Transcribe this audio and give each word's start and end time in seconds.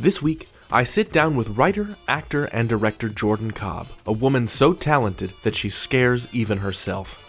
This 0.00 0.22
week, 0.22 0.48
I 0.70 0.84
sit 0.84 1.10
down 1.10 1.34
with 1.34 1.58
writer, 1.58 1.96
actor, 2.06 2.44
and 2.44 2.68
director 2.68 3.08
Jordan 3.08 3.50
Cobb, 3.50 3.88
a 4.06 4.12
woman 4.12 4.46
so 4.46 4.72
talented 4.72 5.32
that 5.42 5.56
she 5.56 5.70
scares 5.70 6.32
even 6.32 6.58
herself. 6.58 7.24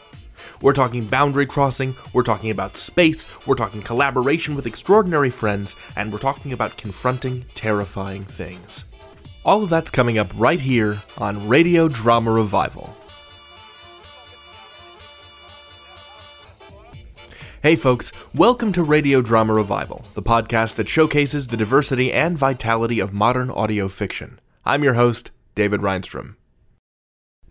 We're 0.62 0.74
talking 0.74 1.08
boundary 1.08 1.48
crossing, 1.48 1.96
we're 2.14 2.22
talking 2.22 2.52
about 2.52 2.78
space, 2.78 3.26
we're 3.48 3.56
talking 3.56 3.82
collaboration 3.82 4.56
with 4.56 4.68
extraordinary 4.68 5.32
friends, 5.32 5.76
and 5.96 6.12
we're 6.12 6.20
talking 6.20 6.54
about 6.54 6.78
confronting 6.78 7.44
terrifying 7.56 8.24
things. 8.24 8.84
All 9.44 9.64
of 9.64 9.72
that's 9.72 9.90
coming 9.90 10.20
up 10.20 10.30
right 10.36 10.60
here 10.60 11.02
on 11.18 11.50
Radio 11.50 11.88
Drama 11.88 12.32
Revival. 12.32 12.96
Hey 17.62 17.76
folks, 17.76 18.14
welcome 18.34 18.72
to 18.72 18.84
Radio 18.84 19.22
Drama 19.22 19.54
Revival, 19.54 20.06
the 20.14 20.22
podcast 20.22 20.76
that 20.76 20.88
showcases 20.88 21.50
the 21.50 21.58
diversity 21.58 22.10
and 22.10 22.38
vitality 22.38 23.02
of 23.02 23.12
modern 23.12 23.50
audio 23.52 23.90
fiction. 23.90 24.40
I'm 24.66 24.82
your 24.82 24.94
host, 24.94 25.32
David 25.56 25.82
Rheinstrom. 25.82 26.38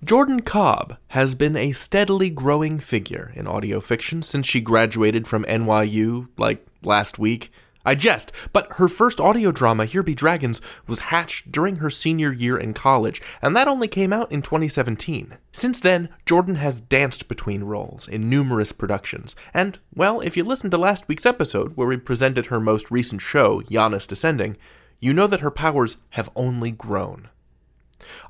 Jordan 0.03 0.41
Cobb 0.41 0.97
has 1.09 1.35
been 1.35 1.59
a 1.59 1.73
steadily 1.73 2.31
growing 2.31 2.79
figure 2.79 3.33
in 3.35 3.47
audio 3.47 3.81
fiction 3.81 4.23
since 4.23 4.47
she 4.47 4.63
graduated 4.63 5.29
from 5.29 5.45
NYU, 5.45 6.29
like 6.39 6.65
last 6.83 7.19
week. 7.19 7.53
I 7.85 7.95
jest, 7.95 8.33
but 8.53 8.73
her 8.73 8.89
first 8.89 9.21
audio 9.21 9.53
drama, 9.53 9.85
Here 9.85 10.03
Be 10.03 10.15
Dragons, 10.15 10.61
was 10.87 10.99
hatched 10.99 11.53
during 11.53 11.77
her 11.77 11.91
senior 11.91 12.33
year 12.33 12.59
in 12.59 12.75
college, 12.75 13.23
and 13.41 13.55
that 13.57 13.69
only 13.69 13.89
came 13.89 14.13
out 14.13 14.31
in 14.31 14.43
2017. 14.43 15.39
Since 15.53 15.81
then, 15.81 16.09
Jordan 16.27 16.57
has 16.57 16.81
danced 16.81 17.29
between 17.29 17.65
roles 17.65 18.09
in 18.09 18.29
numerous 18.29 18.73
productions, 18.73 19.35
and, 19.55 19.79
well, 19.95 20.21
if 20.21 20.37
you 20.37 20.45
listened 20.45 20.73
to 20.73 20.79
last 20.79 21.09
week's 21.09 21.27
episode 21.27 21.77
where 21.77 21.89
we 21.89 21.97
presented 21.97 22.47
her 22.47 22.61
most 22.61 22.91
recent 22.91 23.23
show, 23.23 23.63
Janus 23.63 24.07
Descending, 24.07 24.57
you 25.01 25.15
know 25.15 25.27
that 25.27 25.41
her 25.41 25.51
powers 25.51 25.97
have 26.11 26.31
only 26.35 26.73
grown. 26.73 27.29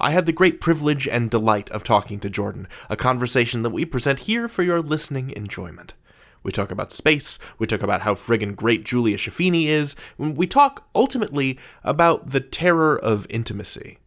I 0.00 0.10
had 0.10 0.26
the 0.26 0.32
great 0.32 0.60
privilege 0.60 1.08
and 1.08 1.30
delight 1.30 1.68
of 1.70 1.84
talking 1.84 2.20
to 2.20 2.30
Jordan, 2.30 2.68
a 2.88 2.96
conversation 2.96 3.62
that 3.62 3.70
we 3.70 3.84
present 3.84 4.20
here 4.20 4.48
for 4.48 4.62
your 4.62 4.80
listening 4.80 5.30
enjoyment. 5.30 5.94
We 6.48 6.52
talk 6.52 6.70
about 6.70 6.94
space. 6.94 7.38
We 7.58 7.66
talk 7.66 7.82
about 7.82 8.00
how 8.00 8.14
friggin' 8.14 8.56
great 8.56 8.82
Julia 8.82 9.18
Schifini 9.18 9.66
is. 9.66 9.94
We 10.16 10.46
talk, 10.46 10.88
ultimately, 10.94 11.58
about 11.84 12.30
the 12.30 12.40
terror 12.40 12.98
of 12.98 13.26
intimacy. 13.28 13.98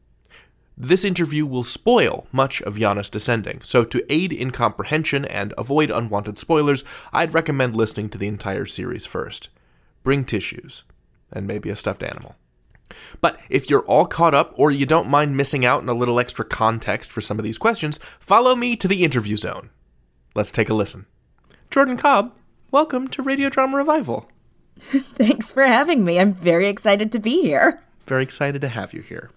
This 0.76 1.06
interview 1.06 1.46
will 1.46 1.64
spoil 1.64 2.26
much 2.32 2.60
of 2.64 2.80
Janus 2.80 3.12
Descending, 3.12 3.62
so 3.62 3.84
to 3.84 4.04
aid 4.12 4.34
in 4.34 4.50
comprehension 4.50 5.24
and 5.24 5.54
avoid 5.56 5.92
unwanted 5.92 6.40
spoilers, 6.40 6.84
I'd 7.14 7.36
recommend 7.36 7.76
listening 7.76 8.10
to 8.10 8.18
the 8.18 8.28
entire 8.28 8.66
series 8.66 9.06
first. 9.06 9.50
Bring 10.02 10.26
tissues, 10.26 10.84
and 11.32 11.46
maybe 11.46 11.70
a 11.70 11.76
stuffed 11.76 12.02
animal. 12.02 12.38
But 13.22 13.40
if 13.50 13.70
you're 13.70 13.86
all 13.86 14.08
caught 14.08 14.34
up 14.34 14.52
or 14.56 14.72
you 14.72 14.88
don't 14.88 15.12
mind 15.12 15.38
missing 15.38 15.64
out 15.64 15.84
on 15.84 15.90
a 15.90 15.94
little 15.94 16.20
extra 16.20 16.44
context 16.44 17.12
for 17.12 17.22
some 17.22 17.38
of 17.38 17.46
these 17.46 17.60
questions, 17.60 18.00
follow 18.20 18.56
me 18.56 18.76
to 18.78 18.88
the 18.88 19.04
interview 19.04 19.38
zone. 19.38 19.70
Let's 20.34 20.50
take 20.50 20.70
a 20.70 20.74
listen. 20.74 21.06
Jordan 21.72 21.96
Cobb, 21.96 22.34
welcome 22.70 23.08
to 23.08 23.22
Radio 23.22 23.48
Drama 23.48 23.78
Revival. 23.78 24.30
Thanks 24.78 25.52
for 25.52 25.64
having 25.64 26.04
me. 26.04 26.20
I'm 26.20 26.34
very 26.34 26.68
excited 26.68 27.14
to 27.14 27.20
be 27.20 27.42
here. 27.44 27.82
Very 28.06 28.24
excited 28.24 28.60
to 28.60 28.68
have 28.68 28.94
you 28.94 29.00
here. 29.00 29.32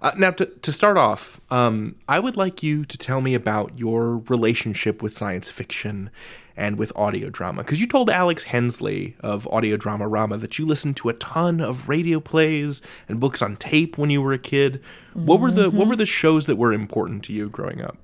Uh, 0.00 0.12
now, 0.16 0.30
to, 0.30 0.46
to 0.46 0.72
start 0.72 0.96
off, 0.96 1.38
um, 1.50 1.96
I 2.08 2.18
would 2.18 2.34
like 2.34 2.62
you 2.62 2.86
to 2.86 2.96
tell 2.96 3.20
me 3.20 3.34
about 3.34 3.78
your 3.78 4.20
relationship 4.20 5.02
with 5.02 5.12
science 5.12 5.50
fiction 5.50 6.08
and 6.56 6.78
with 6.78 6.94
audio 6.96 7.28
drama. 7.28 7.62
Because 7.62 7.78
you 7.78 7.86
told 7.86 8.08
Alex 8.08 8.44
Hensley 8.44 9.14
of 9.20 9.46
Audio 9.48 9.76
Drama 9.76 10.08
Rama 10.08 10.38
that 10.38 10.58
you 10.58 10.64
listened 10.64 10.96
to 10.96 11.10
a 11.10 11.14
ton 11.14 11.60
of 11.60 11.86
radio 11.90 12.20
plays 12.20 12.80
and 13.06 13.20
books 13.20 13.42
on 13.42 13.54
tape 13.56 13.98
when 13.98 14.08
you 14.08 14.22
were 14.22 14.32
a 14.32 14.38
kid. 14.38 14.80
Mm-hmm. 15.10 15.26
What 15.26 15.40
were 15.40 15.50
the 15.50 15.70
What 15.70 15.88
were 15.88 15.96
the 15.96 16.06
shows 16.06 16.46
that 16.46 16.56
were 16.56 16.72
important 16.72 17.22
to 17.24 17.34
you 17.34 17.50
growing 17.50 17.82
up? 17.82 17.98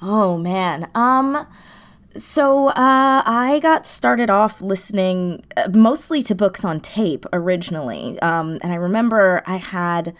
Oh 0.00 0.38
man, 0.38 0.88
um, 0.94 1.46
so 2.16 2.68
uh, 2.68 3.22
I 3.24 3.58
got 3.62 3.86
started 3.86 4.30
off 4.30 4.60
listening 4.60 5.44
uh, 5.56 5.68
mostly 5.72 6.22
to 6.24 6.34
books 6.34 6.64
on 6.64 6.80
tape 6.80 7.26
originally, 7.32 8.18
um, 8.20 8.58
and 8.62 8.72
I 8.72 8.76
remember 8.76 9.42
I 9.46 9.56
had 9.56 10.14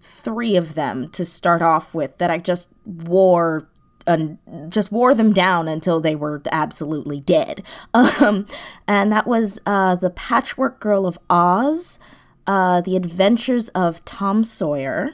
three 0.00 0.56
of 0.56 0.74
them 0.74 1.08
to 1.10 1.24
start 1.24 1.62
off 1.62 1.94
with 1.94 2.18
that 2.18 2.30
I 2.30 2.38
just 2.38 2.70
wore 2.84 3.68
and 4.06 4.38
just 4.68 4.90
wore 4.90 5.14
them 5.14 5.32
down 5.32 5.68
until 5.68 6.00
they 6.00 6.16
were 6.16 6.42
absolutely 6.50 7.20
dead. 7.20 7.62
Um, 7.94 8.46
and 8.86 9.12
that 9.12 9.26
was 9.26 9.58
uh, 9.66 9.96
the 9.96 10.10
Patchwork 10.10 10.80
Girl 10.80 11.06
of 11.06 11.18
Oz, 11.28 11.98
uh, 12.46 12.80
The 12.80 12.96
Adventures 12.96 13.68
of 13.70 14.04
Tom 14.04 14.44
Sawyer, 14.44 15.10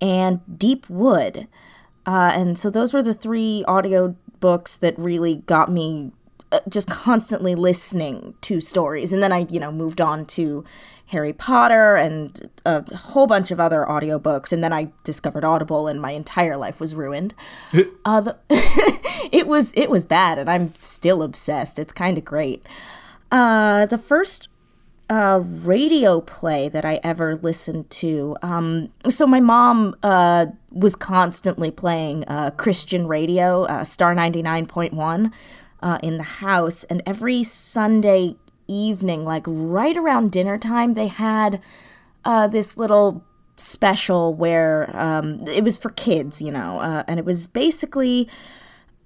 and 0.00 0.40
Deep 0.58 0.88
Wood. 0.88 1.48
Uh, 2.06 2.32
and 2.34 2.58
so 2.58 2.70
those 2.70 2.92
were 2.92 3.02
the 3.02 3.14
three 3.14 3.64
audio 3.66 4.16
books 4.44 4.76
that 4.76 4.94
really 4.98 5.36
got 5.46 5.70
me 5.70 6.12
uh, 6.52 6.60
just 6.68 6.86
constantly 6.90 7.54
listening 7.54 8.34
to 8.42 8.60
stories. 8.60 9.10
And 9.10 9.22
then 9.22 9.32
I, 9.32 9.46
you 9.48 9.58
know, 9.58 9.72
moved 9.72 10.02
on 10.02 10.26
to 10.36 10.66
Harry 11.06 11.32
Potter 11.32 11.96
and 11.96 12.50
a 12.66 12.94
whole 12.94 13.26
bunch 13.26 13.50
of 13.50 13.58
other 13.58 13.86
audiobooks. 13.88 14.52
And 14.52 14.62
then 14.62 14.70
I 14.70 14.88
discovered 15.02 15.46
Audible 15.46 15.88
and 15.88 15.98
my 15.98 16.10
entire 16.10 16.58
life 16.58 16.78
was 16.78 16.94
ruined. 16.94 17.32
uh, 18.04 18.20
the 18.20 18.36
it 19.32 19.46
was 19.46 19.72
it 19.74 19.88
was 19.88 20.04
bad 20.04 20.38
and 20.38 20.50
I'm 20.50 20.74
still 20.76 21.22
obsessed. 21.22 21.78
It's 21.78 21.94
kind 21.94 22.18
of 22.18 22.24
great. 22.26 22.66
Uh, 23.32 23.86
the 23.86 23.96
first 23.96 24.48
uh, 25.08 25.40
radio 25.42 26.20
play 26.20 26.68
that 26.68 26.84
I 26.84 27.00
ever 27.02 27.36
listened 27.36 27.88
to. 28.02 28.36
Um, 28.42 28.90
so 29.08 29.26
my 29.26 29.40
mom 29.40 29.96
uh, 30.02 30.46
was 30.74 30.96
constantly 30.96 31.70
playing 31.70 32.24
uh, 32.24 32.50
Christian 32.50 33.06
radio, 33.06 33.64
uh, 33.64 33.84
Star 33.84 34.14
99.1, 34.14 35.32
uh, 35.80 35.98
in 36.02 36.16
the 36.16 36.22
house. 36.24 36.84
And 36.84 37.02
every 37.06 37.44
Sunday 37.44 38.36
evening, 38.66 39.24
like 39.24 39.44
right 39.46 39.96
around 39.96 40.32
dinner 40.32 40.58
time, 40.58 40.94
they 40.94 41.06
had 41.06 41.60
uh, 42.24 42.48
this 42.48 42.76
little 42.76 43.24
special 43.56 44.34
where 44.34 44.94
um, 44.96 45.46
it 45.46 45.62
was 45.62 45.78
for 45.78 45.90
kids, 45.90 46.42
you 46.42 46.50
know, 46.50 46.80
and 47.06 47.20
it 47.20 47.24
was 47.24 47.46
basically 47.46 48.28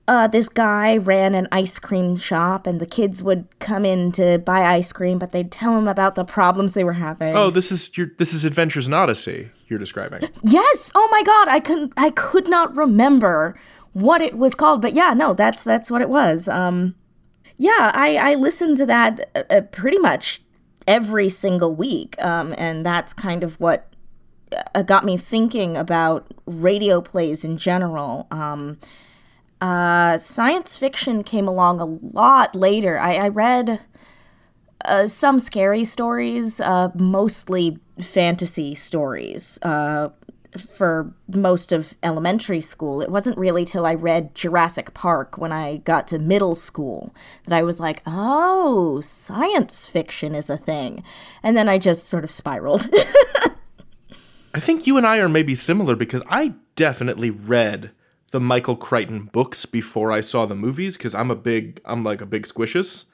uh, 0.08 0.26
this 0.26 0.48
guy 0.48 0.96
ran 0.96 1.34
an 1.34 1.46
ice 1.52 1.78
cream 1.78 2.16
shop 2.16 2.66
and 2.66 2.80
the 2.80 2.86
kids 2.86 3.22
would 3.22 3.46
come 3.58 3.84
in 3.84 4.10
to 4.12 4.38
buy 4.38 4.62
ice 4.62 4.90
cream 4.90 5.18
but 5.18 5.32
they'd 5.32 5.52
tell 5.52 5.76
him 5.76 5.86
about 5.86 6.14
the 6.14 6.24
problems 6.24 6.72
they 6.72 6.82
were 6.82 6.94
having. 6.94 7.36
Oh 7.36 7.50
this 7.50 7.70
is 7.70 7.96
your 7.96 8.10
this 8.16 8.32
is 8.32 8.46
adventures 8.46 8.86
in 8.86 8.94
odyssey 8.94 9.50
you're 9.68 9.78
describing. 9.78 10.26
Yes! 10.42 10.90
Oh 10.94 11.06
my 11.10 11.22
god 11.22 11.48
i 11.48 11.60
couldn't 11.60 11.92
i 11.98 12.08
could 12.10 12.48
not 12.48 12.74
remember 12.74 13.60
what 13.92 14.22
it 14.22 14.38
was 14.38 14.54
called 14.54 14.80
but 14.80 14.94
yeah 14.94 15.12
no 15.12 15.34
that's 15.34 15.62
that's 15.62 15.90
what 15.90 16.00
it 16.00 16.08
was. 16.08 16.48
Um 16.48 16.94
yeah 17.58 17.92
i 17.94 18.16
i 18.16 18.34
listened 18.34 18.78
to 18.78 18.86
that 18.86 19.28
uh, 19.34 19.42
uh 19.50 19.60
pretty 19.60 19.98
much 19.98 20.42
every 20.86 21.28
single 21.28 21.74
week 21.74 22.16
um 22.24 22.54
and 22.56 22.84
that's 22.86 23.12
kind 23.12 23.44
of 23.44 23.60
what 23.60 23.92
uh, 24.74 24.80
got 24.80 25.04
me 25.04 25.18
thinking 25.18 25.76
about 25.76 26.32
radio 26.46 27.02
plays 27.02 27.44
in 27.44 27.58
general. 27.58 28.26
Um 28.30 28.78
uh, 29.60 30.18
science 30.18 30.76
fiction 30.76 31.24
came 31.24 31.48
along 31.48 31.80
a 31.80 31.84
lot 31.84 32.54
later. 32.54 32.98
I, 32.98 33.16
I 33.16 33.28
read 33.28 33.80
uh, 34.84 35.08
some 35.08 35.38
scary 35.38 35.84
stories, 35.84 36.60
uh, 36.60 36.90
mostly 36.94 37.78
fantasy 38.00 38.74
stories, 38.74 39.58
uh, 39.62 40.10
for 40.58 41.12
most 41.28 41.72
of 41.72 41.94
elementary 42.02 42.60
school. 42.60 43.00
It 43.00 43.10
wasn't 43.10 43.36
really 43.36 43.64
till 43.64 43.84
I 43.84 43.94
read 43.94 44.34
Jurassic 44.34 44.94
Park 44.94 45.36
when 45.36 45.52
I 45.52 45.78
got 45.78 46.08
to 46.08 46.18
middle 46.18 46.54
school 46.54 47.14
that 47.44 47.56
I 47.56 47.62
was 47.62 47.80
like, 47.80 48.02
oh, 48.06 49.00
science 49.00 49.86
fiction 49.86 50.34
is 50.34 50.48
a 50.48 50.56
thing. 50.56 51.02
And 51.42 51.56
then 51.56 51.68
I 51.68 51.78
just 51.78 52.04
sort 52.04 52.24
of 52.24 52.30
spiraled. 52.30 52.88
I 54.54 54.60
think 54.60 54.86
you 54.86 54.96
and 54.96 55.06
I 55.06 55.18
are 55.18 55.28
maybe 55.28 55.54
similar 55.54 55.94
because 55.94 56.22
I 56.28 56.54
definitely 56.74 57.30
read 57.30 57.90
the 58.30 58.40
Michael 58.40 58.76
Crichton 58.76 59.24
books 59.32 59.64
before 59.66 60.12
I 60.12 60.20
saw 60.20 60.46
the 60.46 60.54
movies 60.54 60.96
because 60.96 61.14
I'm 61.14 61.30
a 61.30 61.36
big 61.36 61.80
I'm 61.84 62.04
like 62.04 62.20
a 62.20 62.26
big 62.26 62.44
squishum. 62.46 63.04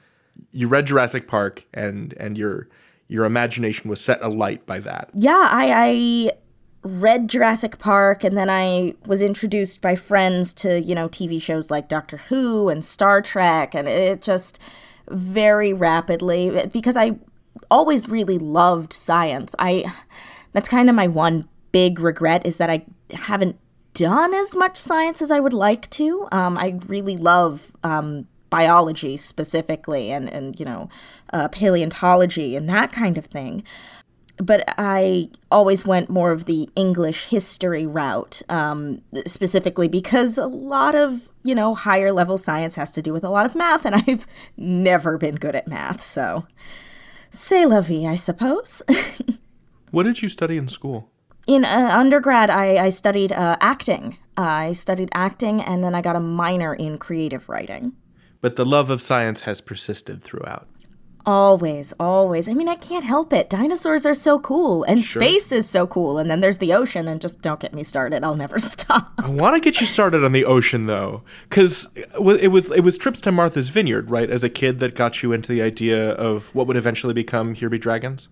You 0.52 0.69
read 0.69 0.87
Jurassic 0.87 1.28
Park 1.28 1.64
and 1.72 2.14
and 2.14 2.37
your 2.37 2.69
your 3.08 3.25
imagination 3.25 3.90
was 3.90 4.00
set 4.00 4.22
alight 4.22 4.66
by 4.66 4.81
that. 4.81 5.11
Yeah, 5.14 5.49
I, 5.50 5.72
I 5.72 6.31
read 6.82 7.28
Jurassic 7.28 7.78
Park 7.78 8.25
and 8.25 8.37
then 8.37 8.50
I 8.50 8.94
was 9.06 9.22
introduced 9.22 9.81
by 9.81 9.94
friends 9.94 10.52
to, 10.55 10.81
you 10.81 10.94
know, 10.94 11.08
TV 11.08 11.40
shows 11.40 11.70
like 11.70 11.88
Doctor 11.88 12.16
Who 12.28 12.69
and 12.69 12.84
Star 12.84 13.22
Trek 13.22 13.75
and 13.75 13.87
it 13.87 14.22
just 14.22 14.58
very 15.08 15.72
rapidly 15.72 16.69
because 16.72 16.96
I 16.96 17.16
always 17.70 18.08
really 18.08 18.38
loved 18.38 18.93
science. 18.93 19.55
I 19.58 19.93
that's 20.52 20.69
kind 20.69 20.88
of 20.88 20.96
my 20.96 21.06
one 21.06 21.49
big 21.72 21.99
regret 22.00 22.46
is 22.46 22.56
that 22.56 22.70
I 22.70 22.84
haven't 23.11 23.58
done 23.94 24.35
as 24.35 24.55
much 24.55 24.76
science 24.76 25.23
as 25.23 25.31
I 25.31 25.41
would 25.41 25.52
like 25.52 25.88
to. 25.91 26.29
Um, 26.31 26.58
I 26.58 26.79
really 26.87 27.17
love 27.17 27.73
um, 27.82 28.26
biology 28.50 29.17
specifically 29.17 30.11
and, 30.11 30.29
and 30.29 30.58
you 30.58 30.67
know, 30.67 30.88
uh, 31.32 31.49
paleontology 31.49 32.55
and 32.56 32.69
that 32.69 32.93
kind 32.93 33.17
of 33.17 33.26
thing. 33.26 33.64
but 34.38 34.64
I 34.79 35.31
always 35.50 35.87
went 35.87 36.11
more 36.11 36.32
of 36.32 36.46
the 36.46 36.69
English 36.75 37.26
history 37.26 37.87
route, 37.87 38.43
um, 38.49 39.00
specifically 39.26 39.88
because 39.88 40.38
a 40.38 40.47
lot 40.47 40.94
of, 40.94 41.29
you 41.43 41.55
know, 41.55 41.75
higher 41.75 42.12
level 42.12 42.37
science 42.38 42.75
has 42.75 42.90
to 42.93 43.02
do 43.02 43.12
with 43.12 43.25
a 43.25 43.31
lot 43.31 43.47
of 43.47 43.55
math, 43.55 43.85
and 43.85 43.94
I've 44.06 44.26
never 44.56 45.19
been 45.19 45.37
good 45.37 45.55
at 45.55 45.69
math, 45.69 46.02
so 46.02 46.47
c'est 47.31 47.67
la 47.67 47.81
vie, 47.81 48.06
I 48.06 48.17
suppose. 48.17 48.82
what 49.90 50.05
did 50.05 50.23
you 50.23 50.29
study 50.29 50.56
in 50.56 50.69
school? 50.69 51.11
In 51.46 51.64
uh, 51.64 51.91
undergrad, 51.93 52.50
I, 52.50 52.87
I 52.87 52.88
studied 52.88 53.32
uh, 53.32 53.56
acting. 53.61 54.19
I 54.37 54.73
studied 54.73 55.11
acting, 55.12 55.61
and 55.61 55.85
then 55.85 55.94
I 55.94 56.00
got 56.00 56.17
a 56.17 56.20
minor 56.20 56.75
in 56.75 56.99
creative 56.99 57.49
writing. 57.49 57.93
But 58.41 58.56
the 58.56 58.64
love 58.64 58.91
of 58.91 59.02
science 59.02 59.43
has 59.43 59.61
persisted 59.61 60.23
throughout. 60.23 60.69
Always, 61.26 61.94
always. 61.99 62.49
I 62.49 62.55
mean, 62.55 62.69
I 62.69 62.75
can't 62.75 63.05
help 63.05 63.32
it. 63.32 63.49
Dinosaurs 63.49 64.05
are 64.05 64.14
so 64.14 64.38
cool, 64.38 64.85
and 64.85 65.02
sure. 65.02 65.23
space 65.23 65.52
is 65.52 65.69
so 65.69 65.87
cool, 65.87 66.19
and 66.19 66.31
then 66.31 66.41
there's 66.41 66.58
the 66.58 66.75
ocean, 66.75 67.08
and 67.08 67.20
just 67.20 67.41
don't 67.41 67.61
get 67.61 67.73
me 67.73 67.82
started. 67.82 68.23
I'll 68.23 68.37
never 68.37 68.58
stop. 68.58 69.12
I 69.19 69.29
want 69.29 69.55
to 69.55 69.61
get 69.61 69.81
you 69.81 69.87
started 69.87 70.23
on 70.25 70.32
the 70.32 70.44
ocean, 70.44 70.87
though, 70.87 71.23
because 71.49 71.88
it 71.94 72.50
was 72.50 72.70
it 72.70 72.81
was 72.81 72.99
trips 72.99 73.23
to 73.23 73.32
Martha's 73.32 73.70
Vineyard, 73.70 74.11
right? 74.11 74.29
As 74.29 74.44
a 74.44 74.50
kid, 74.50 74.81
that 74.81 74.94
got 74.94 75.23
you 75.23 75.32
into 75.32 75.50
the 75.50 75.62
idea 75.62 76.11
of 76.12 76.55
what 76.55 76.67
would 76.67 76.76
eventually 76.76 77.14
become 77.14 77.55
Here 77.55 77.70
Be 77.70 77.79
Dragons. 77.79 78.29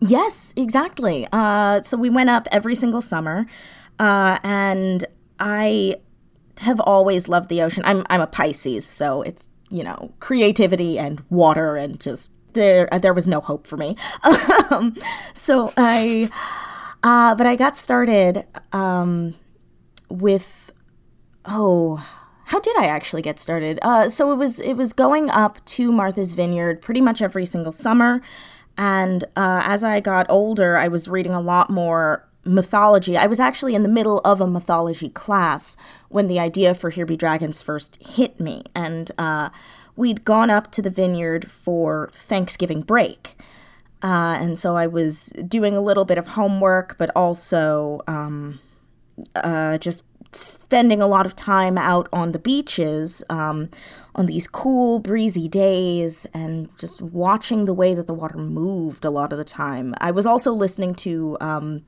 Yes, 0.00 0.52
exactly. 0.56 1.26
Uh, 1.32 1.82
so 1.82 1.96
we 1.96 2.10
went 2.10 2.30
up 2.30 2.46
every 2.52 2.74
single 2.74 3.00
summer, 3.02 3.46
uh, 3.98 4.38
and 4.42 5.06
I 5.38 5.96
have 6.58 6.80
always 6.80 7.28
loved 7.28 7.48
the 7.48 7.62
ocean. 7.62 7.82
I'm 7.86 8.04
I'm 8.10 8.20
a 8.20 8.26
Pisces, 8.26 8.86
so 8.86 9.22
it's 9.22 9.48
you 9.70 9.82
know 9.82 10.12
creativity 10.20 10.98
and 10.98 11.22
water 11.30 11.76
and 11.76 11.98
just 11.98 12.30
there 12.52 12.88
there 13.00 13.14
was 13.14 13.26
no 13.26 13.40
hope 13.40 13.66
for 13.66 13.76
me. 13.76 13.96
um, 14.70 14.96
so 15.34 15.72
I, 15.76 16.30
uh, 17.02 17.34
but 17.34 17.46
I 17.46 17.56
got 17.56 17.76
started 17.76 18.44
um, 18.72 19.34
with 20.08 20.70
oh. 21.44 22.06
How 22.48 22.60
did 22.60 22.76
I 22.76 22.84
actually 22.84 23.22
get 23.22 23.38
started? 23.38 23.78
Uh, 23.80 24.10
so 24.10 24.30
it 24.30 24.36
was 24.36 24.60
it 24.60 24.74
was 24.74 24.92
going 24.92 25.30
up 25.30 25.64
to 25.64 25.90
Martha's 25.90 26.34
Vineyard 26.34 26.82
pretty 26.82 27.00
much 27.00 27.22
every 27.22 27.46
single 27.46 27.72
summer, 27.72 28.20
and 28.76 29.24
uh, 29.36 29.62
as 29.64 29.84
I 29.84 30.00
got 30.00 30.26
older, 30.28 30.76
I 30.76 30.88
was 30.88 31.08
reading 31.08 31.32
a 31.32 31.40
lot 31.40 31.70
more 31.70 32.26
mythology. 32.44 33.16
I 33.16 33.26
was 33.26 33.40
actually 33.40 33.74
in 33.74 33.82
the 33.82 33.88
middle 33.88 34.20
of 34.20 34.40
a 34.40 34.46
mythology 34.46 35.08
class 35.08 35.76
when 36.08 36.28
the 36.28 36.38
idea 36.38 36.74
for 36.74 36.90
Here 36.90 37.06
Be 37.06 37.16
Dragons 37.16 37.62
first 37.62 37.98
hit 38.02 38.38
me, 38.38 38.64
and 38.74 39.10
uh, 39.18 39.50
we'd 39.96 40.24
gone 40.24 40.50
up 40.50 40.70
to 40.72 40.82
the 40.82 40.90
vineyard 40.90 41.50
for 41.50 42.10
Thanksgiving 42.12 42.82
break. 42.82 43.36
Uh, 44.02 44.36
and 44.38 44.58
so 44.58 44.76
I 44.76 44.86
was 44.86 45.32
doing 45.48 45.74
a 45.74 45.80
little 45.80 46.04
bit 46.04 46.18
of 46.18 46.28
homework, 46.28 46.98
but 46.98 47.10
also 47.16 48.02
um, 48.06 48.60
uh, 49.34 49.78
just 49.78 50.04
spending 50.36 51.00
a 51.00 51.06
lot 51.06 51.26
of 51.26 51.36
time 51.36 51.78
out 51.78 52.08
on 52.12 52.32
the 52.32 52.38
beaches 52.38 53.22
um, 53.30 53.68
on 54.14 54.26
these 54.26 54.46
cool, 54.46 54.98
breezy 54.98 55.48
days 55.48 56.26
and 56.34 56.68
just 56.78 57.02
watching 57.02 57.64
the 57.64 57.74
way 57.74 57.94
that 57.94 58.06
the 58.06 58.14
water 58.14 58.38
moved 58.38 59.04
a 59.04 59.10
lot 59.10 59.32
of 59.32 59.38
the 59.38 59.44
time. 59.44 59.94
I 59.98 60.10
was 60.10 60.26
also 60.26 60.52
listening 60.52 60.94
to 60.96 61.36
um, 61.40 61.84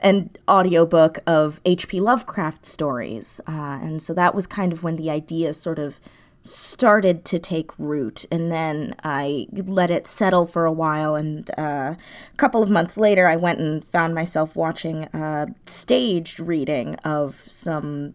an 0.00 0.30
audiobook 0.48 1.18
of 1.26 1.60
H.P. 1.64 2.00
Lovecraft 2.00 2.64
stories. 2.64 3.40
Uh, 3.46 3.78
and 3.82 4.02
so 4.02 4.14
that 4.14 4.34
was 4.34 4.46
kind 4.46 4.72
of 4.72 4.82
when 4.82 4.96
the 4.96 5.10
idea 5.10 5.54
sort 5.54 5.78
of 5.78 6.00
started 6.42 7.24
to 7.24 7.38
take 7.38 7.70
root 7.78 8.24
and 8.30 8.50
then 8.50 8.94
i 9.04 9.46
let 9.52 9.90
it 9.90 10.06
settle 10.06 10.46
for 10.46 10.64
a 10.64 10.72
while 10.72 11.14
and 11.14 11.50
uh, 11.58 11.94
a 12.32 12.36
couple 12.36 12.62
of 12.62 12.70
months 12.70 12.96
later 12.96 13.26
i 13.26 13.36
went 13.36 13.58
and 13.58 13.84
found 13.84 14.14
myself 14.14 14.56
watching 14.56 15.04
a 15.12 15.46
staged 15.66 16.40
reading 16.40 16.94
of 16.96 17.44
some 17.48 18.14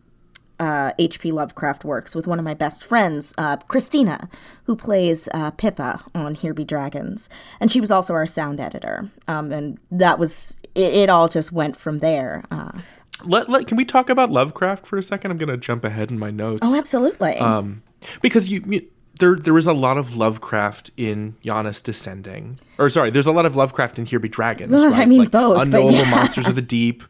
uh, 0.59 0.93
H.P. 0.97 1.31
Lovecraft 1.31 1.83
works 1.83 2.15
with 2.15 2.27
one 2.27 2.39
of 2.39 2.45
my 2.45 2.53
best 2.53 2.85
friends, 2.85 3.33
uh, 3.37 3.57
Christina, 3.57 4.29
who 4.63 4.75
plays 4.75 5.27
uh, 5.33 5.51
Pippa 5.51 6.03
on 6.15 6.35
Here 6.35 6.53
Be 6.53 6.63
Dragons. 6.63 7.27
And 7.59 7.71
she 7.71 7.81
was 7.81 7.91
also 7.91 8.13
our 8.13 8.25
sound 8.25 8.59
editor. 8.59 9.09
Um, 9.27 9.51
and 9.51 9.77
that 9.91 10.19
was, 10.19 10.55
it, 10.75 10.93
it, 10.93 11.09
all 11.09 11.27
just 11.27 11.51
went 11.51 11.75
from 11.75 11.99
there. 11.99 12.43
Uh. 12.49 12.79
let, 13.25 13.49
let, 13.49 13.67
can 13.67 13.77
we 13.77 13.85
talk 13.85 14.09
about 14.09 14.31
Lovecraft 14.31 14.85
for 14.85 14.97
a 14.97 15.03
second? 15.03 15.31
I'm 15.31 15.37
going 15.37 15.49
to 15.49 15.57
jump 15.57 15.83
ahead 15.83 16.09
in 16.09 16.19
my 16.19 16.31
notes. 16.31 16.59
Oh, 16.61 16.75
absolutely. 16.75 17.35
Um, 17.37 17.83
because 18.21 18.49
you, 18.49 18.63
you 18.65 18.87
there 19.19 19.35
there 19.35 19.57
is 19.57 19.67
a 19.67 19.73
lot 19.73 19.97
of 19.97 20.15
Lovecraft 20.15 20.91
in 20.97 21.35
Janus 21.43 21.81
Descending. 21.81 22.59
Or 22.77 22.89
sorry, 22.89 23.09
there's 23.11 23.27
a 23.27 23.31
lot 23.31 23.45
of 23.45 23.55
Lovecraft 23.55 23.99
in 23.99 24.05
Here 24.05 24.19
Be 24.19 24.29
Dragons. 24.29 24.71
Well, 24.71 24.89
right? 24.89 25.01
I 25.01 25.05
mean 25.05 25.19
like 25.19 25.31
both. 25.31 25.61
Unknowable 25.61 25.91
yeah. 25.91 26.09
monsters 26.09 26.47
of 26.47 26.55
the 26.55 26.61
deep, 26.61 27.03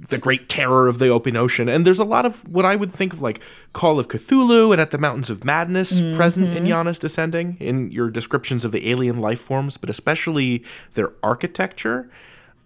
the 0.00 0.18
great 0.18 0.48
terror 0.48 0.88
of 0.88 0.98
the 0.98 1.08
open 1.08 1.36
ocean. 1.36 1.68
And 1.68 1.86
there's 1.86 1.98
a 1.98 2.04
lot 2.04 2.24
of 2.24 2.46
what 2.48 2.64
I 2.64 2.76
would 2.76 2.90
think 2.90 3.12
of 3.12 3.20
like 3.20 3.42
Call 3.72 3.98
of 3.98 4.08
Cthulhu 4.08 4.72
and 4.72 4.80
At 4.80 4.90
the 4.90 4.98
Mountains 4.98 5.28
of 5.28 5.44
Madness 5.44 5.92
mm-hmm. 5.92 6.16
present 6.16 6.56
in 6.56 6.66
Janus 6.66 6.98
Descending 6.98 7.56
in 7.60 7.90
your 7.90 8.10
descriptions 8.10 8.64
of 8.64 8.72
the 8.72 8.90
alien 8.90 9.18
life 9.18 9.40
forms, 9.40 9.76
but 9.76 9.90
especially 9.90 10.64
their 10.94 11.12
architecture. 11.22 12.10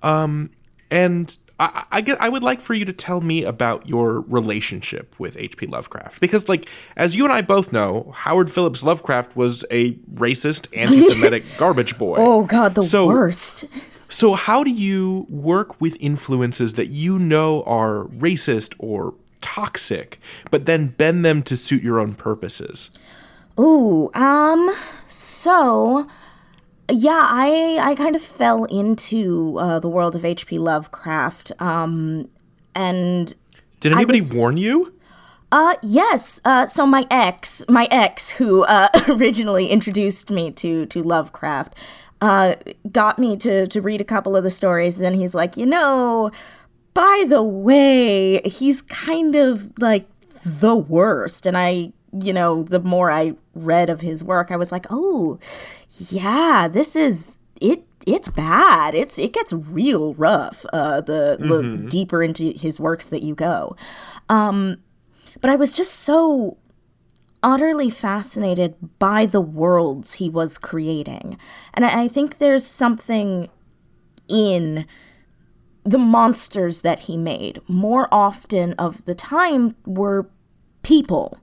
Um, 0.02 0.50
and 0.90 1.36
I, 1.60 1.84
I, 1.92 2.16
I 2.20 2.28
would 2.28 2.42
like 2.42 2.60
for 2.60 2.74
you 2.74 2.84
to 2.84 2.92
tell 2.92 3.20
me 3.20 3.44
about 3.44 3.88
your 3.88 4.22
relationship 4.22 5.18
with 5.20 5.36
H.P. 5.36 5.66
Lovecraft 5.66 6.20
because, 6.20 6.48
like, 6.48 6.68
as 6.96 7.14
you 7.14 7.24
and 7.24 7.32
I 7.32 7.42
both 7.42 7.72
know, 7.72 8.12
Howard 8.14 8.50
Phillips 8.50 8.82
Lovecraft 8.82 9.36
was 9.36 9.64
a 9.70 9.92
racist, 10.14 10.66
anti-Semitic 10.76 11.44
garbage 11.56 11.96
boy. 11.96 12.16
Oh 12.18 12.44
God, 12.44 12.74
the 12.74 12.82
so, 12.82 13.06
worst. 13.06 13.66
So, 14.08 14.34
how 14.34 14.64
do 14.64 14.70
you 14.70 15.26
work 15.28 15.80
with 15.80 15.96
influences 16.00 16.74
that 16.74 16.86
you 16.86 17.18
know 17.18 17.62
are 17.64 18.04
racist 18.06 18.74
or 18.78 19.14
toxic, 19.40 20.20
but 20.50 20.66
then 20.66 20.88
bend 20.88 21.24
them 21.24 21.42
to 21.44 21.56
suit 21.56 21.82
your 21.82 22.00
own 22.00 22.14
purposes? 22.14 22.90
Ooh, 23.58 24.10
um, 24.14 24.74
so 25.06 26.08
yeah, 26.90 27.22
I 27.24 27.78
I 27.80 27.94
kind 27.94 28.16
of 28.16 28.22
fell 28.22 28.64
into 28.64 29.58
uh, 29.58 29.78
the 29.78 29.88
world 29.88 30.14
of 30.16 30.24
H.P. 30.24 30.58
Lovecraft, 30.58 31.52
um, 31.58 32.28
and 32.74 33.34
did 33.80 33.92
anybody 33.92 34.20
was, 34.20 34.34
warn 34.34 34.56
you? 34.56 34.94
Uh, 35.52 35.74
yes. 35.82 36.40
Uh, 36.44 36.66
so 36.66 36.84
my 36.84 37.06
ex, 37.10 37.64
my 37.68 37.86
ex, 37.90 38.30
who 38.30 38.64
uh, 38.64 38.88
originally 39.08 39.68
introduced 39.68 40.30
me 40.30 40.50
to 40.50 40.86
to 40.86 41.02
Lovecraft, 41.02 41.74
uh, 42.20 42.56
got 42.90 43.18
me 43.18 43.36
to 43.36 43.66
to 43.66 43.80
read 43.80 44.00
a 44.00 44.04
couple 44.04 44.36
of 44.36 44.44
the 44.44 44.50
stories. 44.50 44.96
And 44.96 45.04
then 45.04 45.14
he's 45.14 45.34
like, 45.34 45.56
you 45.56 45.66
know, 45.66 46.32
by 46.92 47.24
the 47.28 47.42
way, 47.42 48.40
he's 48.44 48.82
kind 48.82 49.34
of 49.34 49.72
like 49.78 50.06
the 50.44 50.76
worst. 50.76 51.46
And 51.46 51.56
I, 51.56 51.92
you 52.12 52.32
know, 52.32 52.62
the 52.62 52.80
more 52.80 53.10
I 53.10 53.34
read 53.54 53.90
of 53.90 54.00
his 54.00 54.24
work, 54.24 54.50
I 54.50 54.56
was 54.56 54.72
like, 54.72 54.86
oh, 54.90 55.38
yeah, 55.98 56.68
this 56.68 56.96
is 56.96 57.36
it 57.60 57.84
it's 58.06 58.28
bad. 58.28 58.94
It's 58.94 59.18
it 59.18 59.32
gets 59.32 59.52
real 59.52 60.14
rough. 60.14 60.66
Uh, 60.72 61.00
the 61.00 61.36
the 61.38 61.62
mm-hmm. 61.62 61.88
deeper 61.88 62.22
into 62.22 62.52
his 62.52 62.80
works 62.80 63.08
that 63.08 63.22
you 63.22 63.34
go, 63.34 63.76
um, 64.28 64.82
but 65.40 65.50
I 65.50 65.56
was 65.56 65.72
just 65.72 65.94
so 65.94 66.58
utterly 67.42 67.90
fascinated 67.90 68.74
by 68.98 69.26
the 69.26 69.40
worlds 69.40 70.14
he 70.14 70.28
was 70.28 70.58
creating, 70.58 71.38
and 71.72 71.84
I, 71.84 72.04
I 72.04 72.08
think 72.08 72.38
there's 72.38 72.66
something 72.66 73.48
in 74.28 74.86
the 75.84 75.98
monsters 75.98 76.80
that 76.80 77.00
he 77.00 77.16
made. 77.16 77.60
More 77.68 78.08
often 78.10 78.72
of 78.74 79.04
the 79.04 79.14
time 79.14 79.76
were 79.86 80.28
people, 80.82 81.38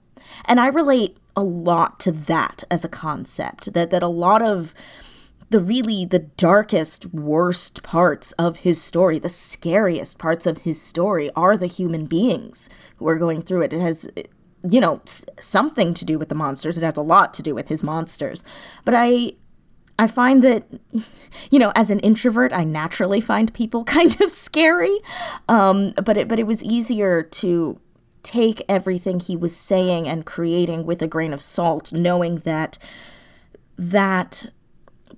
and 0.45 0.59
I 0.59 0.67
relate 0.67 1.17
a 1.35 1.43
lot 1.43 1.99
to 2.01 2.11
that 2.11 2.63
as 2.69 2.83
a 2.83 2.89
concept. 2.89 3.73
That 3.73 3.91
that 3.91 4.03
a 4.03 4.07
lot 4.07 4.41
of 4.41 4.73
the 5.51 5.59
really 5.59 6.05
the 6.05 6.19
darkest 6.19 7.13
worst 7.13 7.83
parts 7.83 8.31
of 8.33 8.57
his 8.57 8.81
story 8.81 9.19
the 9.19 9.27
scariest 9.27 10.17
parts 10.17 10.45
of 10.45 10.59
his 10.59 10.81
story 10.81 11.29
are 11.35 11.57
the 11.57 11.67
human 11.67 12.05
beings 12.05 12.69
who 12.95 13.07
are 13.07 13.17
going 13.17 13.41
through 13.41 13.61
it. 13.61 13.73
It 13.73 13.81
has 13.81 14.09
you 14.67 14.79
know 14.79 15.01
something 15.39 15.93
to 15.93 16.05
do 16.05 16.17
with 16.17 16.29
the 16.29 16.35
monsters. 16.35 16.77
It 16.77 16.83
has 16.83 16.97
a 16.97 17.01
lot 17.01 17.33
to 17.35 17.41
do 17.41 17.53
with 17.53 17.67
his 17.67 17.83
monsters. 17.83 18.43
But 18.85 18.95
i 18.95 19.33
i 19.99 20.07
find 20.07 20.43
that 20.43 20.65
you 21.51 21.59
know 21.59 21.71
as 21.75 21.91
an 21.91 21.99
introvert 21.99 22.53
i 22.53 22.63
naturally 22.63 23.21
find 23.21 23.53
people 23.53 23.83
kind 23.97 24.19
of 24.21 24.31
scary. 24.31 24.99
Um 25.49 25.93
but 26.03 26.17
it 26.17 26.27
but 26.27 26.39
it 26.39 26.47
was 26.47 26.63
easier 26.63 27.23
to 27.23 27.79
take 28.23 28.63
everything 28.67 29.19
he 29.19 29.35
was 29.35 29.55
saying 29.55 30.07
and 30.07 30.25
creating 30.25 30.85
with 30.85 31.01
a 31.01 31.07
grain 31.07 31.33
of 31.33 31.41
salt, 31.41 31.91
knowing 31.91 32.37
that 32.39 32.77
that 33.77 34.51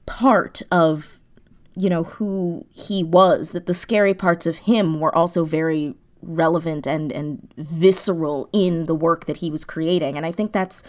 part 0.06 0.62
of 0.72 1.20
you 1.76 1.90
know 1.90 2.04
who 2.04 2.66
he 2.72 3.04
was 3.04 3.52
that 3.52 3.66
the 3.66 3.74
scary 3.74 4.14
parts 4.14 4.46
of 4.46 4.60
him 4.60 5.00
were 5.00 5.16
also 5.16 5.44
very 5.44 5.96
relevant 6.22 6.86
and 6.88 7.12
and 7.12 7.52
visceral 7.58 8.50
in 8.54 8.86
the 8.86 8.96
work 8.96 9.26
that 9.26 9.38
he 9.38 9.50
was 9.50 9.66
creating. 9.66 10.16
And 10.18 10.26
i 10.26 10.32
think 10.32 10.52
that's 10.52 10.84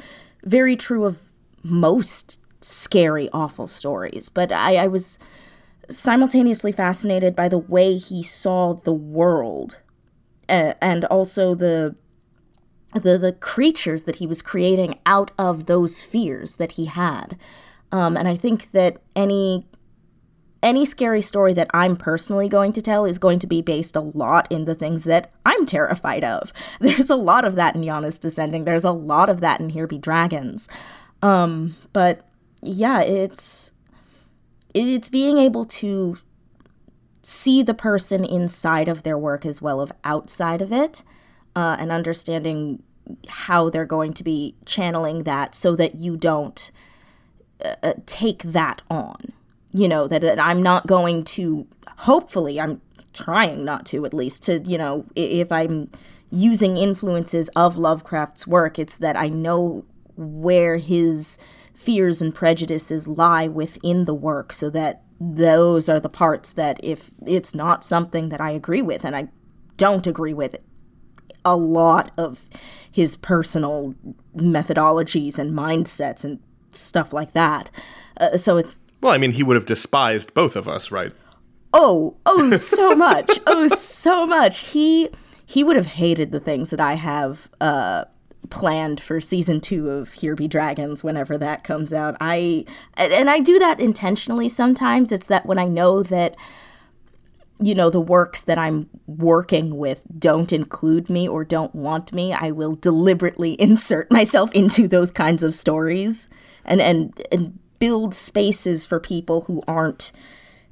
very 0.44 0.76
true 0.76 1.04
of 1.04 1.32
most 1.62 2.40
scary 2.60 3.28
awful 3.32 3.66
stories. 3.66 4.28
But 4.28 4.52
i 4.52 4.76
i 4.76 4.86
was 4.86 5.18
simultaneously 5.90 6.72
fascinated 6.72 7.34
by 7.36 7.48
the 7.48 7.58
way 7.58 7.96
he 7.96 8.22
saw 8.22 8.72
the 8.72 8.92
world 8.92 9.78
uh, 10.48 10.74
and 10.80 11.04
also 11.06 11.54
the 11.54 11.94
the 12.94 13.18
the 13.18 13.32
creatures 13.32 14.04
that 14.04 14.16
he 14.16 14.26
was 14.26 14.42
creating 14.42 14.98
out 15.04 15.30
of 15.38 15.66
those 15.66 16.02
fears 16.02 16.56
that 16.56 16.72
he 16.72 16.86
had. 16.86 17.36
Um, 17.92 18.16
and 18.16 18.26
I 18.26 18.36
think 18.36 18.72
that 18.72 18.98
any 19.14 19.66
any 20.62 20.86
scary 20.86 21.20
story 21.20 21.52
that 21.52 21.70
I'm 21.74 21.94
personally 21.94 22.48
going 22.48 22.72
to 22.72 22.80
tell 22.80 23.04
is 23.04 23.18
going 23.18 23.38
to 23.40 23.46
be 23.46 23.60
based 23.60 23.96
a 23.96 24.00
lot 24.00 24.50
in 24.50 24.64
the 24.64 24.74
things 24.74 25.04
that 25.04 25.30
I'm 25.44 25.66
terrified 25.66 26.24
of. 26.24 26.52
There's 26.80 27.10
a 27.10 27.16
lot 27.16 27.44
of 27.44 27.54
that 27.56 27.76
in 27.76 27.82
Janus 27.82 28.18
Descending. 28.18 28.64
There's 28.64 28.84
a 28.84 28.90
lot 28.90 29.28
of 29.28 29.40
that 29.40 29.60
in 29.60 29.68
Here 29.68 29.86
Be 29.86 29.98
Dragons. 29.98 30.66
Um, 31.22 31.76
but 31.92 32.26
yeah, 32.62 33.02
it's 33.02 33.72
it's 34.72 35.08
being 35.08 35.38
able 35.38 35.64
to 35.64 36.18
see 37.22 37.62
the 37.62 37.74
person 37.74 38.24
inside 38.24 38.88
of 38.88 39.02
their 39.02 39.16
work 39.16 39.46
as 39.46 39.62
well 39.62 39.80
as 39.80 39.92
outside 40.02 40.60
of 40.60 40.72
it, 40.72 41.02
uh, 41.56 41.76
and 41.78 41.92
understanding 41.92 42.82
how 43.28 43.68
they're 43.70 43.84
going 43.84 44.12
to 44.14 44.24
be 44.24 44.54
channeling 44.64 45.24
that 45.24 45.54
so 45.54 45.76
that 45.76 45.96
you 45.96 46.16
don't 46.16 46.70
uh, 47.64 47.74
uh, 47.82 47.94
take 48.06 48.42
that 48.42 48.82
on. 48.90 49.32
You 49.72 49.88
know, 49.88 50.06
that, 50.08 50.22
that 50.22 50.38
I'm 50.38 50.62
not 50.62 50.86
going 50.86 51.24
to, 51.24 51.66
hopefully, 51.98 52.60
I'm 52.60 52.80
trying 53.12 53.64
not 53.64 53.84
to 53.86 54.04
at 54.06 54.14
least, 54.14 54.44
to, 54.44 54.60
you 54.60 54.78
know, 54.78 55.04
if 55.16 55.50
I'm 55.50 55.90
using 56.30 56.76
influences 56.76 57.48
of 57.56 57.76
Lovecraft's 57.76 58.46
work, 58.46 58.78
it's 58.78 58.96
that 58.98 59.16
I 59.16 59.28
know 59.28 59.84
where 60.16 60.76
his 60.76 61.38
fears 61.74 62.22
and 62.22 62.34
prejudices 62.34 63.08
lie 63.08 63.48
within 63.48 64.04
the 64.04 64.14
work 64.14 64.52
so 64.52 64.70
that 64.70 65.02
those 65.20 65.88
are 65.88 66.00
the 66.00 66.08
parts 66.08 66.52
that 66.52 66.78
if 66.82 67.10
it's 67.26 67.54
not 67.54 67.84
something 67.84 68.28
that 68.28 68.40
I 68.40 68.50
agree 68.50 68.82
with 68.82 69.04
and 69.04 69.14
I 69.16 69.28
don't 69.76 70.06
agree 70.06 70.34
with 70.34 70.56
a 71.44 71.56
lot 71.56 72.10
of 72.16 72.48
his 72.90 73.16
personal 73.16 73.94
methodologies 74.36 75.38
and 75.38 75.52
mindsets 75.52 76.24
and 76.24 76.38
stuff 76.72 77.12
like 77.12 77.32
that. 77.32 77.70
Uh, 78.16 78.36
so 78.36 78.56
it's 78.56 78.80
well, 79.00 79.12
I 79.12 79.18
mean, 79.18 79.32
he 79.32 79.42
would 79.42 79.56
have 79.56 79.66
despised 79.66 80.32
both 80.32 80.56
of 80.56 80.66
us, 80.66 80.90
right? 80.90 81.12
Oh, 81.74 82.16
oh, 82.24 82.52
so 82.52 82.94
much, 82.96 83.38
oh, 83.46 83.68
so 83.68 84.26
much. 84.26 84.60
He 84.60 85.10
he 85.44 85.62
would 85.62 85.76
have 85.76 85.86
hated 85.86 86.32
the 86.32 86.40
things 86.40 86.70
that 86.70 86.80
I 86.80 86.94
have 86.94 87.50
uh, 87.60 88.06
planned 88.48 89.00
for 89.00 89.20
season 89.20 89.60
two 89.60 89.90
of 89.90 90.14
Here 90.14 90.34
Be 90.34 90.48
Dragons 90.48 91.04
whenever 91.04 91.36
that 91.38 91.64
comes 91.64 91.92
out. 91.92 92.16
I 92.20 92.64
and 92.96 93.28
I 93.28 93.40
do 93.40 93.58
that 93.58 93.80
intentionally 93.80 94.48
sometimes. 94.48 95.12
It's 95.12 95.26
that 95.26 95.46
when 95.46 95.58
I 95.58 95.66
know 95.66 96.02
that 96.02 96.36
you 97.60 97.74
know 97.74 97.90
the 97.90 98.00
works 98.00 98.44
that 98.44 98.58
I'm 98.58 98.88
working 99.06 99.76
with 99.76 100.02
don't 100.18 100.52
include 100.52 101.08
me 101.08 101.28
or 101.28 101.44
don't 101.44 101.74
want 101.74 102.12
me, 102.12 102.32
I 102.32 102.50
will 102.50 102.74
deliberately 102.74 103.52
insert 103.60 104.10
myself 104.10 104.52
into 104.52 104.88
those 104.88 105.10
kinds 105.10 105.42
of 105.42 105.54
stories 105.54 106.28
and 106.64 106.80
and 106.80 107.22
and 107.30 107.58
build 107.78 108.14
spaces 108.14 108.86
for 108.86 109.00
people 109.00 109.42
who 109.42 109.62
aren't 109.68 110.12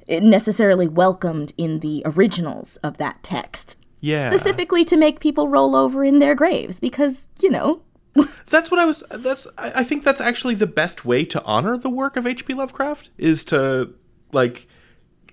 necessarily 0.09 0.87
welcomed 0.87 1.53
in 1.57 1.79
the 1.79 2.01
originals 2.05 2.77
of 2.77 2.97
that 2.97 3.23
text 3.23 3.77
yeah. 4.03 4.17
Specifically 4.17 4.83
to 4.83 4.97
make 4.97 5.21
people 5.21 5.47
roll 5.47 5.77
over 5.77 6.03
in 6.03 6.19
their 6.19 6.35
graves 6.35 6.81
because, 6.81 7.29
you 7.39 7.49
know. 7.49 7.83
that's 8.47 8.69
what 8.69 8.77
I 8.77 8.83
was 8.83 9.01
that's 9.09 9.47
I, 9.57 9.79
I 9.79 9.83
think 9.85 10.03
that's 10.03 10.19
actually 10.19 10.55
the 10.55 10.67
best 10.67 11.05
way 11.05 11.23
to 11.23 11.41
honor 11.45 11.77
the 11.77 11.89
work 11.89 12.17
of 12.17 12.27
H.P. 12.27 12.53
Lovecraft 12.53 13.11
is 13.17 13.45
to 13.45 13.93
like 14.33 14.67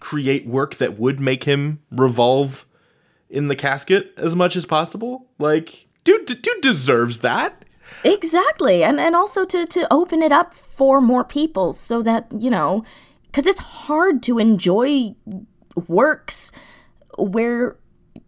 create 0.01 0.47
work 0.47 0.77
that 0.77 0.99
would 0.99 1.21
make 1.21 1.45
him 1.45 1.81
revolve 1.91 2.67
in 3.29 3.49
the 3.49 3.57
casket 3.57 4.13
as 4.17 4.35
much 4.35 4.57
as 4.57 4.67
possible. 4.67 5.27
Like 5.39 5.87
dude 6.05 6.27
dude 6.27 6.61
deserves 6.63 7.21
that. 7.21 7.65
Exactly. 8.05 8.83
And 8.83 8.99
and 8.99 9.15
also 9.15 9.45
to 9.45 9.67
to 9.67 9.93
open 9.93 10.23
it 10.23 10.33
up 10.33 10.55
for 10.55 11.01
more 11.01 11.25
people 11.25 11.73
so 11.73 12.03
that, 12.03 12.27
you 12.37 12.51
know, 12.51 12.85
cuz 13.33 13.47
it's 13.47 13.61
hard 13.61 14.23
to 14.25 14.39
enjoy 14.39 15.15
works 15.89 16.53
where 17.19 17.77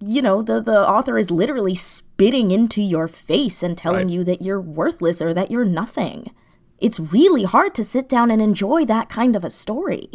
you 0.05 0.23
know 0.23 0.43
the 0.43 0.61
the 0.61 0.89
author 0.89 1.19
is 1.19 1.31
literally 1.31 1.75
spitting 1.75 2.51
into 2.51 2.83
your 2.83 3.09
face 3.09 3.63
and 3.63 3.77
telling 3.77 4.09
right. 4.09 4.15
you 4.15 4.25
that 4.25 4.43
you're 4.43 4.61
worthless 4.61 5.21
or 5.21 5.33
that 5.35 5.51
you're 5.51 5.65
nothing 5.65 6.31
it's 6.79 6.99
really 6.99 7.45
hard 7.45 7.75
to 7.75 7.85
sit 7.85 8.09
down 8.09 8.31
and 8.31 8.43
enjoy 8.43 8.85
that 8.85 9.09
kind 9.09 9.37
of 9.37 9.45
a 9.45 9.51
story 9.51 10.09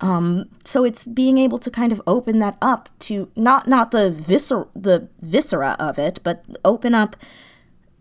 um, 0.00 0.48
so 0.64 0.84
it's 0.84 1.04
being 1.04 1.38
able 1.38 1.58
to 1.58 1.70
kind 1.70 1.90
of 1.90 2.02
open 2.06 2.38
that 2.40 2.58
up 2.60 2.88
to 3.00 3.30
not 3.36 3.66
not 3.66 3.90
the 3.90 4.10
viscer 4.10 4.68
the 4.74 5.08
viscera 5.20 5.76
of 5.78 5.98
it 5.98 6.20
but 6.22 6.44
open 6.64 6.94
up 6.94 7.16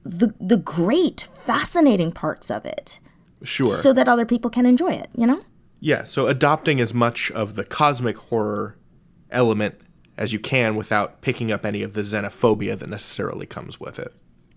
the 0.03 0.33
the 0.39 0.57
great 0.57 1.27
fascinating 1.33 2.11
parts 2.11 2.51
of 2.51 2.65
it 2.65 2.99
sure 3.43 3.77
so 3.77 3.93
that 3.93 4.07
other 4.07 4.25
people 4.25 4.49
can 4.49 4.65
enjoy 4.65 4.91
it 4.91 5.09
you 5.15 5.25
know 5.25 5.41
yeah 5.79 6.03
so 6.03 6.27
adopting 6.27 6.79
as 6.79 6.93
much 6.93 7.31
of 7.31 7.55
the 7.55 7.63
cosmic 7.63 8.17
horror 8.17 8.75
element 9.31 9.75
as 10.17 10.33
you 10.33 10.39
can 10.39 10.75
without 10.75 11.21
picking 11.21 11.51
up 11.51 11.65
any 11.65 11.81
of 11.81 11.93
the 11.93 12.01
xenophobia 12.01 12.77
that 12.77 12.89
necessarily 12.89 13.45
comes 13.45 13.79
with 13.79 13.99
it. 13.99 14.13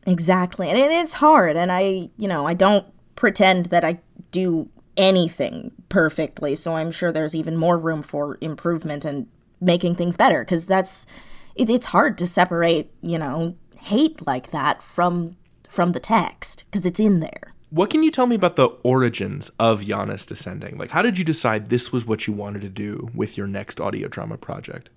Exactly. 0.07 0.69
And 0.69 0.79
it's 0.79 1.15
hard. 1.15 1.57
And 1.57 1.73
I, 1.73 2.11
you 2.17 2.29
know, 2.29 2.47
I 2.47 2.55
don't 2.55 2.87
pretend 3.17 3.67
that 3.67 3.85
I 3.85 3.99
do 4.31 4.69
anything 4.99 5.73
perfectly. 5.89 6.55
So 6.55 6.77
I'm 6.77 6.91
sure 6.91 7.11
there's 7.11 7.35
even 7.35 7.57
more 7.57 7.79
room 7.79 8.03
for 8.03 8.37
improvement 8.43 9.05
and 9.07 9.29
making 9.61 9.95
things 9.95 10.17
better 10.17 10.45
because 10.45 10.67
that's, 10.67 11.07
it, 11.55 11.71
it's 11.71 11.87
hard 11.87 12.19
to 12.19 12.27
separate, 12.27 12.91
you 13.01 13.19
know, 13.19 13.57
hate 13.77 14.27
like 14.27 14.51
that 14.51 14.83
from 14.83 15.37
from 15.69 15.93
the 15.93 16.01
text 16.01 16.65
because 16.67 16.87
it's 16.87 16.99
in 16.99 17.21
there. 17.21 17.55
What 17.71 17.91
can 17.91 18.03
you 18.03 18.11
tell 18.11 18.27
me 18.27 18.35
about 18.35 18.57
the 18.57 18.69
origins 18.83 19.51
of 19.59 19.85
Janus 19.85 20.25
Descending? 20.25 20.79
Like, 20.79 20.91
how 20.91 21.03
did 21.03 21.19
you 21.19 21.25
decide 21.25 21.69
this 21.69 21.93
was 21.93 22.07
what 22.07 22.27
you 22.27 22.33
wanted 22.33 22.63
to 22.63 22.71
do 22.71 23.11
with 23.15 23.37
your 23.37 23.47
next 23.47 23.79
audio 23.79 24.09
drama 24.09 24.39
project? 24.39 24.89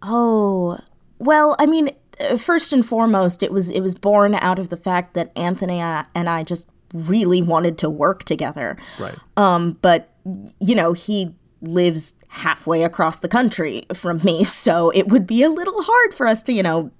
Oh, 0.00 0.78
well, 1.18 1.56
I 1.58 1.66
mean, 1.66 1.90
uh, 2.20 2.36
first 2.36 2.72
and 2.72 2.86
foremost, 2.86 3.42
it 3.42 3.52
was 3.52 3.68
it 3.70 3.80
was 3.80 3.94
born 3.94 4.34
out 4.36 4.58
of 4.58 4.68
the 4.68 4.76
fact 4.76 5.14
that 5.14 5.32
Anthony 5.34 5.80
uh, 5.80 6.04
and 6.14 6.28
I 6.28 6.44
just 6.44 6.68
really 6.92 7.42
wanted 7.42 7.78
to 7.78 7.90
work 7.90 8.24
together. 8.24 8.76
Right. 8.98 9.16
Um, 9.36 9.78
but 9.82 10.12
you 10.58 10.74
know, 10.74 10.92
he 10.92 11.34
lives 11.62 12.14
halfway 12.28 12.82
across 12.82 13.20
the 13.20 13.28
country 13.28 13.86
from 13.94 14.18
me, 14.18 14.44
so 14.44 14.90
it 14.90 15.08
would 15.08 15.26
be 15.26 15.42
a 15.42 15.50
little 15.50 15.82
hard 15.82 16.14
for 16.14 16.26
us 16.26 16.42
to, 16.44 16.52
you 16.52 16.62
know, 16.62 16.90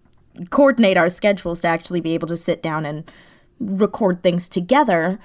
coordinate 0.51 0.97
our 0.97 1.09
schedules 1.09 1.61
to 1.61 1.69
actually 1.69 2.01
be 2.01 2.15
able 2.15 2.29
to 2.29 2.37
sit 2.37 2.63
down 2.63 2.87
and 2.87 3.11
record 3.59 4.23
things 4.23 4.49
together. 4.49 5.19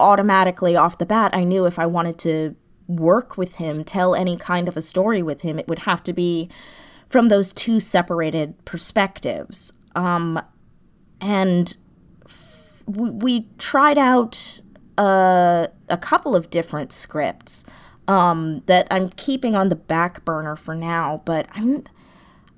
Automatically 0.00 0.76
off 0.76 0.98
the 0.98 1.06
bat, 1.06 1.34
I 1.34 1.42
knew 1.44 1.66
if 1.66 1.78
I 1.78 1.86
wanted 1.86 2.18
to 2.18 2.54
work 2.86 3.36
with 3.36 3.56
him, 3.56 3.84
tell 3.84 4.14
any 4.14 4.36
kind 4.36 4.68
of 4.68 4.76
a 4.76 4.82
story 4.82 5.22
with 5.22 5.42
him, 5.42 5.58
it 5.58 5.68
would 5.68 5.80
have 5.80 6.02
to 6.04 6.12
be 6.12 6.48
from 7.08 7.28
those 7.28 7.52
two 7.52 7.80
separated 7.80 8.64
perspectives. 8.64 9.72
Um, 9.94 10.40
and 11.20 11.76
we, 12.88 13.10
we, 13.10 13.48
tried 13.58 13.98
out 13.98 14.60
uh, 14.96 15.68
a 15.88 15.96
couple 15.96 16.34
of 16.34 16.50
different 16.50 16.90
scripts 16.90 17.64
um, 18.08 18.62
that 18.66 18.86
I'm 18.90 19.10
keeping 19.10 19.54
on 19.54 19.68
the 19.68 19.76
back 19.76 20.24
burner 20.24 20.56
for 20.56 20.74
now, 20.74 21.22
but 21.24 21.46
I'm 21.52 21.84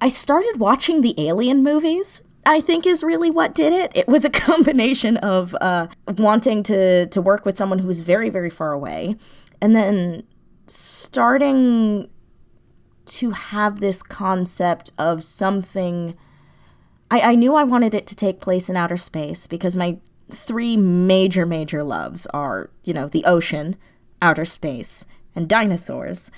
I 0.01 0.09
started 0.09 0.55
watching 0.59 1.03
the 1.03 1.15
Alien 1.19 1.63
movies. 1.63 2.23
I 2.47 2.63
think 2.63 2.87
is 2.87 3.03
really 3.03 3.31
what 3.31 3.55
did 3.55 3.73
it. 3.73 3.93
It 3.95 4.09
was 4.09 4.25
a 4.25 4.31
combination 4.47 5.19
of 5.19 5.55
uh, 5.61 5.89
wanting 6.17 6.63
to 6.65 7.07
to 7.07 7.21
work 7.21 7.45
with 7.45 7.59
someone 7.59 7.81
who 7.81 7.89
was 7.89 8.03
very 8.03 8.31
very 8.31 8.51
far 8.51 8.73
away, 8.73 9.17
and 9.61 9.75
then 9.75 10.23
starting 10.67 12.09
to 13.07 13.33
have 13.33 13.81
this 13.81 14.03
concept 14.03 14.93
of 14.97 15.25
something. 15.25 16.17
I, 17.11 17.33
I 17.33 17.35
knew 17.35 17.57
I 17.57 17.65
wanted 17.65 17.93
it 17.93 18.07
to 18.07 18.15
take 18.15 18.41
place 18.41 18.69
in 18.69 18.77
outer 18.77 18.97
space 18.97 19.49
because 19.49 19.75
my 19.75 19.99
three 20.33 20.77
major, 20.77 21.45
major 21.47 21.83
loves 21.83 22.27
are, 22.27 22.71
you 22.85 22.93
know, 22.93 23.09
the 23.09 23.25
ocean, 23.25 23.77
outer 24.23 24.45
space, 24.45 25.05
and 25.35 25.49
dinosaurs. 25.49 26.31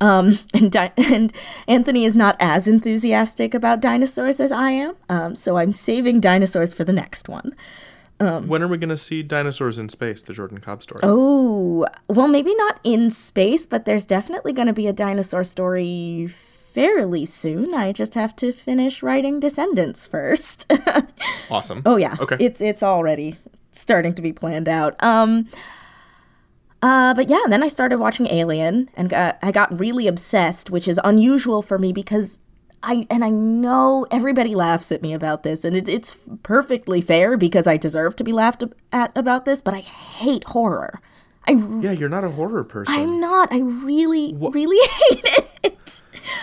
Um, 0.00 0.38
and, 0.54 0.70
di- 0.70 0.92
and 0.96 1.32
Anthony 1.66 2.04
is 2.04 2.16
not 2.16 2.36
as 2.40 2.68
enthusiastic 2.68 3.54
about 3.54 3.80
dinosaurs 3.80 4.40
as 4.40 4.52
I 4.52 4.70
am, 4.70 4.96
um, 5.08 5.36
so 5.36 5.56
I'm 5.56 5.72
saving 5.72 6.20
dinosaurs 6.20 6.72
for 6.72 6.84
the 6.84 6.92
next 6.92 7.28
one. 7.28 7.54
Um, 8.20 8.48
when 8.48 8.62
are 8.62 8.68
we 8.68 8.78
going 8.78 8.88
to 8.88 8.98
see 8.98 9.22
dinosaurs 9.22 9.78
in 9.78 9.88
space? 9.88 10.22
The 10.24 10.32
Jordan 10.32 10.58
Cobb 10.58 10.82
story. 10.82 11.00
Oh, 11.04 11.86
well, 12.08 12.26
maybe 12.26 12.52
not 12.56 12.80
in 12.82 13.10
space, 13.10 13.64
but 13.64 13.84
there's 13.84 14.04
definitely 14.04 14.52
going 14.52 14.66
to 14.66 14.72
be 14.72 14.88
a 14.88 14.92
dinosaur 14.92 15.44
story 15.44 16.28
fairly 16.78 17.24
soon. 17.24 17.74
I 17.74 17.90
just 17.90 18.14
have 18.14 18.36
to 18.36 18.52
finish 18.52 19.02
writing 19.02 19.40
Descendants 19.40 20.06
first. 20.06 20.72
awesome. 21.50 21.82
Oh 21.84 21.96
yeah. 21.96 22.14
Okay. 22.20 22.36
It's 22.38 22.60
it's 22.60 22.84
already 22.84 23.36
starting 23.72 24.14
to 24.14 24.22
be 24.22 24.32
planned 24.32 24.68
out. 24.68 24.94
Um 25.02 25.48
Uh, 26.80 27.12
but 27.14 27.28
yeah, 27.28 27.42
then 27.48 27.64
I 27.64 27.68
started 27.68 27.98
watching 27.98 28.28
Alien, 28.28 28.88
and 28.94 29.12
uh, 29.12 29.32
I 29.42 29.50
got 29.50 29.80
really 29.80 30.06
obsessed, 30.06 30.70
which 30.70 30.86
is 30.86 31.00
unusual 31.02 31.60
for 31.60 31.76
me 31.76 31.92
because 31.92 32.38
I 32.84 33.04
and 33.10 33.24
I 33.24 33.30
know 33.30 34.06
everybody 34.12 34.54
laughs 34.54 34.92
at 34.92 35.02
me 35.02 35.12
about 35.12 35.42
this, 35.42 35.64
and 35.64 35.74
it, 35.76 35.88
it's 35.88 36.16
perfectly 36.44 37.00
fair 37.00 37.36
because 37.36 37.66
I 37.66 37.76
deserve 37.76 38.14
to 38.16 38.24
be 38.24 38.32
laughed 38.32 38.62
at 38.92 39.10
about 39.16 39.44
this. 39.44 39.60
But 39.60 39.74
I 39.74 39.80
hate 39.80 40.44
horror. 40.44 41.00
I 41.48 41.80
yeah, 41.80 41.92
you're 41.92 42.08
not 42.08 42.24
a 42.24 42.30
horror 42.30 42.62
person. 42.64 42.94
I'm 42.94 43.20
not. 43.20 43.52
I 43.52 43.60
really, 43.60 44.34
really 44.36 44.88
hate 45.10 45.24
it. 45.64 46.02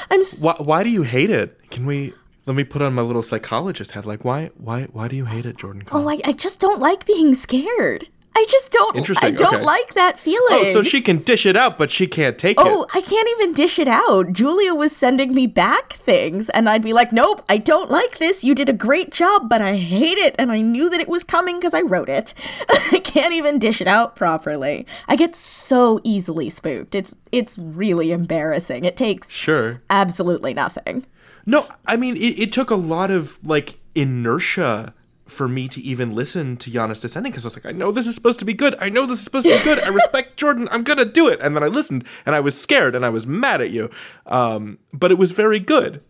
I'm. 0.09 0.21
S- 0.21 0.41
why, 0.41 0.55
why 0.57 0.83
do 0.83 0.89
you 0.89 1.03
hate 1.03 1.29
it? 1.29 1.59
Can 1.69 1.85
we? 1.85 2.13
Let 2.47 2.55
me 2.55 2.63
put 2.63 2.81
on 2.81 2.93
my 2.93 3.01
little 3.01 3.24
psychologist 3.24 3.91
hat. 3.91 4.05
Like, 4.05 4.24
why, 4.24 4.51
why, 4.57 4.83
why 4.85 5.07
do 5.07 5.15
you 5.15 5.25
hate 5.25 5.45
it, 5.47 5.57
Jordan? 5.57 5.83
Oh, 5.91 6.07
I, 6.07 6.21
I 6.25 6.31
just 6.31 6.59
don't 6.59 6.79
like 6.79 7.05
being 7.05 7.33
scared. 7.33 8.07
I 8.38 8.46
just 8.50 8.72
don't. 8.72 9.24
I 9.24 9.32
don't 9.32 9.56
okay. 9.56 9.63
like 9.63 9.94
that 9.94 10.20
feeling. 10.20 10.44
Oh, 10.50 10.74
so 10.74 10.82
she 10.82 11.01
can 11.01 11.20
dish 11.20 11.46
it 11.46 11.56
out, 11.56 11.77
but 11.77 11.89
she 11.89 12.06
can't 12.06 12.38
take 12.38 12.60
oh, 12.60 12.65
it. 12.65 12.70
Oh, 12.70 12.86
I 12.94 13.00
can't 13.00 13.30
even 13.30 13.54
dish 13.54 13.80
it 13.80 13.88
out. 13.88 14.34
Julia 14.34 14.75
was 14.75 14.94
sending 14.94 15.34
me 15.34 15.48
back 15.48 15.94
things, 15.94 16.50
and 16.50 16.68
I'd 16.68 16.84
be 16.84 16.92
like, 16.92 17.13
"Nope, 17.13 17.46
I 17.48 17.58
don't 17.58 17.89
like 17.89 18.18
this. 18.18 18.44
You 18.44 18.54
did 18.54 18.68
a 18.68 18.74
great 18.74 19.12
job, 19.12 19.48
but 19.48 19.62
I 19.62 19.77
hate 19.77 20.18
it, 20.18 20.36
and 20.38 20.51
I 20.51 20.60
knew 20.60 20.89
that 20.89 21.00
it 21.00 21.08
was 21.08 21.24
coming 21.24 21.60
because 21.60 21.74
I 21.74 21.82
wrote 21.82 22.10
it. 22.10 22.34
I 22.92 23.00
can't 23.00 23.34
even 23.34 23.58
dish 23.58 23.80
it 23.80 23.88
out 23.88 24.18
properly. 24.18 24.86
I 25.08 25.15
get 25.15 25.34
so 25.36 26.01
easily 26.04 26.50
spooked. 26.50 26.94
It's 26.94 27.15
it's 27.32 27.58
really 27.58 28.12
embarrassing. 28.12 28.84
It 28.84 28.98
takes 28.98 29.30
sure 29.30 29.82
absolutely 29.89 30.54
nothing. 30.54 31.06
No, 31.46 31.68
I 31.86 31.96
mean 31.96 32.18
it, 32.18 32.39
it 32.39 32.51
took 32.51 32.70
a 32.70 32.75
lot 32.75 33.12
of 33.12 33.39
like 33.46 33.77
inertia 33.94 34.94
for 35.36 35.48
me 35.48 35.68
to 35.68 35.82
even 35.82 36.15
listen 36.15 36.58
to 36.58 36.72
Janus 36.72 37.01
Descending 37.01 37.32
because 37.32 37.46
I 37.46 37.48
was 37.48 37.56
like, 37.56 37.65
I 37.65 37.72
know 37.72 37.92
this 37.92 38.08
is 38.08 38.15
supposed 38.15 38.39
to 38.39 38.46
be 38.46 38.54
good. 38.54 38.75
I 38.80 38.89
know 38.89 39.06
this 39.06 39.20
is 39.20 39.25
supposed 39.25 39.46
to 39.46 39.58
be 39.58 39.63
good. 39.63 39.80
I 39.80 39.89
respect 39.89 40.38
Jordan. 40.38 40.68
I'm 40.72 40.84
gonna 40.84 41.06
do 41.06 41.27
it. 41.27 41.39
And 41.42 41.56
then 41.56 41.63
I 41.63 41.68
listened 41.68 42.06
and 42.25 42.34
I 42.34 42.39
was 42.39 42.60
scared 42.60 42.96
and 42.96 43.06
I 43.06 43.10
was 43.10 43.27
mad 43.27 43.62
at 43.62 43.70
you. 43.70 43.89
Um, 44.25 44.80
but 44.94 45.12
it 45.12 45.18
was 45.18 45.32
very 45.32 45.60
good. 45.60 46.01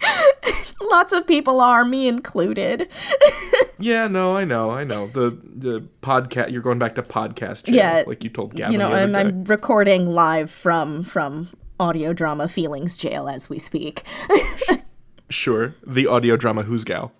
Lots 0.80 1.12
of 1.12 1.26
people 1.26 1.60
are, 1.60 1.84
me 1.84 2.08
included. 2.08 2.88
yeah, 3.78 4.08
no, 4.08 4.36
I 4.36 4.44
know, 4.44 4.70
I 4.70 4.84
know. 4.84 5.06
The 5.06 5.38
the 5.44 5.86
podcast. 6.02 6.50
You're 6.50 6.62
going 6.62 6.78
back 6.78 6.96
to 6.96 7.02
podcast. 7.02 7.64
Jail, 7.64 7.76
yeah, 7.76 8.04
like 8.06 8.24
you 8.24 8.30
told 8.30 8.54
Gavin. 8.54 8.72
You 8.72 8.78
know, 8.78 8.92
I'm, 8.92 9.14
I'm 9.14 9.44
recording 9.44 10.06
live 10.06 10.50
from 10.50 11.02
from 11.02 11.50
audio 11.78 12.12
drama 12.12 12.48
feelings 12.48 12.98
jail 12.98 13.28
as 13.28 13.48
we 13.48 13.58
speak. 13.58 14.02
sure, 15.30 15.76
the 15.86 16.06
audio 16.06 16.36
drama 16.36 16.64
who's 16.64 16.84
gal. 16.84 17.12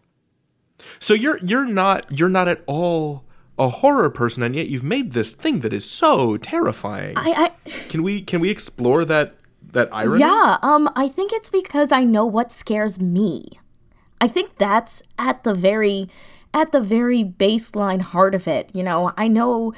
So 0.98 1.14
you're 1.14 1.38
you're 1.38 1.66
not 1.66 2.06
you're 2.10 2.28
not 2.28 2.48
at 2.48 2.62
all 2.66 3.24
a 3.58 3.68
horror 3.68 4.10
person, 4.10 4.42
and 4.42 4.54
yet 4.56 4.68
you've 4.68 4.82
made 4.82 5.12
this 5.12 5.34
thing 5.34 5.60
that 5.60 5.72
is 5.72 5.88
so 5.88 6.36
terrifying. 6.36 7.14
I, 7.16 7.52
I 7.66 7.70
can 7.88 8.02
we 8.02 8.22
can 8.22 8.40
we 8.40 8.50
explore 8.50 9.04
that 9.04 9.34
that 9.72 9.88
irony? 9.92 10.20
Yeah, 10.20 10.58
um, 10.62 10.90
I 10.96 11.08
think 11.08 11.32
it's 11.32 11.50
because 11.50 11.92
I 11.92 12.04
know 12.04 12.24
what 12.24 12.52
scares 12.52 13.00
me. 13.00 13.44
I 14.20 14.28
think 14.28 14.58
that's 14.58 15.02
at 15.18 15.44
the 15.44 15.54
very 15.54 16.08
at 16.54 16.72
the 16.72 16.80
very 16.80 17.24
baseline 17.24 18.00
heart 18.00 18.34
of 18.34 18.46
it. 18.46 18.70
You 18.72 18.82
know, 18.82 19.12
I 19.16 19.28
know 19.28 19.74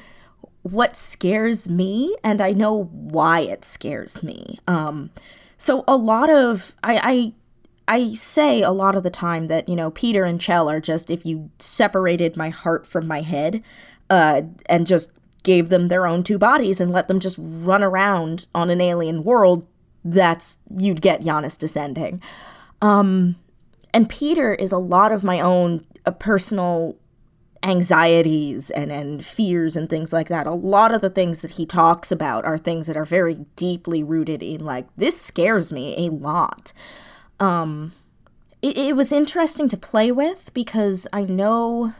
what 0.63 0.97
scares 0.97 1.69
me, 1.69 2.17
and 2.25 2.41
I 2.41 2.53
know 2.53 2.85
why 2.85 3.41
it 3.41 3.65
scares 3.65 4.23
me. 4.23 4.59
Um, 4.67 5.11
so 5.57 5.85
a 5.87 5.97
lot 5.97 6.31
of 6.31 6.75
I, 6.83 7.01
I 7.03 7.33
I 7.87 8.15
say 8.15 8.63
a 8.63 8.71
lot 8.71 8.97
of 8.97 9.03
the 9.03 9.11
time 9.11 9.47
that, 9.49 9.69
you 9.69 9.77
know, 9.77 9.91
Peter 9.91 10.25
and 10.25 10.41
Chell 10.41 10.71
are 10.71 10.81
just 10.81 11.11
if 11.11 11.27
you 11.27 11.51
separated 11.59 12.37
my 12.37 12.49
heart 12.49 12.87
from 12.87 13.07
my 13.07 13.21
head 13.21 13.63
uh, 14.09 14.43
and 14.67 14.87
just 14.87 15.11
gave 15.43 15.69
them 15.69 15.89
their 15.89 16.07
own 16.07 16.23
two 16.23 16.39
bodies 16.39 16.81
and 16.81 16.93
let 16.93 17.09
them 17.09 17.21
just 17.21 17.39
run 17.39 17.83
around 17.83 18.47
on 18.55 18.71
an 18.71 18.81
alien 18.81 19.23
world, 19.23 19.67
that's 20.03 20.57
you'd 20.75 21.03
get 21.03 21.23
Janus 21.23 21.57
descending. 21.59 22.23
Um, 22.81 23.37
and 23.93 24.09
Peter 24.09 24.55
is 24.55 24.73
a 24.73 24.79
lot 24.79 25.13
of 25.13 25.23
my 25.23 25.41
own 25.41 25.85
uh, 26.07 26.11
personal 26.11 26.97
anxieties 27.63 28.71
and, 28.71 28.93
and 28.93 29.25
fears 29.25 29.77
and 29.77 29.89
things 29.89 30.13
like 30.13 30.29
that. 30.29 30.47
A 30.47 30.53
lot 30.53 30.95
of 30.95 31.01
the 31.01 31.11
things 31.11 31.41
that 31.41 31.53
he 31.53 31.65
talks 31.65 32.11
about 32.11 32.45
are 32.45 32.59
things 32.59 32.87
that 32.87 32.97
are 32.97 33.07
very 33.07 33.47
deeply 33.57 34.03
rooted 34.03 34.43
in, 34.43 34.65
like, 34.65 34.87
this 34.97 35.21
scares 35.21 35.73
me 35.73 36.07
a 36.07 36.11
lot 36.11 36.73
um 37.41 37.93
it, 38.63 38.77
it 38.77 38.97
was 38.97 39.13
interesting 39.13 39.69
to 39.69 39.77
play 39.77 40.11
with 40.11 40.53
because 40.55 41.07
I 41.13 41.23
know 41.23 41.93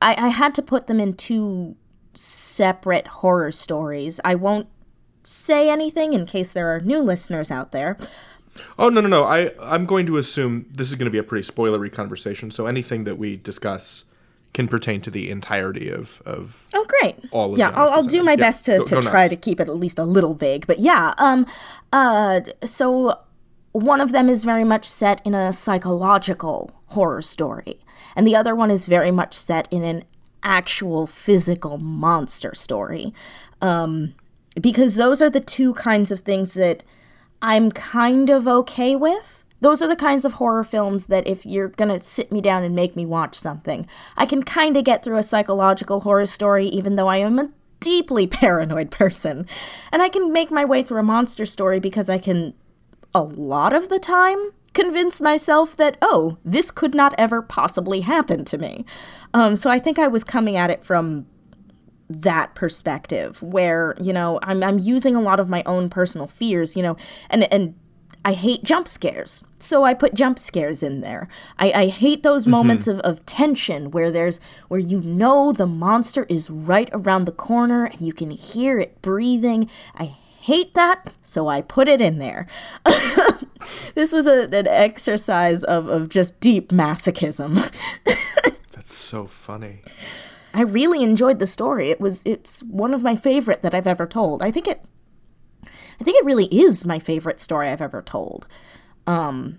I, 0.00 0.26
I 0.26 0.28
had 0.28 0.54
to 0.54 0.62
put 0.62 0.86
them 0.86 0.98
in 0.98 1.14
two 1.14 1.76
separate 2.14 3.06
horror 3.06 3.52
stories. 3.52 4.20
I 4.24 4.34
won't 4.34 4.68
say 5.22 5.70
anything 5.70 6.12
in 6.12 6.26
case 6.26 6.52
there 6.52 6.74
are 6.74 6.80
new 6.80 7.00
listeners 7.00 7.50
out 7.50 7.72
there. 7.72 7.98
Oh 8.78 8.88
no 8.88 9.00
no 9.00 9.08
no! 9.08 9.24
I 9.24 9.52
I'm 9.60 9.86
going 9.86 10.06
to 10.06 10.16
assume 10.16 10.66
this 10.72 10.88
is 10.88 10.96
going 10.96 11.06
to 11.06 11.10
be 11.10 11.18
a 11.18 11.22
pretty 11.22 11.46
spoilery 11.46 11.90
conversation. 11.90 12.50
So 12.50 12.66
anything 12.66 13.04
that 13.04 13.16
we 13.16 13.36
discuss 13.36 14.04
can 14.52 14.66
pertain 14.66 15.00
to 15.02 15.10
the 15.10 15.30
entirety 15.30 15.88
of 15.88 16.20
of. 16.26 16.66
Oh 16.74 16.84
great! 16.86 17.16
All 17.30 17.56
yeah, 17.58 17.70
I'll, 17.70 17.90
I'll 17.90 18.02
do 18.02 18.22
my 18.22 18.32
yeah, 18.32 18.36
best 18.36 18.64
to, 18.64 18.78
go, 18.78 18.84
to 18.84 18.94
go 18.96 19.02
try 19.02 19.24
nuts. 19.24 19.30
to 19.30 19.36
keep 19.36 19.60
it 19.60 19.68
at 19.68 19.76
least 19.76 19.98
a 19.98 20.04
little 20.04 20.34
vague. 20.34 20.66
But 20.66 20.80
yeah, 20.80 21.14
um, 21.18 21.46
uh, 21.92 22.40
so 22.64 23.18
one 23.72 24.00
of 24.00 24.12
them 24.12 24.28
is 24.28 24.44
very 24.44 24.64
much 24.64 24.88
set 24.88 25.20
in 25.24 25.34
a 25.34 25.52
psychological 25.52 26.70
horror 26.86 27.22
story, 27.22 27.80
and 28.16 28.26
the 28.26 28.36
other 28.36 28.54
one 28.54 28.70
is 28.70 28.86
very 28.86 29.10
much 29.10 29.34
set 29.34 29.68
in 29.70 29.84
an 29.84 30.04
actual 30.42 31.06
physical 31.06 31.78
monster 31.78 32.54
story. 32.54 33.12
Um, 33.60 34.14
because 34.60 34.96
those 34.96 35.22
are 35.22 35.30
the 35.30 35.40
two 35.40 35.74
kinds 35.74 36.10
of 36.10 36.20
things 36.20 36.54
that 36.54 36.82
I'm 37.42 37.70
kind 37.70 38.30
of 38.30 38.48
okay 38.48 38.96
with. 38.96 39.44
Those 39.60 39.82
are 39.82 39.88
the 39.88 39.96
kinds 39.96 40.24
of 40.24 40.34
horror 40.34 40.64
films 40.64 41.06
that 41.06 41.26
if 41.26 41.44
you're 41.44 41.68
gonna 41.68 42.02
sit 42.02 42.32
me 42.32 42.40
down 42.40 42.64
and 42.64 42.74
make 42.74 42.96
me 42.96 43.06
watch 43.06 43.38
something, 43.38 43.86
I 44.16 44.26
can 44.26 44.42
kind 44.42 44.76
of 44.76 44.84
get 44.84 45.04
through 45.04 45.18
a 45.18 45.22
psychological 45.22 46.00
horror 46.00 46.26
story, 46.26 46.66
even 46.66 46.96
though 46.96 47.08
I 47.08 47.18
am 47.18 47.38
a 47.38 47.50
deeply 47.78 48.26
paranoid 48.26 48.90
person. 48.90 49.46
And 49.92 50.02
I 50.02 50.08
can 50.08 50.32
make 50.32 50.50
my 50.50 50.64
way 50.64 50.82
through 50.82 51.00
a 51.00 51.04
monster 51.04 51.46
story 51.46 51.78
because 51.78 52.08
I 52.08 52.18
can 52.18 52.54
a 53.14 53.22
lot 53.22 53.72
of 53.72 53.88
the 53.88 53.98
time 53.98 54.52
convince 54.72 55.20
myself 55.20 55.76
that, 55.76 55.96
oh, 56.00 56.38
this 56.44 56.70
could 56.70 56.94
not 56.94 57.14
ever 57.18 57.42
possibly 57.42 58.02
happen 58.02 58.44
to 58.44 58.58
me. 58.58 58.84
Um, 59.34 59.56
so 59.56 59.70
I 59.70 59.78
think 59.78 59.98
I 59.98 60.06
was 60.06 60.24
coming 60.24 60.56
at 60.56 60.70
it 60.70 60.84
from 60.84 61.26
that 62.08 62.54
perspective 62.54 63.42
where, 63.42 63.96
you 64.00 64.12
know, 64.12 64.38
I'm, 64.42 64.62
I'm 64.62 64.78
using 64.78 65.14
a 65.14 65.20
lot 65.20 65.40
of 65.40 65.48
my 65.48 65.62
own 65.64 65.88
personal 65.88 66.26
fears, 66.26 66.76
you 66.76 66.82
know, 66.82 66.96
and, 67.28 67.52
and 67.52 67.74
I 68.24 68.34
hate 68.34 68.64
jump 68.64 68.86
scares. 68.86 69.44
So 69.58 69.84
I 69.84 69.94
put 69.94 70.14
jump 70.14 70.38
scares 70.38 70.82
in 70.82 71.00
there. 71.00 71.28
I, 71.58 71.72
I 71.72 71.86
hate 71.88 72.22
those 72.22 72.42
mm-hmm. 72.42 72.50
moments 72.50 72.86
of, 72.86 72.98
of 73.00 73.24
tension 73.26 73.90
where 73.90 74.10
there's 74.10 74.40
where 74.68 74.80
you 74.80 75.00
know 75.00 75.52
the 75.52 75.66
monster 75.66 76.26
is 76.28 76.50
right 76.50 76.90
around 76.92 77.24
the 77.24 77.32
corner 77.32 77.86
and 77.86 78.00
you 78.00 78.12
can 78.12 78.30
hear 78.30 78.78
it 78.78 79.00
breathing. 79.00 79.70
I 79.96 80.16
hate 80.40 80.74
that, 80.74 81.12
so 81.22 81.48
I 81.48 81.60
put 81.60 81.86
it 81.86 82.00
in 82.00 82.18
there. 82.18 82.46
this 83.94 84.10
was 84.10 84.26
a, 84.26 84.44
an 84.44 84.66
exercise 84.66 85.62
of, 85.64 85.88
of 85.88 86.08
just 86.08 86.40
deep 86.40 86.70
masochism. 86.70 87.70
That's 88.72 88.94
so 88.94 89.26
funny. 89.26 89.82
I 90.54 90.62
really 90.62 91.02
enjoyed 91.02 91.38
the 91.38 91.46
story. 91.46 91.90
It 91.90 92.00
was 92.00 92.24
it's 92.24 92.62
one 92.62 92.94
of 92.94 93.02
my 93.02 93.14
favorite 93.16 93.62
that 93.62 93.74
I've 93.74 93.86
ever 93.86 94.06
told. 94.06 94.42
I 94.42 94.50
think 94.50 94.66
it 94.66 94.82
I 95.64 96.04
think 96.04 96.16
it 96.18 96.24
really 96.24 96.46
is 96.46 96.84
my 96.84 96.98
favorite 96.98 97.38
story 97.38 97.68
I've 97.68 97.82
ever 97.82 98.02
told. 98.02 98.46
Um 99.06 99.58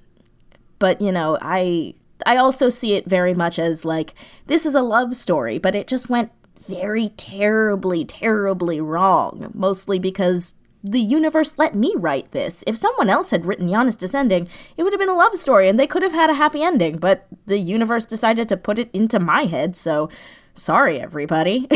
but 0.80 1.00
you 1.00 1.12
know, 1.12 1.38
I 1.41 1.94
I 2.26 2.38
also 2.38 2.70
see 2.70 2.96
it 2.96 3.06
very 3.06 3.34
much 3.34 3.58
as 3.58 3.86
like 3.86 4.15
this 4.48 4.65
is 4.65 4.76
a 4.76 4.82
love 4.82 5.15
story, 5.15 5.60
but 5.60 5.76
it 5.76 5.88
just 5.88 6.10
went 6.10 6.32
very 6.58 7.10
terribly 7.10 8.04
terribly 8.04 8.82
wrong, 8.82 9.52
mostly 9.54 9.98
because 9.98 10.56
the 10.84 11.00
universe 11.00 11.56
let 11.58 11.76
me 11.76 11.94
write 11.98 12.32
this. 12.32 12.63
If 12.67 12.78
someone 12.78 13.10
else 13.10 13.30
had 13.30 13.46
written 13.46 13.67
Janus 13.67 13.96
Descending, 13.96 14.48
it 14.78 14.84
would 14.84 14.94
have 14.94 15.00
been 15.00 15.10
a 15.10 15.15
love 15.15 15.36
story 15.36 15.70
and 15.70 15.80
they 15.80 15.88
could 15.88 16.04
have 16.04 16.13
had 16.13 16.30
a 16.30 16.36
happy 16.36 16.63
ending, 16.63 16.98
but 16.98 17.28
the 17.46 17.60
universe 17.60 18.06
decided 18.06 18.50
to 18.50 18.58
put 18.58 18.80
it 18.80 18.89
into 18.94 19.20
my 19.20 19.44
head, 19.44 19.76
so 19.76 20.10
sorry, 20.56 21.00
everybody. 21.00 21.67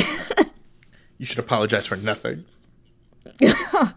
you 1.17 1.25
should 1.25 1.39
apologize 1.39 1.85
for 1.85 1.95
nothing. 1.95 2.45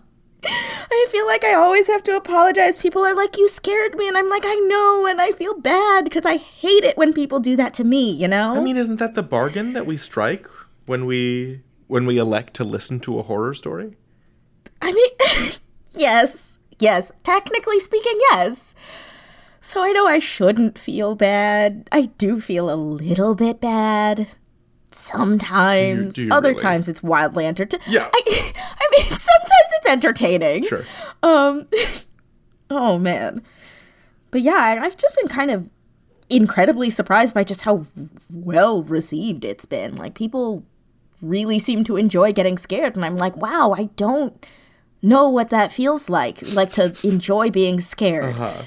I 0.90 1.07
feel 1.11 1.27
like 1.27 1.44
I 1.44 1.55
always 1.55 1.87
have 1.88 2.03
to 2.05 2.16
apologize. 2.16 2.77
People 2.77 3.05
are 3.05 3.14
like, 3.14 3.37
You 3.37 3.49
scared 3.49 3.94
me. 3.97 4.09
And 4.09 4.16
I'm 4.16 4.29
like, 4.29 4.44
I 4.44 4.55
know. 4.55 5.07
And 5.07 5.21
I 5.21 5.33
feel 5.33 5.59
bad 5.61 6.05
because 6.05 6.25
I 6.25 6.37
hate 6.37 6.85
it 6.85 6.97
when 6.97 7.12
people 7.12 7.40
do 7.40 7.57
that 7.57 7.75
to 7.75 7.85
me, 7.85 8.11
you 8.11 8.29
know? 8.29 8.57
I 8.57 8.61
mean, 8.61 8.77
isn't 8.77 8.97
that 8.97 9.14
the 9.14 9.23
bargain 9.23 9.75
that 9.75 9.87
we 9.87 9.97
strike 9.97 10.47
when 10.87 11.07
we 11.07 11.62
when 11.87 12.07
we 12.07 12.18
elect 12.18 12.55
to 12.55 12.64
listen 12.64 13.01
to 13.01 13.18
a 13.18 13.23
horror 13.23 13.55
story? 13.55 13.97
I 14.83 14.93
mean, 14.93 15.53
yes, 15.93 16.59
yes. 16.79 17.12
Technically 17.23 17.81
speaking, 17.81 18.19
yes. 18.31 18.75
So 19.61 19.83
I 19.83 19.91
know 19.93 20.07
I 20.07 20.19
shouldn't 20.19 20.79
feel 20.79 21.14
bad. 21.14 21.88
I 21.93 22.07
do 22.17 22.41
feel 22.41 22.71
a 22.73 22.77
little 22.77 23.35
bit 23.35 23.61
bad. 23.61 24.29
sometimes. 24.91 26.14
Do 26.14 26.23
you- 26.23 26.29
do 26.29 26.33
you 26.33 26.37
Other 26.37 26.51
really? 26.51 26.62
times 26.62 26.88
it's 26.88 27.03
wildly 27.03 27.45
entertaining. 27.47 27.87
Yeah. 27.88 28.09
I, 28.12 28.23
I 28.81 28.87
mean, 28.91 29.07
sometimes 29.09 29.69
it's 29.77 29.87
entertaining. 29.88 30.64
Sure. 30.67 30.85
Um, 31.23 31.67
oh 32.71 32.99
man, 32.99 33.43
but 34.31 34.41
yeah, 34.43 34.79
I've 34.83 34.97
just 34.97 35.14
been 35.17 35.29
kind 35.29 35.51
of 35.51 35.69
incredibly 36.31 36.88
surprised 36.91 37.35
by 37.35 37.45
just 37.45 37.62
how 37.62 37.87
well 38.31 38.83
received 38.83 39.45
it's 39.45 39.64
been. 39.67 39.95
Like 39.97 40.14
people 40.14 40.64
really 41.21 41.59
seem 41.59 41.85
to 41.85 41.97
enjoy 41.97 42.33
getting 42.33 42.57
scared, 42.59 42.97
and 42.97 43.05
I'm 43.05 43.17
like, 43.17 43.37
wow, 43.37 43.75
I 43.77 43.85
don't 43.97 44.45
know 45.03 45.29
what 45.29 45.51
that 45.51 45.73
feels 45.73 46.09
like, 46.09 46.43
like 46.53 46.73
to 46.75 46.97
enjoy 47.03 47.51
being 47.51 47.81
scared. 47.81 48.39
Uh-huh. 48.39 48.63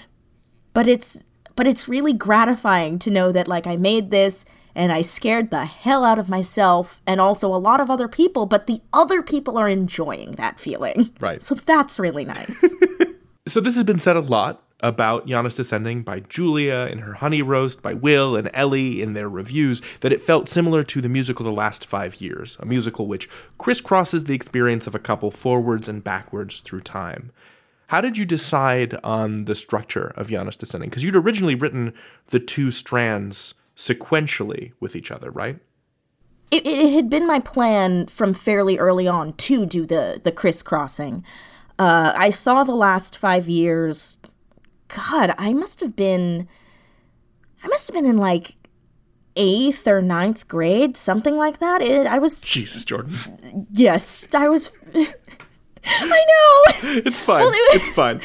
But 0.74 0.88
it's 0.88 1.22
but 1.56 1.67
it's 1.67 1.88
really 1.88 2.13
gratifying 2.13 2.98
to 3.00 3.12
know 3.12 3.32
that 3.32 3.48
like 3.48 3.67
I 3.67 3.76
made 3.76 4.10
this 4.10 4.46
and 4.74 4.91
I 4.91 5.02
scared 5.02 5.52
the 5.52 5.65
hell 5.65 6.06
out 6.06 6.17
of 6.17 6.30
myself 6.30 7.02
and 7.06 7.20
also 7.20 7.54
a 7.54 7.58
lot 7.58 7.82
of 7.82 7.89
other 7.89 8.08
people, 8.08 8.46
but 8.46 8.67
the 8.67 8.82
other 8.94 9.22
people 9.22 9.58
are 9.58 9.67
enjoying 9.67 10.32
that 10.34 10.60
feeling. 10.60 11.12
Right. 11.20 11.44
So 11.44 11.56
that's 11.56 12.00
really 12.00 12.26
nice. 12.26 12.74
So 13.48 13.60
this 13.60 13.76
has 13.76 13.84
been 13.84 14.00
said 14.00 14.15
a 14.15 14.22
lot 14.22 14.63
about 14.82 15.28
Janus 15.28 15.56
Descending 15.56 16.04
by 16.04 16.22
Julia 16.22 16.88
in 16.91 17.00
her 17.00 17.15
Honey 17.15 17.41
Roast, 17.41 17.82
by 17.82 17.94
Wil 17.94 18.36
and 18.36 18.50
Ely 18.58 19.02
in 19.02 19.13
their 19.13 19.30
reviews, 19.30 19.82
that 20.02 20.13
it 20.13 20.22
felt 20.22 20.50
similar 20.50 20.84
to 20.84 21.02
the 21.02 21.10
musical 21.10 21.44
The 21.44 21.52
Last 21.52 21.86
Five 21.86 22.22
Years, 22.22 22.58
a 22.60 22.65
musical 22.65 23.08
which 23.08 23.30
crisscrosses 23.60 24.26
the 24.26 24.36
experience 24.36 24.88
of 24.88 24.96
a 24.96 25.00
couple 25.00 25.32
forwards 25.32 25.88
and 25.88 26.04
backwards 26.04 26.60
through 26.60 26.82
time. 26.82 27.32
How 27.88 28.02
did 28.02 28.17
you 28.17 28.26
decide 28.26 28.98
on 29.04 29.46
the 29.46 29.56
structure 29.56 30.13
of 30.15 30.30
Janus 30.30 30.56
Descending? 30.56 30.89
Because 30.89 31.04
you'd 31.04 31.15
originally 31.15 31.56
written 31.56 31.94
the 32.28 32.39
two 32.39 32.72
strands 32.72 33.54
sequentially 33.76 34.72
with 34.80 34.96
each 34.96 35.12
other, 35.12 35.30
right? 35.30 35.60
it, 36.52 36.67
it 36.67 36.94
had 36.94 37.10
been 37.10 37.26
my 37.26 37.39
plan 37.39 38.06
from 38.08 38.34
fairly 38.34 38.78
early 38.78 39.08
on 39.08 39.34
to 39.34 39.65
do 39.65 39.86
the 39.86 40.20
the 40.24 40.32
crisscrossing. 40.32 41.24
Uh, 41.80 42.13
I 42.15 42.30
saw 42.30 42.63
the 42.63 42.76
last 42.76 43.17
five 43.17 43.50
years. 43.50 44.20
God, 44.95 45.34
I 45.38 45.54
must 45.54 45.80
have 45.80 45.95
been. 45.95 46.47
I 47.63 47.67
must 47.67 47.88
have 47.88 47.93
been 47.93 48.06
in 48.06 48.17
like 48.17 48.56
eighth 49.36 49.88
or 49.88 50.01
ninth 50.01 50.47
grade, 50.47 50.97
something 50.97 51.38
like 51.38 51.60
that. 51.60 51.82
It, 51.82 52.08
I 52.08 52.19
was 52.19 52.41
Jesus, 52.41 52.84
Jordan. 52.86 53.67
yes, 53.71 54.27
I 54.34 54.47
was. 54.49 54.71
I 54.93 56.04
know 56.04 57.01
It's 57.06 57.19
fine. 57.19 57.41
it 57.41 57.45
was- 57.45 57.75
it's 57.75 57.89
fine. 57.95 58.21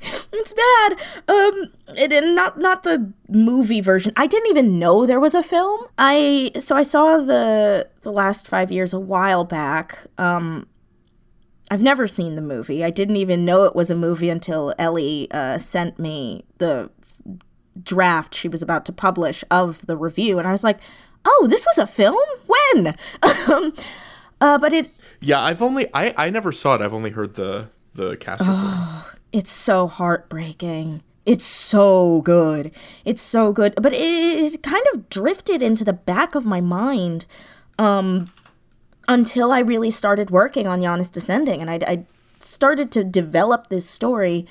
it's 0.32 0.52
bad. 0.52 0.92
Um, 1.26 1.72
it, 1.96 2.12
and 2.12 2.34
not 2.36 2.58
not 2.58 2.82
the 2.84 3.12
movie 3.28 3.80
version. 3.80 4.12
I 4.16 4.26
didn't 4.28 4.48
even 4.50 4.78
know 4.78 5.04
there 5.06 5.18
was 5.20 5.34
a 5.34 5.42
film. 5.42 5.80
I 5.98 6.52
so 6.60 6.76
I 6.76 6.82
saw 6.84 7.18
the 7.18 7.88
the 8.02 8.12
last 8.12 8.46
five 8.46 8.70
years 8.70 8.92
a 8.94 9.00
while 9.00 9.44
back. 9.44 9.98
Um, 10.16 10.68
I've 11.70 11.82
never 11.82 12.06
seen 12.06 12.34
the 12.34 12.42
movie. 12.42 12.82
I 12.84 12.90
didn't 12.90 13.16
even 13.16 13.44
know 13.44 13.64
it 13.64 13.74
was 13.74 13.90
a 13.90 13.94
movie 13.94 14.30
until 14.30 14.74
Ely 14.80 15.26
uh, 15.30 15.58
sent 15.58 15.98
me 15.98 16.44
the 16.58 16.90
draft 17.82 18.34
she 18.34 18.48
was 18.48 18.62
about 18.62 18.84
to 18.86 18.92
publish 18.92 19.44
of 19.50 19.86
the 19.86 19.96
review, 19.96 20.38
and 20.38 20.48
I 20.48 20.52
was 20.52 20.64
like, 20.64 20.78
"Oh, 21.24 21.46
this 21.48 21.66
was 21.66 21.78
a 21.78 21.86
film? 21.86 22.16
When?" 22.46 22.96
um, 23.22 23.74
uh, 24.40 24.58
but 24.58 24.72
it 24.72 24.90
Yeah, 25.20 25.40
I've 25.40 25.62
only 25.62 25.88
I 25.94 26.14
I 26.16 26.30
never 26.30 26.52
saw 26.52 26.74
it. 26.74 26.80
I've 26.80 26.94
only 26.94 27.10
heard 27.10 27.34
the 27.34 27.68
the 27.94 28.16
cast 28.16 28.40
report. 28.40 29.18
it's 29.32 29.50
so 29.50 29.86
heartbreaking. 29.86 31.02
It's 31.26 31.44
so 31.44 32.22
good. 32.22 32.72
It's 33.04 33.20
so 33.20 33.52
good. 33.52 33.74
But 33.76 33.92
it, 33.92 34.54
it 34.54 34.62
kind 34.62 34.84
of 34.94 35.10
drifted 35.10 35.60
into 35.60 35.84
the 35.84 35.92
back 35.92 36.34
of 36.34 36.46
my 36.46 36.62
mind 36.62 37.26
um, 37.78 38.32
until 39.08 39.50
I 39.50 39.60
really 39.60 39.90
started 39.90 40.30
working 40.30 40.68
on 40.68 40.82
Janus 40.82 41.10
Descending. 41.10 41.60
And 41.60 41.70
I, 41.70 41.80
I 41.86 42.06
started 42.38 42.92
to 42.92 43.02
develop 43.02 43.68
this 43.68 43.88
story. 43.88 44.46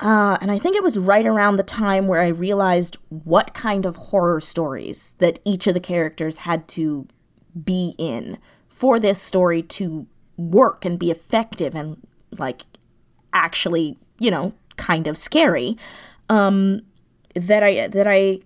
Uh, 0.00 0.38
and 0.40 0.50
I 0.50 0.58
think 0.58 0.74
it 0.74 0.82
was 0.82 0.98
right 0.98 1.26
around 1.26 1.56
the 1.56 1.62
time 1.62 2.08
where 2.08 2.22
I 2.22 2.28
realized 2.28 2.96
what 3.10 3.54
kind 3.54 3.86
of 3.86 3.96
horror 3.96 4.40
stories 4.40 5.14
that 5.18 5.38
each 5.44 5.66
of 5.66 5.74
the 5.74 5.80
characters 5.80 6.38
had 6.38 6.66
to 6.68 7.06
be 7.62 7.94
in 7.98 8.38
for 8.68 8.98
this 8.98 9.20
story 9.20 9.62
to 9.62 10.06
work 10.36 10.84
and 10.84 10.98
be 10.98 11.10
effective 11.10 11.76
and 11.76 12.04
like 12.36 12.62
actually, 13.32 13.98
you 14.18 14.30
know, 14.30 14.52
kind 14.76 15.06
of 15.06 15.16
scary. 15.16 15.76
Um, 16.28 16.82
that 17.34 17.62
I 17.62 17.88
that 17.88 18.06
I 18.06 18.40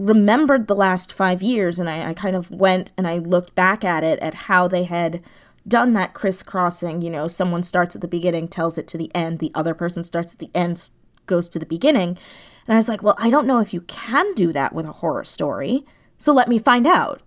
remembered 0.00 0.66
the 0.66 0.74
last 0.74 1.12
five 1.12 1.42
years, 1.42 1.78
and 1.78 1.88
I, 1.88 2.10
I 2.10 2.14
kind 2.14 2.34
of 2.34 2.50
went 2.50 2.92
and 2.96 3.06
I 3.06 3.18
looked 3.18 3.54
back 3.54 3.84
at 3.84 4.02
it 4.02 4.18
at 4.20 4.34
how 4.34 4.66
they 4.66 4.84
had 4.84 5.22
done 5.68 5.92
that 5.92 6.14
crisscrossing. 6.14 7.02
You 7.02 7.10
know, 7.10 7.28
someone 7.28 7.62
starts 7.62 7.94
at 7.94 8.00
the 8.00 8.08
beginning, 8.08 8.48
tells 8.48 8.78
it 8.78 8.86
to 8.88 8.98
the 8.98 9.14
end. 9.14 9.38
The 9.38 9.52
other 9.54 9.74
person 9.74 10.02
starts 10.02 10.32
at 10.32 10.38
the 10.38 10.50
end, 10.54 10.90
goes 11.26 11.48
to 11.50 11.58
the 11.58 11.66
beginning. 11.66 12.18
And 12.66 12.74
I 12.74 12.76
was 12.76 12.88
like, 12.88 13.02
well, 13.02 13.16
I 13.18 13.30
don't 13.30 13.46
know 13.46 13.60
if 13.60 13.74
you 13.74 13.82
can 13.82 14.32
do 14.34 14.52
that 14.52 14.72
with 14.72 14.86
a 14.86 14.92
horror 14.92 15.24
story. 15.24 15.84
So 16.18 16.32
let 16.32 16.48
me 16.48 16.58
find 16.58 16.86
out. 16.86 17.22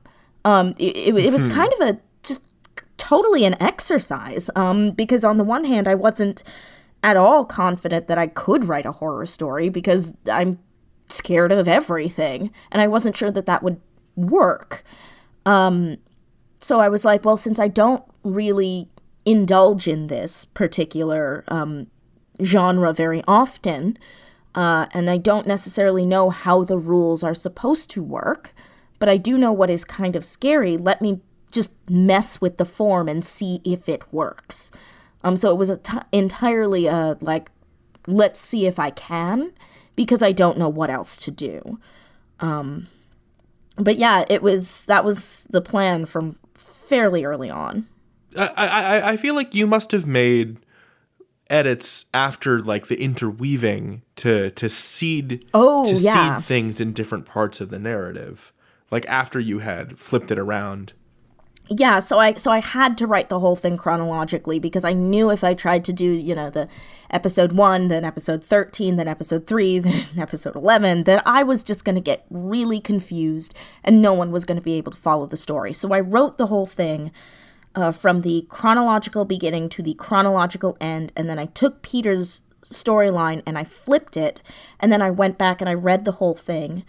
Um, 0.45 0.73
it, 0.77 0.95
it, 0.95 1.15
it 1.15 1.31
was 1.31 1.47
kind 1.47 1.71
of 1.73 1.87
a 1.87 1.99
just 2.21 2.43
totally 2.97 3.45
an 3.45 3.61
exercise 3.61 4.49
um, 4.55 4.91
because 4.91 5.23
on 5.23 5.37
the 5.37 5.43
one 5.43 5.63
hand 5.63 5.87
i 5.87 5.95
wasn't 5.95 6.43
at 7.01 7.15
all 7.15 7.45
confident 7.45 8.07
that 8.07 8.17
i 8.17 8.27
could 8.27 8.65
write 8.65 8.85
a 8.85 8.91
horror 8.91 9.25
story 9.25 9.69
because 9.69 10.17
i'm 10.29 10.59
scared 11.13 11.51
of 11.51 11.67
everything 11.67 12.51
and 12.71 12.81
i 12.81 12.87
wasn't 12.87 13.15
sure 13.15 13.31
that 13.31 13.45
that 13.45 13.63
would 13.63 13.79
work 14.15 14.83
um, 15.45 15.97
so 16.59 16.79
i 16.79 16.89
was 16.89 17.05
like 17.05 17.23
well 17.25 17.37
since 17.37 17.59
i 17.59 17.67
don't 17.67 18.03
really 18.23 18.89
indulge 19.25 19.87
in 19.87 20.07
this 20.07 20.45
particular 20.45 21.43
um, 21.47 21.87
genre 22.41 22.93
very 22.93 23.23
often 23.27 23.97
uh, 24.55 24.85
and 24.93 25.09
i 25.09 25.17
don't 25.17 25.47
necessarily 25.47 26.05
know 26.05 26.29
how 26.29 26.63
the 26.63 26.77
rules 26.77 27.23
are 27.23 27.35
supposed 27.35 27.89
to 27.89 28.03
work 28.03 28.53
but 28.99 29.09
i 29.09 29.17
do 29.17 29.37
know 29.37 29.51
what 29.51 29.69
is 29.69 29.85
kind 29.85 30.15
of 30.15 30.25
scary 30.25 30.77
let 30.77 31.01
me 31.01 31.21
just 31.53 31.71
mess 31.89 32.41
with 32.41 32.57
the 32.57 32.65
form 32.65 33.07
and 33.07 33.23
see 33.23 33.61
if 33.63 33.87
it 33.87 34.11
works. 34.11 34.71
Um, 35.23 35.37
so 35.37 35.51
it 35.51 35.57
was 35.57 35.69
a 35.69 35.79
entirely 36.11 36.89
uh 36.89 37.15
like, 37.21 37.49
let's 38.07 38.39
see 38.39 38.65
if 38.65 38.77
I 38.77 38.89
can, 38.89 39.53
because 39.95 40.21
I 40.23 40.31
don't 40.31 40.57
know 40.57 40.69
what 40.69 40.89
else 40.89 41.17
to 41.17 41.31
do. 41.31 41.79
Um, 42.39 42.87
but 43.77 43.97
yeah, 43.97 44.25
it 44.29 44.41
was 44.41 44.85
that 44.85 45.03
was 45.03 45.45
the 45.49 45.61
plan 45.61 46.05
from 46.05 46.37
fairly 46.53 47.25
early 47.25 47.49
on. 47.49 47.87
I, 48.37 48.47
I 48.47 49.09
I 49.11 49.17
feel 49.17 49.35
like 49.35 49.53
you 49.55 49.67
must 49.67 49.91
have 49.91 50.05
made 50.07 50.57
edits 51.49 52.05
after 52.13 52.59
like 52.61 52.87
the 52.87 52.99
interweaving 53.01 54.01
to 54.17 54.49
to 54.51 54.69
seed 54.69 55.45
Oh, 55.53 55.85
to 55.85 55.99
yeah. 55.99 56.37
seed 56.37 56.45
things 56.45 56.79
in 56.81 56.93
different 56.93 57.25
parts 57.25 57.61
of 57.61 57.69
the 57.69 57.79
narrative. 57.79 58.51
Like 58.91 59.05
after 59.07 59.39
you 59.39 59.59
had 59.59 59.97
flipped 59.97 60.31
it 60.31 60.39
around. 60.39 60.93
Yeah 61.69 61.99
so 61.99 62.19
i 62.19 62.33
so 62.33 62.51
i 62.51 62.59
had 62.59 62.97
to 62.97 63.07
write 63.07 63.29
the 63.29 63.39
whole 63.39 63.55
thing 63.55 63.77
chronologically 63.77 64.59
because 64.59 64.83
i 64.83 64.91
knew 64.91 65.29
if 65.29 65.43
i 65.43 65.53
tried 65.53 65.83
to 65.85 65.93
do 65.93 66.03
you 66.03 66.35
know 66.35 66.49
the 66.49 66.67
episode 67.09 67.53
1 67.53 67.87
then 67.87 68.03
episode 68.03 68.43
13 68.43 68.97
then 68.97 69.07
episode 69.07 69.47
3 69.47 69.79
then 69.79 70.05
episode 70.17 70.55
11 70.55 71.05
that 71.05 71.23
i 71.25 71.41
was 71.41 71.63
just 71.63 71.85
going 71.85 71.95
to 71.95 72.01
get 72.01 72.25
really 72.29 72.81
confused 72.81 73.53
and 73.83 74.01
no 74.01 74.13
one 74.13 74.31
was 74.31 74.43
going 74.43 74.57
to 74.57 74.61
be 74.61 74.73
able 74.73 74.91
to 74.91 74.97
follow 74.97 75.25
the 75.25 75.37
story. 75.37 75.73
So 75.73 75.93
i 75.93 75.99
wrote 75.99 76.37
the 76.37 76.47
whole 76.47 76.67
thing 76.67 77.11
uh, 77.75 77.91
from 77.91 78.21
the 78.21 78.45
chronological 78.49 79.25
beginning 79.25 79.69
to 79.69 79.81
the 79.81 79.93
chronological 79.95 80.77
end 80.81 81.11
and 81.15 81.29
then 81.29 81.39
i 81.39 81.45
took 81.45 81.81
peter's 81.81 82.41
storyline 82.63 83.41
and 83.45 83.57
i 83.57 83.63
flipped 83.63 84.15
it 84.15 84.41
and 84.79 84.91
then 84.91 85.01
i 85.01 85.09
went 85.09 85.37
back 85.37 85.59
and 85.59 85.69
i 85.69 85.73
read 85.73 86.05
the 86.05 86.13
whole 86.13 86.35
thing 86.35 86.83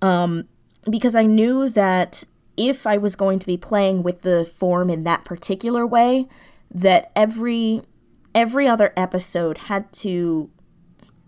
um, 0.00 0.48
because 0.88 1.14
i 1.14 1.24
knew 1.24 1.68
that 1.68 2.24
if 2.60 2.86
I 2.86 2.98
was 2.98 3.16
going 3.16 3.38
to 3.38 3.46
be 3.46 3.56
playing 3.56 4.02
with 4.02 4.20
the 4.20 4.44
form 4.44 4.90
in 4.90 5.02
that 5.04 5.24
particular 5.24 5.86
way, 5.86 6.28
that 6.70 7.10
every 7.16 7.82
every 8.34 8.68
other 8.68 8.92
episode 8.96 9.58
had 9.58 9.90
to 9.92 10.50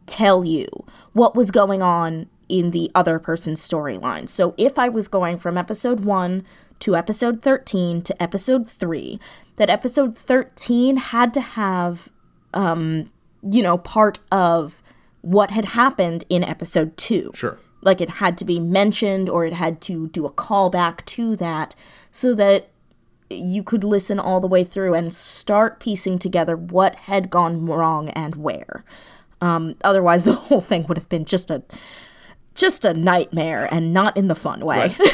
tell 0.07 0.45
you 0.45 0.67
what 1.15 1.35
was 1.35 1.51
going 1.51 1.83
on 1.83 2.29
in 2.49 2.71
the 2.71 2.91
other 2.95 3.19
person's 3.19 3.67
storyline. 3.67 4.29
So 4.29 4.55
if 4.59 4.79
I 4.79 4.91
was 4.91 5.09
going 5.09 5.39
from 5.39 5.57
episode 5.57 6.01
1 6.01 6.45
to 6.81 6.95
episode 6.95 7.41
13 7.41 8.03
to 8.03 8.23
episode 8.23 8.69
3, 8.69 9.19
that 9.57 9.71
episode 9.71 10.17
13 10.17 10.99
had 10.99 11.33
to 11.35 11.41
have 11.41 12.11
um 12.53 13.11
you 13.43 13.63
know 13.63 13.79
part 13.79 14.19
of 14.31 14.83
what 15.23 15.51
had 15.51 15.65
happened 15.65 16.25
in 16.29 16.45
episode 16.45 16.95
2 16.99 17.33
Sure. 17.35 17.59
Like 17.83 18.01
it 18.01 18.09
had 18.11 18.39
to 18.39 18.45
be 18.45 18.59
mentioned 18.61 19.29
or 19.29 19.45
it 19.45 19.53
had 19.53 19.81
to 19.83 20.09
do 20.09 20.25
a 20.25 20.33
callback 20.33 21.05
to 21.07 21.37
that 21.37 21.75
so 22.11 22.35
that 22.35 22.69
you 23.29 23.63
could 23.63 23.85
listen 23.85 24.19
all 24.19 24.41
the 24.41 24.47
way 24.47 24.65
through 24.65 24.95
and 24.95 25.15
start 25.15 25.81
piecing 25.81 26.19
together 26.19 26.57
what 26.57 26.95
had 26.97 27.31
gone 27.31 27.67
wrong 27.67 28.09
and 28.11 28.37
where. 28.37 28.85
Um, 29.41 29.77
otherwise, 29.83 30.25
the 30.27 30.35
whole 30.35 30.61
thing 30.61 30.87
would 30.87 30.97
have 30.97 31.09
been 31.09 31.25
just 31.25 31.51
a 31.51 31.63
just 32.55 32.85
a 32.85 32.93
nightmare 32.93 33.67
and 33.73 33.95
not 33.95 34.17
in 34.17 34.29
the 34.29 34.35
fun 34.35 34.65
way. 34.65 34.95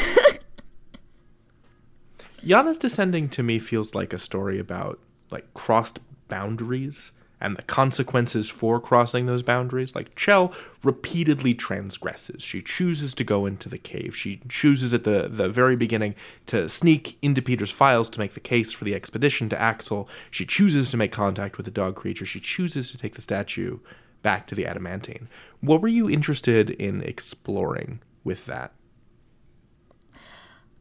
Janus 2.45 2.77
Descending 2.77 3.29
to 3.29 3.43
me 3.43 3.59
feels 3.59 3.95
like 3.95 4.13
a 4.13 4.17
story 4.17 4.59
about 4.59 4.99
like 5.31 5.53
crossed 5.53 5.99
boundaries 6.27 7.11
and 7.41 7.55
the 7.55 7.63
consequences 7.63 8.49
for 8.49 8.79
crossing 8.79 9.25
those 9.25 9.43
boundaries. 9.43 9.95
Like 9.95 10.15
Chell 10.15 10.53
repeatedly 10.83 11.53
transgresses. 11.53 12.43
She 12.43 12.61
chooses 12.61 13.13
to 13.15 13.23
go 13.23 13.45
into 13.45 13.69
the 13.69 13.77
cave. 13.77 14.15
She 14.15 14.41
chooses 14.49 14.93
at 14.93 15.03
the, 15.03 15.29
the 15.29 15.49
very 15.49 15.75
beginning 15.75 16.15
to 16.47 16.67
sneak 16.67 17.17
into 17.21 17.41
Peter's 17.41 17.71
files 17.71 18.09
to 18.09 18.19
make 18.19 18.33
the 18.33 18.39
case 18.39 18.71
for 18.71 18.83
the 18.83 18.95
expedition 18.95 19.49
to 19.49 19.61
Axel. 19.61 20.09
She 20.31 20.45
chooses 20.45 20.91
to 20.91 20.97
make 20.97 21.11
contact 21.11 21.57
with 21.57 21.65
the 21.65 21.71
dog 21.71 21.95
creature. 21.95 22.25
She 22.25 22.39
chooses 22.39 22.91
to 22.91 22.97
take 22.97 23.15
the 23.15 23.21
statue 23.21 23.79
back 24.21 24.47
to 24.47 24.55
the 24.55 24.65
adamantine. 24.65 25.29
What 25.61 25.81
were 25.81 25.87
you 25.87 26.09
interested 26.09 26.69
in 26.71 27.01
exploring 27.03 28.01
with 28.23 28.45
that? 28.47 28.73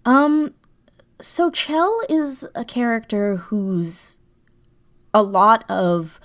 Um 0.04 0.54
so 1.20 1.50
Chell 1.50 2.00
is 2.08 2.46
a 2.54 2.64
character 2.64 3.36
who's 3.36 4.18
a 5.12 5.22
lot 5.22 5.68
of 5.68 6.20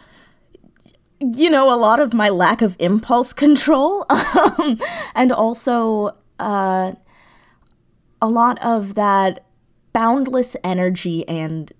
you 1.19 1.49
know, 1.49 1.73
a 1.73 1.77
lot 1.77 1.99
of 1.99 2.13
my 2.13 2.29
lack 2.29 2.61
of 2.61 2.75
impulse 2.79 3.33
control, 3.33 4.05
um, 4.09 4.77
and 5.15 5.31
also 5.31 6.15
uh, 6.39 6.93
a 8.21 8.27
lot 8.27 8.61
of 8.63 8.95
that 8.95 9.45
boundless 9.93 10.55
energy 10.63 11.27
and 11.27 11.71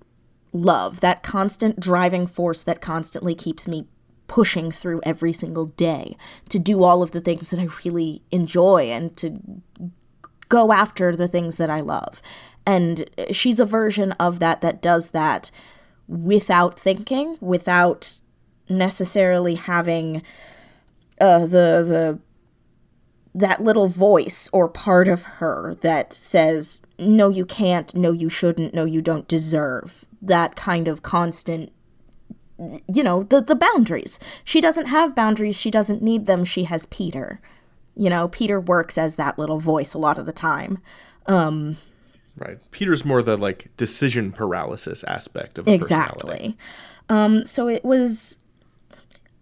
love, 0.52 1.00
that 1.00 1.24
constant 1.24 1.80
driving 1.80 2.28
force 2.28 2.63
that 2.63 2.80
constantly 2.80 3.34
keeps 3.36 3.67
me 3.67 3.88
pushing 4.28 4.72
through 4.72 5.02
every 5.04 5.34
single 5.34 5.65
day 5.65 6.15
to 6.50 6.58
do 6.58 6.84
all 6.84 7.04
of 7.04 7.12
the 7.12 7.22
things 7.22 7.50
that 7.50 7.60
I 7.60 7.67
really 7.84 8.22
enjoy 8.32 8.89
and 8.89 9.15
to 9.17 9.39
go 10.50 10.72
after 10.72 11.15
the 11.15 11.28
things 11.28 11.58
that 11.58 11.69
I 11.69 11.82
love. 11.82 12.22
And 12.65 13.10
she's 13.32 13.60
a 13.60 13.65
version 13.65 14.13
of 14.13 14.39
that 14.39 14.62
that 14.62 14.82
does 14.82 15.10
that 15.12 15.52
without 16.08 16.80
thinking, 16.80 17.38
without 17.41 18.19
necessarily 18.69 19.56
having 19.56 20.21
uh, 21.19 21.39
the 21.39 21.47
the 21.47 22.19
that 23.36 23.63
little 23.63 23.88
voice 23.88 24.47
or 24.54 24.67
part 24.67 25.08
of 25.08 25.23
her 25.23 25.76
that 25.82 26.13
says 26.13 26.82
no 26.99 27.30
you 27.30 27.45
can't. 27.45 27.93
No 27.95 28.12
you 28.12 28.30
shouldn't. 28.30 28.73
No 28.73 28.86
you 28.86 29.02
don't 29.02 29.28
deserve. 29.28 30.06
That 30.21 30.56
kind 30.56 30.88
of 30.88 31.02
constant 31.02 31.71
you 32.88 33.04
know 33.04 33.23
the 33.23 33.41
the 33.41 33.56
boundaries. 33.56 34.19
She 34.43 34.62
doesn't 34.62 34.86
have 34.86 35.15
boundaries. 35.15 35.56
She 35.56 35.71
doesn't 35.71 36.02
need 36.02 36.26
them. 36.26 36.45
She 36.45 36.65
has 36.65 36.86
peter. 36.88 37.41
You 37.95 38.10
know 38.10 38.28
peter 38.28 38.60
works 38.60 38.97
as 38.97 39.15
that 39.15 39.39
little 39.39 39.60
voice 39.60 39.93
a 39.93 39.99
lot 39.99 40.17
of 40.17 40.26
the 40.26 40.32
time. 40.32 40.80
Um 41.26 41.78
right. 42.38 42.60
Peter's 42.71 43.04
more 43.04 43.21
the 43.21 43.38
like 43.38 43.76
decision 43.78 44.32
paralysis 44.32 45.04
aspect 45.06 45.58
of 45.58 45.67
exactly. 45.67 46.58
Um 47.10 47.43
so 47.43 47.67
it 47.67 47.84
was 47.84 48.38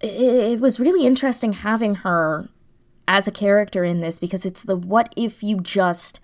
it 0.03 0.59
was 0.59 0.79
really 0.79 1.05
interesting 1.05 1.53
having 1.53 1.95
her 1.95 2.49
as 3.07 3.27
a 3.27 3.31
character 3.31 3.83
in 3.83 3.99
this 3.99 4.19
because 4.19 4.45
it's 4.45 4.63
the 4.63 4.75
what 4.75 5.13
if 5.17 5.43
you 5.43 5.59
just 5.59 6.19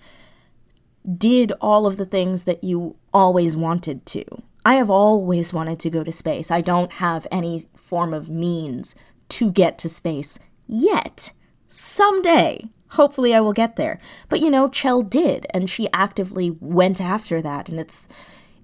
did 1.17 1.53
all 1.61 1.85
of 1.85 1.97
the 1.97 2.05
things 2.05 2.43
that 2.43 2.63
you 2.63 2.95
always 3.13 3.55
wanted 3.55 4.05
to. 4.05 4.23
I 4.65 4.75
have 4.75 4.89
always 4.89 5.53
wanted 5.53 5.79
to 5.79 5.89
go 5.89 6.03
to 6.03 6.11
space. 6.11 6.51
I 6.51 6.61
don't 6.61 6.93
have 6.93 7.25
any 7.31 7.65
form 7.75 8.13
of 8.13 8.29
means 8.29 8.95
to 9.29 9.51
get 9.51 9.77
to 9.79 9.89
space 9.89 10.39
yet. 10.67 11.31
Someday, 11.69 12.67
hopefully 12.89 13.33
I 13.33 13.39
will 13.39 13.53
get 13.53 13.77
there. 13.77 13.99
But 14.27 14.41
you 14.41 14.49
know, 14.49 14.67
Chell 14.67 15.01
did 15.01 15.47
and 15.51 15.69
she 15.69 15.87
actively 15.93 16.51
went 16.59 16.99
after 16.99 17.41
that 17.41 17.69
and 17.69 17.79
it's 17.79 18.09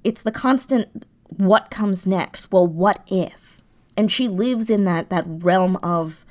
it's 0.04 0.22
the 0.22 0.32
constant 0.32 1.06
what 1.30 1.72
comes 1.72 2.06
next? 2.06 2.52
Well, 2.52 2.68
what 2.68 3.02
if? 3.08 3.63
And 3.96 4.12
she 4.12 4.28
lives 4.28 4.70
in 4.70 4.86
that 4.86 5.10
that 5.10 5.26
realm 5.28 5.78
of 5.78 6.26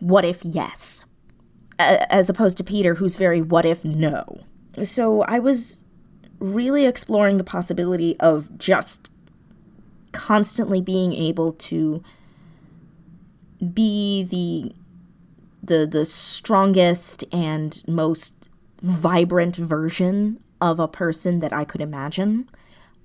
what 0.00 0.24
if 0.24 0.44
yes 0.44 1.06
as 1.78 2.28
opposed 2.28 2.56
to 2.56 2.64
Peter 2.64 2.94
who's 2.94 3.16
very 3.16 3.40
what 3.40 3.64
if 3.64 3.84
no. 3.84 4.40
So 4.82 5.22
I 5.22 5.38
was 5.38 5.84
really 6.38 6.86
exploring 6.86 7.38
the 7.38 7.44
possibility 7.44 8.18
of 8.20 8.58
just 8.58 9.10
constantly 10.12 10.80
being 10.80 11.12
able 11.12 11.52
to 11.52 12.02
be 13.72 14.22
the 14.24 14.74
the 15.62 15.86
the 15.86 16.04
strongest 16.04 17.24
and 17.32 17.82
most 17.86 18.34
vibrant 18.80 19.56
version 19.56 20.40
of 20.60 20.78
a 20.80 20.88
person 20.88 21.40
that 21.40 21.52
I 21.52 21.64
could 21.64 21.80
imagine. 21.80 22.48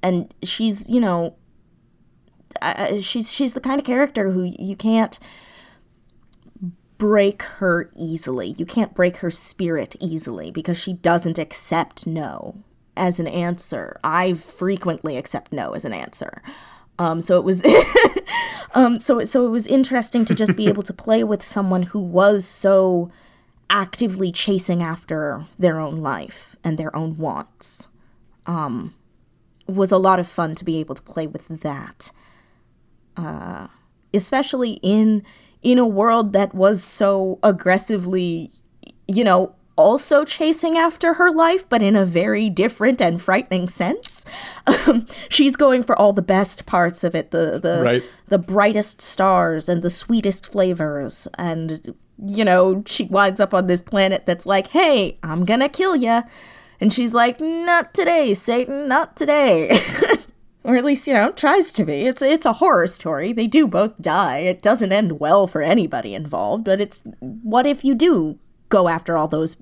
And 0.02 0.34
she's, 0.44 0.90
you 0.90 1.00
know, 1.00 1.36
uh, 2.62 3.02
she's 3.02 3.32
she's 3.32 3.54
the 3.54 3.62
kind 3.62 3.80
of 3.80 3.86
character 3.86 4.32
who 4.32 4.44
you 4.44 4.76
can't 4.76 5.20
break 6.98 7.42
her 7.44 7.92
easily. 7.98 8.56
You 8.58 8.66
can't 8.66 8.94
break 8.94 9.18
her 9.18 9.30
spirit 9.30 9.96
easily 10.00 10.52
because 10.52 10.80
she 10.80 10.94
doesn't 10.94 11.38
accept 11.38 12.08
no 12.08 12.64
as 12.96 13.20
an 13.20 13.28
answer. 13.28 14.00
I 14.04 14.36
frequently 14.36 15.18
accept 15.18 15.52
no 15.52 15.74
as 15.74 15.84
an 15.84 15.94
answer. 15.94 16.42
Um, 17.00 17.20
so 17.20 17.38
it 17.38 17.44
was, 17.44 17.64
um, 18.74 19.00
so 19.00 19.26
so 19.26 19.46
it 19.46 19.50
was 19.50 19.68
interesting 19.68 20.24
to 20.26 20.34
just 20.34 20.56
be 20.56 20.68
able 20.68 20.84
to 20.84 20.94
play 20.94 21.24
with 21.24 21.44
someone 21.44 21.84
who 21.84 22.00
was 22.00 22.46
so 22.46 23.12
actively 23.70 24.32
chasing 24.32 24.82
after 24.82 25.46
their 25.60 25.80
own 25.80 25.98
life 25.98 26.56
and 26.64 26.78
their 26.78 26.96
own 26.96 27.18
wants. 27.18 27.88
Um, 28.46 28.94
was 29.68 29.92
a 29.92 29.98
lot 29.98 30.20
of 30.20 30.28
fun 30.28 30.56
to 30.56 30.64
be 30.64 30.78
able 30.78 30.96
to 30.96 31.02
play 31.02 31.28
with 31.28 31.48
that 31.48 32.12
uh, 33.18 33.68
especially 34.14 34.80
in 34.82 35.24
in 35.62 35.80
a 35.80 35.88
world 35.88 36.34
that 36.34 36.54
was 36.54 36.84
so 36.84 37.40
aggressively, 37.42 38.52
you 39.08 39.24
know, 39.24 39.56
also 39.76 40.24
chasing 40.24 40.78
after 40.78 41.16
her 41.16 41.32
life, 41.32 41.68
but 41.68 41.82
in 41.82 41.96
a 41.96 42.06
very 42.06 42.50
different 42.50 43.02
and 43.02 43.22
frightening 43.22 43.70
sense. 43.70 44.26
Um, 44.86 45.08
she's 45.28 45.58
going 45.58 45.84
for 45.84 45.98
all 45.98 46.14
the 46.14 46.22
best 46.22 46.66
parts 46.66 47.04
of 47.04 47.16
it, 47.16 47.32
the 47.32 47.60
the 47.60 47.82
right. 47.84 48.04
the 48.28 48.38
brightest 48.38 49.02
stars 49.02 49.68
and 49.68 49.82
the 49.82 49.90
sweetest 49.90 50.50
flavors, 50.50 51.28
and 51.38 51.94
you 52.26 52.46
know 52.46 52.84
she 52.86 53.06
winds 53.06 53.42
up 53.42 53.54
on 53.54 53.68
this 53.68 53.82
planet 53.82 54.26
that's 54.26 54.46
like, 54.46 54.68
"Hey, 54.68 55.18
I'm 55.22 55.44
gonna 55.44 55.68
kill 55.68 55.98
you," 55.98 56.24
and 56.80 56.94
she's 56.94 57.14
like, 57.14 57.42
"Not 57.42 57.94
today, 57.94 58.34
Satan, 58.34 58.88
not 58.88 59.18
today." 59.18 59.80
or 60.64 60.76
at 60.76 60.86
least 60.86 61.08
you 61.08 61.14
know 61.14 61.32
tries 61.32 61.72
to 61.74 61.86
be. 61.86 62.06
It's 62.06 62.22
it's 62.22 62.46
a 62.46 62.54
horror 62.54 62.88
story. 62.88 63.34
They 63.34 63.48
do 63.48 63.68
both 63.68 64.02
die. 64.02 64.40
It 64.40 64.62
doesn't 64.62 64.92
end 64.92 65.20
well 65.20 65.48
for 65.48 65.62
anybody 65.62 66.14
involved 66.14 66.64
but 66.64 66.82
it's 66.82 67.02
what 67.20 67.66
if 67.66 67.84
you 67.84 67.96
do 67.96 68.40
go 68.70 68.88
after 68.88 69.18
all 69.18 69.28
those 69.28 69.58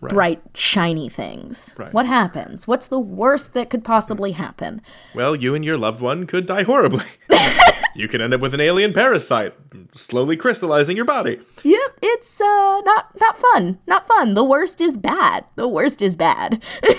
right. 0.00 0.12
bright 0.12 0.42
shiny 0.54 1.08
things? 1.08 1.74
Right. 1.78 1.92
what 1.92 2.06
happens? 2.06 2.66
What's 2.66 2.88
the 2.88 3.00
worst 3.00 3.54
that 3.54 3.70
could 3.70 3.84
possibly 3.84 4.32
happen? 4.32 4.82
Well 5.14 5.36
you 5.36 5.54
and 5.54 5.64
your 5.64 5.78
loved 5.78 6.00
one 6.00 6.26
could 6.26 6.46
die 6.46 6.64
horribly. 6.64 7.06
You 7.94 8.08
could 8.08 8.22
end 8.22 8.32
up 8.32 8.40
with 8.40 8.54
an 8.54 8.60
alien 8.62 8.94
parasite 8.94 9.52
slowly 9.94 10.34
crystallizing 10.34 10.96
your 10.96 11.04
body. 11.04 11.38
Yep 11.62 11.98
it's 12.00 12.40
uh 12.40 12.80
not 12.86 13.08
not 13.20 13.36
fun. 13.38 13.80
Not 13.86 14.08
fun. 14.08 14.32
The 14.32 14.42
worst 14.44 14.80
is 14.80 14.96
bad. 14.96 15.44
The 15.56 15.68
worst 15.68 16.00
is 16.00 16.16
bad. 16.16 16.62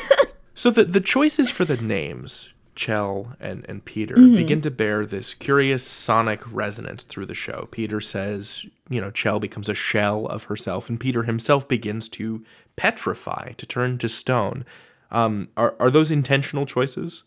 So 0.55 0.69
the 0.69 0.83
the 0.83 1.01
choices 1.01 1.49
for 1.49 1.65
the 1.65 1.77
names 1.77 2.52
Chell 2.75 3.35
and, 3.39 3.65
and 3.69 3.83
Peter 3.85 4.15
mm-hmm. 4.15 4.35
begin 4.35 4.61
to 4.61 4.71
bear 4.71 5.05
this 5.05 5.33
curious 5.33 5.83
sonic 5.83 6.41
resonance 6.51 7.03
through 7.03 7.25
the 7.25 7.35
show. 7.35 7.67
Peter 7.71 8.01
says, 8.01 8.65
you 8.89 8.99
know, 8.99 9.11
Chell 9.11 9.39
becomes 9.39 9.69
a 9.69 9.73
shell 9.73 10.25
of 10.27 10.45
herself, 10.45 10.89
and 10.89 10.99
Peter 10.99 11.23
himself 11.23 11.67
begins 11.67 12.09
to 12.09 12.43
petrify, 12.75 13.51
to 13.53 13.65
turn 13.65 13.97
to 13.99 14.09
stone. 14.09 14.65
Um, 15.11 15.49
are, 15.57 15.75
are 15.79 15.91
those 15.91 16.11
intentional 16.11 16.65
choices? 16.65 17.23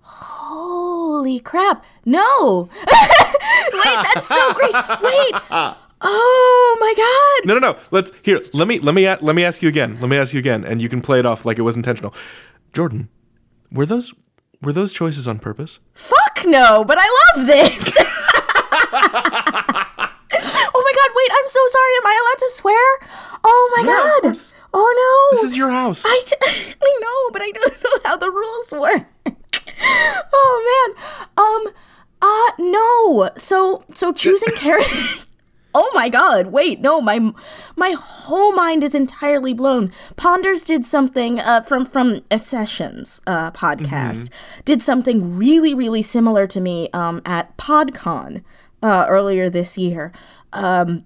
Holy 0.00 1.40
crap. 1.40 1.84
No. 2.04 2.68
Wait, 2.86 4.06
that's 4.14 4.26
so 4.26 4.52
great. 4.54 4.72
Wait. 4.72 5.74
Oh 6.00 6.76
my 6.80 6.94
god. 6.96 7.48
No, 7.48 7.58
no, 7.58 7.72
no. 7.72 7.78
Let's 7.90 8.12
here. 8.22 8.42
Let 8.52 8.68
me 8.68 8.78
let 8.78 8.94
me 8.94 9.08
let 9.08 9.34
me 9.34 9.44
ask 9.44 9.62
you 9.62 9.68
again. 9.68 9.98
Let 10.00 10.08
me 10.08 10.16
ask 10.16 10.32
you 10.32 10.38
again, 10.38 10.64
and 10.64 10.80
you 10.80 10.88
can 10.88 11.00
play 11.00 11.18
it 11.18 11.26
off 11.26 11.44
like 11.44 11.58
it 11.58 11.62
was 11.62 11.76
intentional. 11.76 12.14
Jordan, 12.72 13.08
were 13.72 13.86
those 13.86 14.14
were 14.62 14.72
those 14.72 14.92
choices 14.92 15.28
on 15.28 15.38
purpose? 15.38 15.80
Fuck 15.94 16.44
no, 16.46 16.84
but 16.84 16.98
I 17.00 17.34
love 17.36 17.46
this. 17.46 17.96
oh 20.38 20.82
my 20.84 20.92
god, 20.94 21.10
wait, 21.14 21.30
I'm 21.32 21.46
so 21.46 21.60
sorry. 21.68 21.92
Am 21.98 22.06
I 22.06 22.20
allowed 22.22 22.38
to 22.38 22.50
swear? 22.54 22.98
Oh 23.44 23.74
my 23.76 23.82
yeah, 23.82 24.30
god. 24.30 24.38
Oh 24.74 25.30
no. 25.32 25.40
This 25.40 25.50
is 25.52 25.56
your 25.56 25.70
house. 25.70 26.02
I, 26.04 26.22
t- 26.26 26.36
I 26.82 26.98
know, 27.00 27.30
but 27.32 27.42
I 27.42 27.50
don't 27.50 27.82
know 27.84 28.00
how 28.04 28.16
the 28.16 28.30
rules 28.30 28.72
work. 28.72 29.06
oh 30.32 30.94
man. 30.96 31.04
Um 31.36 31.72
uh 32.22 32.52
no. 32.58 33.30
So 33.36 33.84
so 33.94 34.12
choosing 34.12 34.54
character 34.56 35.25
oh 35.76 35.90
my 35.94 36.08
god, 36.08 36.46
wait, 36.46 36.80
no, 36.80 37.02
my 37.02 37.32
my 37.76 37.90
whole 37.90 38.52
mind 38.52 38.82
is 38.82 38.94
entirely 38.94 39.52
blown. 39.52 39.92
Ponders 40.16 40.64
did 40.64 40.86
something 40.86 41.38
uh, 41.38 41.60
from 41.60 41.84
from 41.84 42.22
a 42.30 42.38
Sessions 42.38 43.20
uh, 43.26 43.50
podcast, 43.50 44.24
mm-hmm. 44.24 44.60
did 44.64 44.82
something 44.82 45.36
really 45.36 45.74
really 45.74 46.02
similar 46.02 46.46
to 46.46 46.60
me 46.60 46.88
um, 46.94 47.20
at 47.26 47.54
PodCon 47.58 48.42
uh, 48.82 49.04
earlier 49.08 49.50
this 49.50 49.76
year, 49.76 50.12
um, 50.54 51.04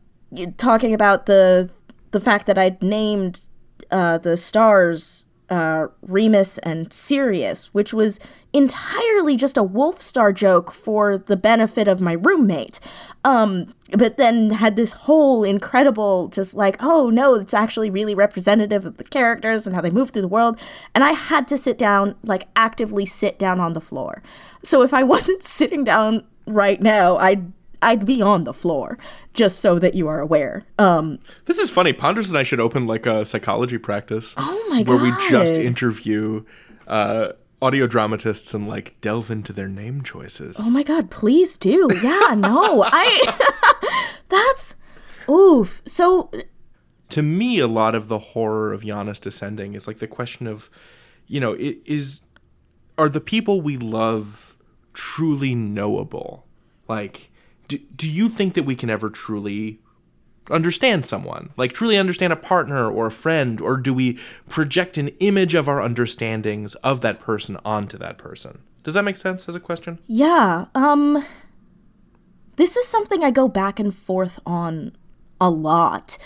talking 0.56 0.94
about 0.94 1.26
the 1.26 1.68
the 2.12 2.20
fact 2.20 2.46
that 2.46 2.56
I'd 2.56 2.80
named 2.80 3.40
uh, 3.90 4.18
the 4.18 4.36
stars 4.36 5.26
uh, 5.48 5.88
Remus 6.00 6.58
and 6.58 6.92
Sirius, 6.92 7.74
which 7.74 7.92
was 7.92 8.20
entirely 8.52 9.36
just 9.36 9.56
a 9.56 9.62
Wolfstar 9.62 10.34
joke 10.34 10.72
for 10.72 11.16
the 11.16 11.36
benefit 11.36 11.86
of 11.86 12.00
my 12.00 12.12
roommate. 12.12 12.80
Um, 13.24 13.74
but 13.92 14.16
then 14.16 14.50
had 14.50 14.76
this 14.76 14.92
whole 14.92 15.44
incredible, 15.44 16.28
just 16.28 16.54
like, 16.54 16.76
oh 16.80 17.10
no, 17.10 17.34
it's 17.34 17.54
actually 17.54 17.90
really 17.90 18.14
representative 18.14 18.84
of 18.84 18.96
the 18.96 19.04
characters 19.04 19.66
and 19.66 19.74
how 19.74 19.82
they 19.82 19.90
move 19.90 20.10
through 20.10 20.22
the 20.22 20.28
world. 20.28 20.58
And 20.94 21.04
I 21.04 21.12
had 21.12 21.46
to 21.48 21.56
sit 21.56 21.78
down, 21.78 22.16
like 22.24 22.48
actively 22.56 23.06
sit 23.06 23.38
down 23.38 23.60
on 23.60 23.72
the 23.72 23.80
floor. 23.80 24.22
So 24.64 24.82
if 24.82 24.92
I 24.92 25.02
wasn't 25.10 25.42
sitting 25.42 25.84
down 25.84 26.24
right 26.46 26.80
now, 26.80 27.16
I'd 27.16 27.52
I'd 27.82 28.04
be 28.04 28.20
on 28.20 28.44
the 28.44 28.52
floor, 28.52 28.98
just 29.32 29.60
so 29.60 29.78
that 29.78 29.94
you 29.94 30.06
are 30.06 30.20
aware. 30.20 30.64
Um, 30.78 31.18
this 31.46 31.58
is 31.58 31.70
funny. 31.70 31.94
Ponders 31.94 32.28
and 32.28 32.36
I 32.36 32.42
should 32.42 32.60
open 32.60 32.86
like 32.86 33.06
a 33.06 33.24
psychology 33.24 33.78
practice. 33.78 34.34
Oh 34.36 34.66
my 34.68 34.82
god! 34.82 34.88
Where 34.88 35.02
we 35.02 35.28
just 35.30 35.54
interview 35.54 36.44
uh, 36.86 37.32
audio 37.62 37.86
dramatists 37.86 38.54
and 38.54 38.68
like 38.68 39.00
delve 39.00 39.30
into 39.30 39.52
their 39.52 39.68
name 39.68 40.02
choices. 40.02 40.56
Oh 40.58 40.70
my 40.70 40.82
god! 40.82 41.10
Please 41.10 41.56
do. 41.56 41.88
Yeah. 42.02 42.34
No. 42.36 42.84
I. 42.86 44.18
that's. 44.28 44.76
Oof. 45.28 45.82
So. 45.84 46.30
To 47.10 47.22
me, 47.22 47.58
a 47.58 47.66
lot 47.66 47.96
of 47.96 48.06
the 48.06 48.18
horror 48.20 48.72
of 48.72 48.84
Janus 48.84 49.18
descending 49.18 49.74
is 49.74 49.88
like 49.88 49.98
the 49.98 50.06
question 50.06 50.46
of, 50.46 50.70
you 51.26 51.40
know, 51.40 51.56
is 51.58 52.22
are 52.96 53.08
the 53.08 53.20
people 53.20 53.60
we 53.60 53.76
love 53.76 54.56
truly 54.92 55.54
knowable? 55.54 56.46
Like 56.86 57.30
do, 57.70 57.78
do 57.94 58.10
you 58.10 58.28
think 58.28 58.54
that 58.54 58.64
we 58.64 58.74
can 58.74 58.90
ever 58.90 59.08
truly 59.08 59.78
understand 60.50 61.06
someone 61.06 61.50
like 61.56 61.72
truly 61.72 61.96
understand 61.96 62.32
a 62.32 62.36
partner 62.36 62.90
or 62.90 63.06
a 63.06 63.12
friend 63.12 63.60
or 63.60 63.76
do 63.76 63.94
we 63.94 64.18
project 64.48 64.98
an 64.98 65.08
image 65.20 65.54
of 65.54 65.68
our 65.68 65.80
understandings 65.80 66.74
of 66.76 67.00
that 67.02 67.20
person 67.20 67.56
onto 67.64 67.96
that 67.98 68.18
person? 68.18 68.60
Does 68.82 68.94
that 68.94 69.04
make 69.04 69.16
sense 69.16 69.48
as 69.48 69.54
a 69.54 69.60
question? 69.60 69.98
Yeah 70.06 70.66
um 70.74 71.24
this 72.56 72.76
is 72.76 72.86
something 72.86 73.24
i 73.24 73.30
go 73.30 73.48
back 73.48 73.80
and 73.80 73.94
forth 73.94 74.38
on 74.44 74.96
a 75.40 75.50
lot. 75.50 76.18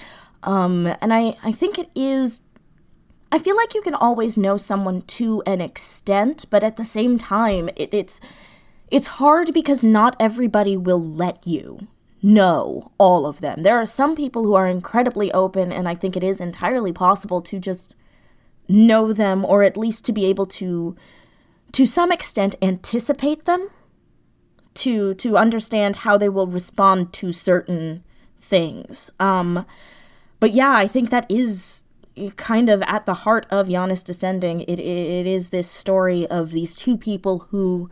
Um 0.43 0.87
and 1.01 1.13
i 1.13 1.37
i 1.43 1.53
think 1.53 1.79
it 1.79 1.91
is 1.95 2.43
i 3.31 3.39
feel 3.39 3.57
like 3.57 3.75
you 3.75 3.83
can 3.83 3.95
always 3.95 4.39
know 4.39 4.57
someone 4.57 5.03
to 5.03 5.43
an 5.47 5.61
extent 5.61 6.47
but 6.51 6.63
at 6.65 6.77
the 6.77 6.85
same 6.85 7.19
time 7.19 7.69
it, 7.77 7.93
it's 7.93 8.21
it's 8.91 9.07
hard 9.19 9.53
because 9.53 9.83
not 9.83 10.17
everybody 10.21 10.77
will 10.77 11.03
let 11.03 11.47
you 11.47 11.89
know 12.25 12.91
all 12.97 13.27
of 13.27 13.43
them. 13.43 13.63
There 13.63 13.77
are 13.77 13.87
some 13.87 14.17
people 14.17 14.45
who 14.45 14.55
are 14.55 14.67
incredibly 14.67 15.31
open, 15.33 15.71
and 15.71 15.87
I 15.87 15.95
think 15.95 16.17
it 16.17 16.25
is 16.25 16.41
entirely 16.41 16.93
possible 16.93 17.43
to 17.43 17.61
just 17.61 17.95
know 18.67 19.13
them 19.13 19.45
or 19.45 19.63
at 19.63 19.77
least 19.77 20.07
to 20.07 20.13
be 20.13 20.25
able 20.25 20.47
to 20.47 20.97
to 21.73 21.85
some 21.85 22.11
extent 22.11 22.55
anticipate 22.63 23.45
them 23.45 23.69
to 24.73 25.13
to 25.15 25.37
understand 25.37 25.97
how 25.97 26.17
they 26.17 26.31
will 26.31 26.47
respond 26.47 27.13
to 27.13 27.31
certain 27.31 28.03
things 28.41 29.11
um 29.21 29.67
but 30.41 30.55
yeah 30.55 30.73
i 30.73 30.89
think 30.89 31.11
that 31.11 31.31
is 31.31 31.85
kind 32.37 32.71
of 32.71 32.81
at 32.83 33.07
the 33.07 33.15
heart 33.15 33.45
of 33.51 33.69
Janus 33.69 34.03
descending 34.03 34.63
it 34.63 34.79
it 34.79 35.27
is 35.27 35.51
this 35.51 35.71
story 35.71 36.27
of 36.29 36.53
these 36.53 36.75
two 36.75 36.97
people 36.97 37.41
who 37.51 37.91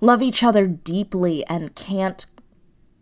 love 0.00 0.22
each 0.22 0.42
other 0.42 0.66
deeply 0.66 1.44
and 1.46 1.74
can't 1.74 2.24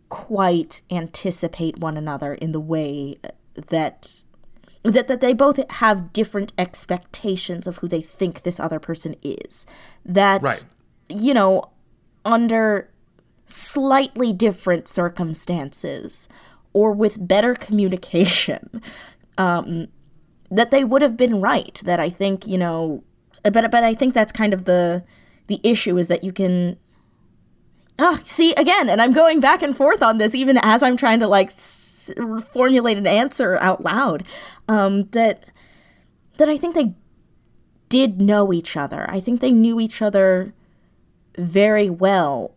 quite 0.09 0.81
anticipate 0.89 1.79
one 1.79 1.97
another 1.97 2.33
in 2.33 2.51
the 2.51 2.59
way 2.59 3.17
that 3.53 4.23
that 4.83 5.07
that 5.07 5.21
they 5.21 5.33
both 5.33 5.59
have 5.71 6.13
different 6.13 6.53
expectations 6.57 7.67
of 7.67 7.77
who 7.77 7.87
they 7.87 8.01
think 8.01 8.43
this 8.43 8.59
other 8.59 8.79
person 8.79 9.15
is. 9.21 9.65
That 10.05 10.41
right. 10.41 10.63
you 11.09 11.33
know, 11.33 11.69
under 12.23 12.89
slightly 13.45 14.33
different 14.33 14.87
circumstances 14.87 16.27
or 16.73 16.91
with 16.91 17.27
better 17.27 17.55
communication, 17.55 18.81
um, 19.37 19.87
that 20.49 20.71
they 20.71 20.83
would 20.83 21.01
have 21.01 21.17
been 21.17 21.41
right. 21.41 21.81
That 21.83 21.99
I 21.99 22.09
think 22.09 22.47
you 22.47 22.57
know, 22.57 23.03
but 23.43 23.71
but 23.71 23.83
I 23.83 23.93
think 23.93 24.13
that's 24.13 24.31
kind 24.31 24.53
of 24.53 24.65
the 24.65 25.03
the 25.47 25.59
issue 25.63 25.97
is 25.97 26.07
that 26.07 26.23
you 26.23 26.31
can 26.31 26.77
oh, 27.99 28.19
see 28.25 28.53
again, 28.53 28.89
and 28.89 29.01
I'm 29.01 29.13
going 29.13 29.39
back 29.39 29.61
and 29.61 29.75
forth 29.75 30.01
on 30.01 30.17
this 30.17 30.35
even 30.35 30.57
as 30.57 30.83
I'm 30.83 30.97
trying 30.97 31.19
to 31.19 31.27
like 31.27 31.49
s- 31.49 32.11
formulate 32.53 32.97
an 32.97 33.07
answer 33.07 33.57
out 33.57 33.83
loud. 33.83 34.23
Um, 34.67 35.05
that 35.11 35.45
that 36.37 36.49
I 36.49 36.57
think 36.57 36.75
they 36.75 36.93
did 37.89 38.21
know 38.21 38.53
each 38.53 38.75
other. 38.75 39.09
I 39.09 39.19
think 39.19 39.41
they 39.41 39.51
knew 39.51 39.79
each 39.79 40.01
other 40.01 40.53
very 41.37 41.89
well. 41.89 42.55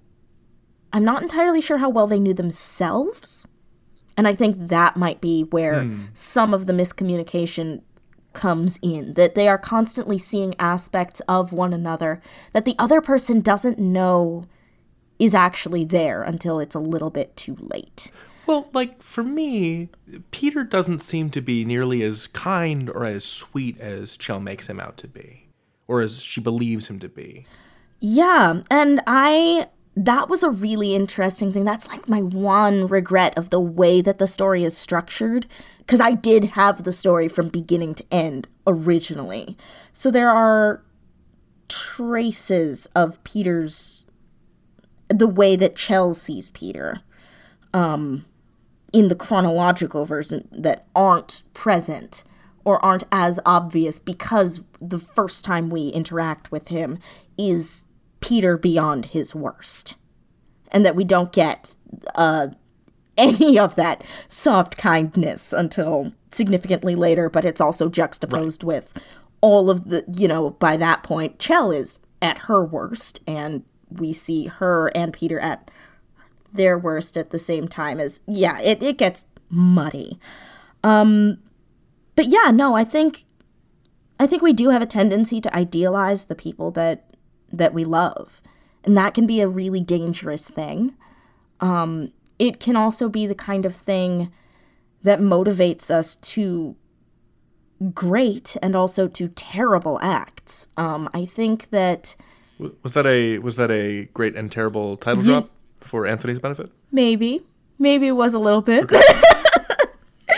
I'm 0.93 1.05
not 1.05 1.23
entirely 1.23 1.61
sure 1.61 1.79
how 1.79 1.89
well 1.89 2.07
they 2.07 2.19
knew 2.19 2.35
themselves. 2.35 3.47
And 4.17 4.27
I 4.27 4.35
think 4.35 4.57
that 4.59 4.97
might 4.97 5.21
be 5.21 5.43
where 5.45 5.83
mm. 5.83 6.09
some 6.15 6.53
of 6.53 6.67
the 6.67 6.73
miscommunication 6.73 7.83
comes 8.33 8.79
in 8.83 9.15
that 9.15 9.35
they 9.35 9.49
are 9.49 9.59
constantly 9.59 10.19
seeing 10.19 10.55
aspects 10.59 11.21
of 11.21 11.53
one 11.53 11.73
another 11.73 12.21
that 12.53 12.65
the 12.65 12.77
other 12.79 13.01
person 13.01 13.41
doesn't 13.41 13.79
know 13.79 14.45
is 15.21 15.35
actually 15.35 15.85
there 15.85 16.23
until 16.23 16.59
it's 16.59 16.75
a 16.75 16.81
little 16.81 17.11
bit 17.11 17.37
too 17.37 17.57
late. 17.61 18.11
Well, 18.47 18.69
like 18.73 19.01
for 19.01 19.23
me, 19.23 19.91
Peter 20.33 20.65
doesn't 20.65 21.01
seem 21.01 21.31
to 21.31 21.43
be 21.43 21.65
nearly 21.65 22.03
as 22.03 22.27
kind 22.27 22.91
or 22.91 23.05
as 23.05 23.25
sweet 23.25 23.79
as 23.79 24.17
Chell 24.17 24.41
makes 24.41 24.67
him 24.69 24.81
out 24.81 24.97
to 24.97 25.07
be, 25.07 25.47
or 25.87 26.01
as 26.01 26.21
she 26.21 26.41
believes 26.41 26.89
him 26.89 26.99
to 27.01 27.09
be. 27.09 27.47
Yeah, 28.01 28.63
and 28.71 29.03
I 29.07 29.69
that 29.95 30.31
was 30.31 30.43
a 30.43 30.51
really 30.51 30.95
interesting 30.95 31.53
thing. 31.53 31.65
That's 31.65 31.87
like 31.89 32.09
my 32.09 32.23
one 32.23 32.87
regret 32.87 33.37
of 33.37 33.51
the 33.51 33.61
way 33.61 34.01
that 34.01 34.19
the 34.19 34.27
story 34.27 34.65
is 34.65 34.77
structured 34.77 35.47
because 35.79 36.01
I 36.01 36.13
did 36.13 36.45
have 36.45 36.85
the 36.85 36.93
story 36.93 37.29
from 37.29 37.49
beginning 37.49 37.95
to 37.97 38.05
end 38.11 38.49
originally. 38.67 39.59
So 39.93 40.11
there 40.11 40.31
are 40.31 40.83
traces 41.69 42.87
of 42.95 43.23
Peter's 43.23 44.07
the 45.11 45.27
way 45.27 45.57
that 45.57 45.77
Chell 45.77 46.15
sees 46.15 46.51
Peter 46.51 47.01
um, 47.75 48.25
in 48.93 49.09
the 49.09 49.15
chronological 49.15 50.07
version 50.07 50.49
that 50.51 50.87
aren't 50.95 51.43
present 51.53 52.25
or 52.65 52.83
aren't 52.85 53.05
as 53.11 53.41
obvious 53.45 53.99
because 53.99 54.61
the 54.81 54.99
first 54.99 55.45
time 55.45 55.71
we 55.71 55.89
interact 55.89 56.53
with 56.53 56.69
him 56.69 56.99
is 57.37 57.85
Peter 58.21 58.57
beyond 58.57 59.07
his 59.07 59.35
worst. 59.35 59.97
And 60.73 60.87
that 60.87 60.95
we 60.95 61.05
don't 61.05 61.33
get 61.33 61.75
uh, 62.15 62.49
any 63.17 63.59
of 63.59 63.75
that 63.75 64.05
soft 64.29 64.77
kindness 64.77 65.53
until 65.53 66.13
significantly 66.31 66.95
later, 66.95 67.29
but 67.29 67.45
it's 67.45 67.61
also 67.61 67.89
juxtaposed 67.89 68.63
right. 68.63 68.75
with 68.75 69.03
all 69.41 69.71
of 69.71 69.89
the, 69.89 70.05
you 70.13 70.29
know, 70.29 70.51
by 70.51 70.77
that 70.77 71.03
point, 71.03 71.39
Chell 71.39 71.73
is 71.73 71.99
at 72.23 72.39
her 72.39 72.63
worst 72.63 73.21
and 73.27 73.65
we 73.91 74.13
see 74.13 74.47
her 74.47 74.89
and 74.95 75.13
Peter 75.13 75.39
at 75.41 75.71
their 76.53 76.79
worst 76.79 77.17
at 77.17 77.31
the 77.31 77.39
same 77.39 77.69
time 77.69 78.01
as 78.01 78.21
yeah, 78.27 78.61
it, 78.61 78.83
it 78.83 78.99
gets 78.99 79.25
muddy. 79.49 80.19
Um 80.83 81.39
but 82.17 82.27
yeah, 82.27 82.51
no, 82.51 82.75
I 82.75 82.85
think 82.85 83.25
I 84.19 84.27
think 84.27 84.43
we 84.43 84.53
do 84.53 84.71
have 84.71 84.83
a 84.83 84.87
tendency 84.87 85.41
to 85.41 85.57
idealize 85.57 86.27
the 86.27 86.35
people 86.35 86.71
that 86.73 87.15
that 87.53 87.75
we 87.75 87.85
love. 87.85 88.41
And 88.85 88.97
that 88.97 89.15
can 89.15 89.27
be 89.27 89.41
a 89.41 89.49
really 89.49 89.81
dangerous 89.81 90.49
thing. 90.49 90.95
Um 91.61 92.13
it 92.39 92.59
can 92.59 92.75
also 92.75 93.09
be 93.09 93.27
the 93.27 93.35
kind 93.35 93.67
of 93.67 93.75
thing 93.75 94.33
that 95.03 95.21
motivates 95.21 95.91
us 95.91 96.15
to 96.15 96.77
great 97.95 98.57
and 98.63 98.77
also 98.77 99.09
to 99.09 99.29
terrible 99.29 99.99
acts. 100.03 100.69
Um, 100.77 101.09
I 101.15 101.25
think 101.25 101.71
that 101.71 102.15
was 102.83 102.93
that 102.93 103.07
a 103.07 103.39
was 103.39 103.57
that 103.57 103.71
a 103.71 104.05
great 104.15 104.37
and 104.37 104.51
terrible 104.51 104.97
title 104.97 105.23
drop 105.23 105.51
for 105.81 106.07
Anthony's 106.07 106.39
benefit? 106.39 106.71
Maybe. 106.93 107.43
Maybe 107.79 108.09
it 108.09 108.13
was 108.13 108.35
a 108.35 108.39
little 108.39 108.61
bit. 108.61 108.85
Okay. 108.85 109.01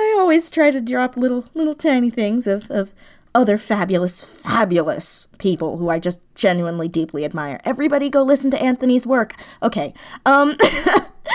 I 0.00 0.16
always 0.18 0.50
try 0.50 0.70
to 0.70 0.80
drop 0.80 1.16
little 1.16 1.44
little 1.54 1.74
tiny 1.74 2.10
things 2.10 2.46
of, 2.46 2.70
of 2.70 2.94
other 3.34 3.58
fabulous, 3.58 4.22
fabulous 4.22 5.26
people 5.38 5.76
who 5.76 5.90
I 5.90 5.98
just 5.98 6.20
genuinely 6.34 6.88
deeply 6.88 7.24
admire. 7.24 7.60
Everybody 7.64 8.08
go 8.08 8.22
listen 8.22 8.50
to 8.52 8.62
Anthony's 8.62 9.06
work. 9.06 9.34
Okay. 9.62 9.92
Um 10.24 10.56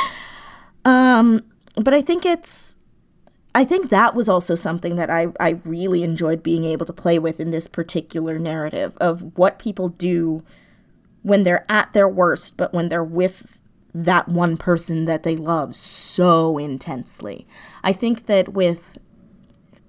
um 0.85 1.43
but 1.75 1.93
I 1.93 2.01
think 2.01 2.25
it's 2.25 2.75
I 3.55 3.65
think 3.65 3.89
that 3.89 4.15
was 4.15 4.27
also 4.27 4.55
something 4.55 4.95
that 4.95 5.09
I, 5.09 5.27
I 5.39 5.59
really 5.63 6.03
enjoyed 6.03 6.41
being 6.41 6.65
able 6.65 6.85
to 6.87 6.93
play 6.93 7.19
with 7.19 7.39
in 7.39 7.51
this 7.51 7.67
particular 7.67 8.39
narrative 8.39 8.97
of 8.99 9.37
what 9.37 9.59
people 9.59 9.89
do 9.89 10.43
when 11.21 11.43
they're 11.43 11.65
at 11.69 11.93
their 11.93 12.09
worst, 12.09 12.57
but 12.57 12.73
when 12.73 12.89
they're 12.89 13.03
with 13.03 13.61
that 13.93 14.27
one 14.27 14.57
person 14.57 15.05
that 15.05 15.23
they 15.23 15.35
love 15.35 15.75
so 15.75 16.57
intensely. 16.57 17.47
I 17.83 17.93
think 17.93 18.25
that 18.25 18.49
with 18.49 18.97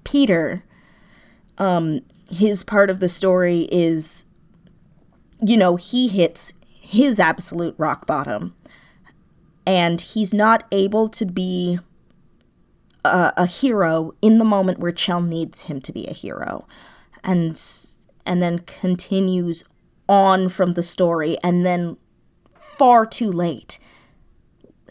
Peter, 0.05 0.63
um, 1.57 2.01
his 2.31 2.63
part 2.63 2.91
of 2.91 3.01
the 3.01 3.09
story 3.09 3.67
is, 3.73 4.27
you 5.41 5.57
know, 5.57 5.77
he 5.77 6.09
hits 6.09 6.53
his 6.69 7.19
absolute 7.19 7.75
rock 7.79 8.07
bottom 8.07 8.55
and 9.67 10.03
he's 10.03 10.35
not 10.35 10.67
able 10.71 11.09
to 11.09 11.25
be 11.25 11.79
a, 13.05 13.33
a 13.37 13.47
hero 13.47 14.15
in 14.23 14.39
the 14.39 14.45
moment 14.45 14.79
where 14.79 14.93
Chell 14.93 15.21
needs 15.21 15.63
him 15.63 15.81
to 15.83 15.93
be 15.93 16.07
a 16.07 16.13
hero, 16.13 16.67
and 17.23 17.61
and 18.27 18.43
then 18.43 18.61
continues 18.61 19.65
on 20.09 20.49
from 20.49 20.73
the 20.73 20.83
story, 20.83 21.37
and 21.43 21.65
then 21.65 21.97
far 22.55 23.07
too 23.07 23.31
late, 23.31 23.79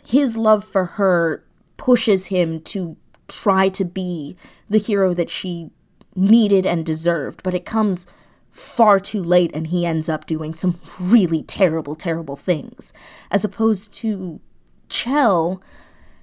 his 0.06 0.38
love 0.38 0.64
for 0.64 0.86
her 0.86 1.44
pushes 1.78 2.28
him 2.28 2.62
to 2.62 2.98
try 3.28 3.70
to 3.70 3.84
be 3.84 4.36
the 4.70 4.78
hero 4.78 5.14
that 5.14 5.30
she 5.30 5.70
needed 6.16 6.66
and 6.66 6.86
deserved, 6.86 7.42
but 7.44 7.54
it 7.54 7.66
comes 7.66 8.06
far 8.52 9.00
too 9.00 9.24
late 9.24 9.52
and 9.54 9.68
he 9.68 9.86
ends 9.86 10.08
up 10.08 10.26
doing 10.26 10.54
some 10.54 10.80
really 11.00 11.42
terrible, 11.42 11.96
terrible 11.96 12.36
things. 12.36 12.94
As 13.32 13.44
opposed 13.44 13.94
to 13.96 14.40
Chell, 14.90 15.62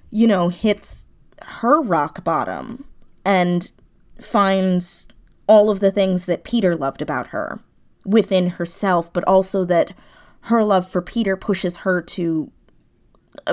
you 0.09 0.27
know, 0.27 0.47
hits 0.47 1.05
her 1.43 1.81
rock 1.81 2.23
bottom 2.23 2.85
and 3.25 3.71
finds 4.19 5.07
all 5.47 5.69
of 5.69 5.79
the 5.79 5.91
things 5.91 6.25
that 6.25 6.43
Peter 6.43 6.75
loved 6.75 7.01
about 7.01 7.27
her 7.27 7.59
within 8.05 8.51
herself, 8.51 9.11
but 9.11 9.23
also 9.25 9.63
that 9.65 9.93
her 10.45 10.63
love 10.63 10.89
for 10.89 11.01
Peter 11.01 11.35
pushes 11.37 11.77
her 11.77 12.01
to 12.01 12.51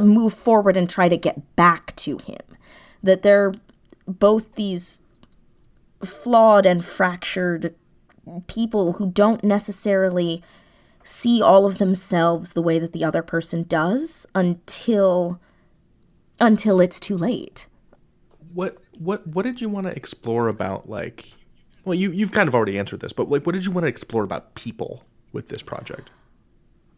move 0.00 0.32
forward 0.32 0.76
and 0.76 0.88
try 0.88 1.08
to 1.08 1.16
get 1.16 1.56
back 1.56 1.94
to 1.96 2.18
him. 2.18 2.40
That 3.02 3.22
they're 3.22 3.54
both 4.06 4.54
these 4.54 5.00
flawed 6.04 6.66
and 6.66 6.84
fractured 6.84 7.74
people 8.46 8.94
who 8.94 9.10
don't 9.10 9.44
necessarily 9.44 10.42
see 11.04 11.40
all 11.40 11.64
of 11.64 11.78
themselves 11.78 12.52
the 12.52 12.62
way 12.62 12.78
that 12.78 12.92
the 12.92 13.04
other 13.04 13.22
person 13.22 13.62
does 13.62 14.26
until 14.34 15.40
until 16.40 16.80
it's 16.80 17.00
too 17.00 17.16
late 17.16 17.67
what 18.54 18.78
what 18.98 19.26
what 19.26 19.44
did 19.44 19.60
you 19.60 19.68
want 19.68 19.86
to 19.86 19.94
explore 19.94 20.48
about 20.48 20.88
like 20.88 21.32
well 21.84 21.94
you 21.94 22.10
you've 22.10 22.32
kind 22.32 22.48
of 22.48 22.54
already 22.54 22.78
answered 22.78 23.00
this 23.00 23.12
but 23.12 23.28
like 23.28 23.46
what 23.46 23.54
did 23.54 23.64
you 23.64 23.70
want 23.70 23.84
to 23.84 23.88
explore 23.88 24.24
about 24.24 24.54
people 24.54 25.04
with 25.32 25.48
this 25.48 25.62
project? 25.62 26.10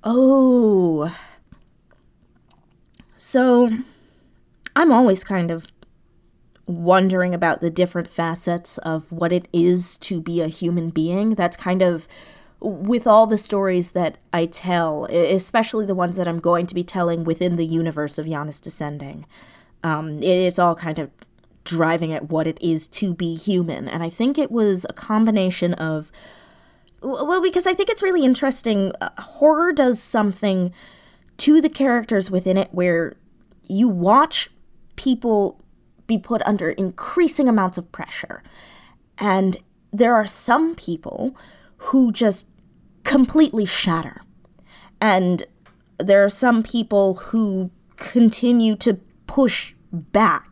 Oh. 0.05 1.14
So 3.16 3.70
i'm 4.76 4.92
always 4.92 5.24
kind 5.24 5.51
of 5.51 5.70
wondering 6.70 7.34
about 7.34 7.61
the 7.61 7.70
different 7.70 8.09
facets 8.09 8.78
of 8.78 9.11
what 9.11 9.32
it 9.32 9.48
is 9.53 9.96
to 9.96 10.20
be 10.20 10.40
a 10.40 10.48
human 10.48 10.90
being. 10.90 11.34
That's 11.34 11.57
kind 11.57 11.82
of 11.82 12.07
with 12.61 13.07
all 13.07 13.26
the 13.26 13.38
stories 13.38 13.92
that 13.92 14.18
I 14.32 14.46
tell, 14.46 15.07
especially 15.07 15.86
the 15.86 15.94
ones 15.94 16.16
that 16.16 16.28
I'm 16.28 16.40
going 16.40 16.66
to 16.66 16.74
be 16.74 16.84
telling 16.84 17.24
within 17.24 17.57
the 17.57 17.66
universe 17.66 18.18
of 18.18 18.26
Janus 18.26 18.61
Descending, 18.61 19.26
um, 19.82 20.22
it's 20.22 20.59
all 20.59 20.74
kind 20.74 20.98
of 20.98 21.11
driving 21.70 22.12
at 22.12 22.28
what 22.28 22.46
it 22.46 22.58
is 22.60 22.88
to 22.88 23.14
be 23.14 23.36
human. 23.36 23.88
And 23.88 24.02
I 24.02 24.10
think 24.10 24.36
it 24.36 24.50
was 24.50 24.84
a 24.88 24.92
combination 24.92 25.74
of, 25.74 26.10
well, 27.00 27.40
because 27.40 27.66
I 27.66 27.74
think 27.74 27.88
it's 27.88 28.02
really 28.02 28.24
interesting. 28.24 28.92
Uh, 29.00 29.08
horror 29.18 29.72
does 29.72 30.02
something 30.02 30.72
to 31.38 31.60
the 31.60 31.70
characters 31.70 32.30
within 32.30 32.56
it 32.58 32.68
where 32.72 33.16
you 33.68 33.88
watch 33.88 34.50
people 34.96 35.62
be 36.06 36.18
put 36.18 36.42
under 36.42 36.70
increasing 36.70 37.48
amounts 37.48 37.78
of 37.78 37.90
pressure. 37.92 38.42
And 39.16 39.56
there 39.92 40.14
are 40.14 40.26
some 40.26 40.74
people 40.74 41.36
who 41.76 42.10
just 42.12 42.48
completely 43.04 43.64
shatter. 43.64 44.22
And 45.00 45.44
there 45.98 46.24
are 46.24 46.30
some 46.30 46.62
people 46.62 47.14
who 47.14 47.70
continue 47.96 48.74
to 48.76 48.94
push 49.26 49.74
back 49.92 50.49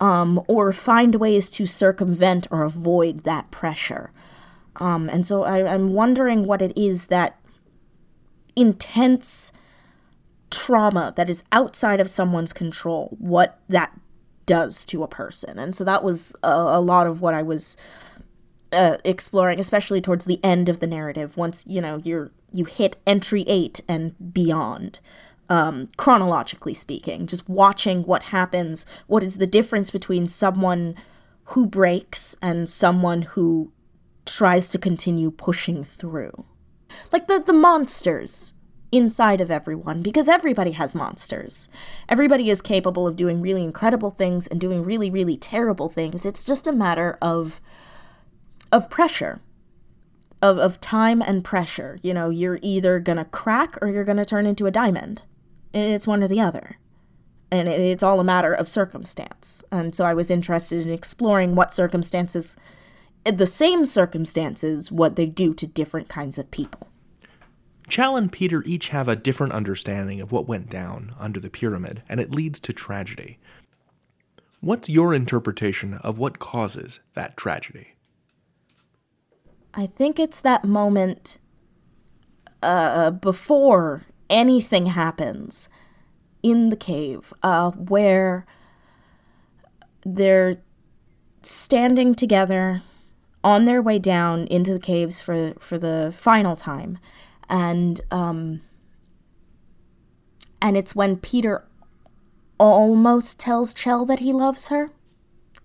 um, 0.00 0.42
or 0.48 0.72
find 0.72 1.16
ways 1.16 1.50
to 1.50 1.66
circumvent 1.66 2.46
or 2.50 2.62
avoid 2.62 3.24
that 3.24 3.50
pressure. 3.50 4.10
Um, 4.76 5.08
and 5.10 5.26
so 5.26 5.44
I, 5.44 5.72
I'm 5.72 5.92
wondering 5.92 6.46
what 6.46 6.62
it 6.62 6.72
is 6.76 7.06
that 7.06 7.38
intense 8.56 9.52
trauma 10.50 11.12
that 11.16 11.30
is 11.30 11.44
outside 11.52 12.00
of 12.00 12.10
someone's 12.10 12.52
control, 12.52 13.16
what 13.18 13.60
that 13.68 13.98
does 14.46 14.84
to 14.86 15.02
a 15.02 15.08
person. 15.08 15.58
And 15.58 15.76
so 15.76 15.84
that 15.84 16.02
was 16.02 16.34
a, 16.42 16.48
a 16.48 16.80
lot 16.80 17.06
of 17.06 17.20
what 17.20 17.34
I 17.34 17.42
was 17.42 17.76
uh, 18.72 18.98
exploring, 19.04 19.60
especially 19.60 20.00
towards 20.00 20.24
the 20.24 20.40
end 20.44 20.68
of 20.68 20.80
the 20.80 20.86
narrative. 20.86 21.36
Once 21.36 21.64
you 21.66 21.80
know 21.80 22.00
you're 22.04 22.30
you 22.52 22.64
hit 22.64 22.96
entry 23.06 23.44
eight 23.46 23.80
and 23.86 24.32
beyond, 24.32 24.98
um, 25.50 25.88
chronologically 25.96 26.74
speaking, 26.74 27.26
just 27.26 27.48
watching 27.48 28.04
what 28.04 28.24
happens. 28.24 28.86
What 29.08 29.22
is 29.22 29.36
the 29.36 29.46
difference 29.46 29.90
between 29.90 30.28
someone 30.28 30.94
who 31.46 31.66
breaks 31.66 32.36
and 32.40 32.68
someone 32.68 33.22
who 33.22 33.72
tries 34.24 34.68
to 34.70 34.78
continue 34.78 35.30
pushing 35.30 35.84
through? 35.84 36.46
Like 37.12 37.26
the, 37.26 37.42
the 37.44 37.52
monsters 37.52 38.54
inside 38.92 39.40
of 39.40 39.50
everyone, 39.50 40.02
because 40.02 40.28
everybody 40.28 40.72
has 40.72 40.94
monsters. 40.94 41.68
Everybody 42.08 42.48
is 42.48 42.62
capable 42.62 43.06
of 43.06 43.16
doing 43.16 43.40
really 43.40 43.62
incredible 43.62 44.10
things 44.10 44.46
and 44.46 44.60
doing 44.60 44.84
really, 44.84 45.10
really 45.10 45.36
terrible 45.36 45.88
things. 45.88 46.24
It's 46.24 46.44
just 46.44 46.66
a 46.66 46.72
matter 46.72 47.18
of 47.20 47.60
of 48.72 48.88
pressure 48.88 49.40
of, 50.42 50.58
of 50.58 50.80
time 50.80 51.20
and 51.20 51.44
pressure. 51.44 51.98
You 52.02 52.14
know, 52.14 52.30
you're 52.30 52.58
either 52.62 53.00
gonna 53.00 53.24
crack 53.24 53.76
or 53.82 53.88
you're 53.88 54.04
gonna 54.04 54.24
turn 54.24 54.46
into 54.46 54.66
a 54.66 54.70
diamond. 54.70 55.22
It's 55.72 56.06
one 56.06 56.22
or 56.22 56.28
the 56.28 56.40
other. 56.40 56.78
And 57.50 57.68
it's 57.68 58.02
all 58.02 58.20
a 58.20 58.24
matter 58.24 58.52
of 58.52 58.68
circumstance. 58.68 59.64
And 59.72 59.94
so 59.94 60.04
I 60.04 60.14
was 60.14 60.30
interested 60.30 60.86
in 60.86 60.92
exploring 60.92 61.54
what 61.54 61.74
circumstances, 61.74 62.56
the 63.24 63.46
same 63.46 63.86
circumstances, 63.86 64.92
what 64.92 65.16
they 65.16 65.26
do 65.26 65.52
to 65.54 65.66
different 65.66 66.08
kinds 66.08 66.38
of 66.38 66.50
people. 66.50 66.88
Chell 67.88 68.16
and 68.16 68.30
Peter 68.30 68.62
each 68.64 68.90
have 68.90 69.08
a 69.08 69.16
different 69.16 69.52
understanding 69.52 70.20
of 70.20 70.30
what 70.30 70.46
went 70.46 70.70
down 70.70 71.12
under 71.18 71.40
the 71.40 71.50
pyramid, 71.50 72.04
and 72.08 72.20
it 72.20 72.30
leads 72.30 72.60
to 72.60 72.72
tragedy. 72.72 73.38
What's 74.60 74.88
your 74.88 75.12
interpretation 75.12 75.94
of 75.94 76.16
what 76.16 76.38
causes 76.38 77.00
that 77.14 77.36
tragedy? 77.36 77.94
I 79.74 79.86
think 79.86 80.20
it's 80.20 80.40
that 80.40 80.64
moment 80.64 81.38
uh, 82.62 83.10
before 83.10 84.02
anything 84.30 84.86
happens 84.86 85.68
in 86.42 86.70
the 86.70 86.76
cave 86.76 87.34
uh, 87.42 87.70
where 87.72 88.46
they're 90.04 90.56
standing 91.42 92.14
together 92.14 92.82
on 93.42 93.64
their 93.64 93.82
way 93.82 93.98
down 93.98 94.46
into 94.46 94.72
the 94.72 94.80
caves 94.80 95.20
for 95.20 95.54
for 95.58 95.78
the 95.78 96.12
final 96.14 96.54
time 96.56 96.98
and 97.48 98.02
um 98.10 98.60
and 100.60 100.76
it's 100.76 100.94
when 100.94 101.16
Peter 101.16 101.64
almost 102.58 103.40
tells 103.40 103.72
Chell 103.72 104.04
that 104.04 104.18
he 104.18 104.32
loves 104.32 104.68
her 104.68 104.90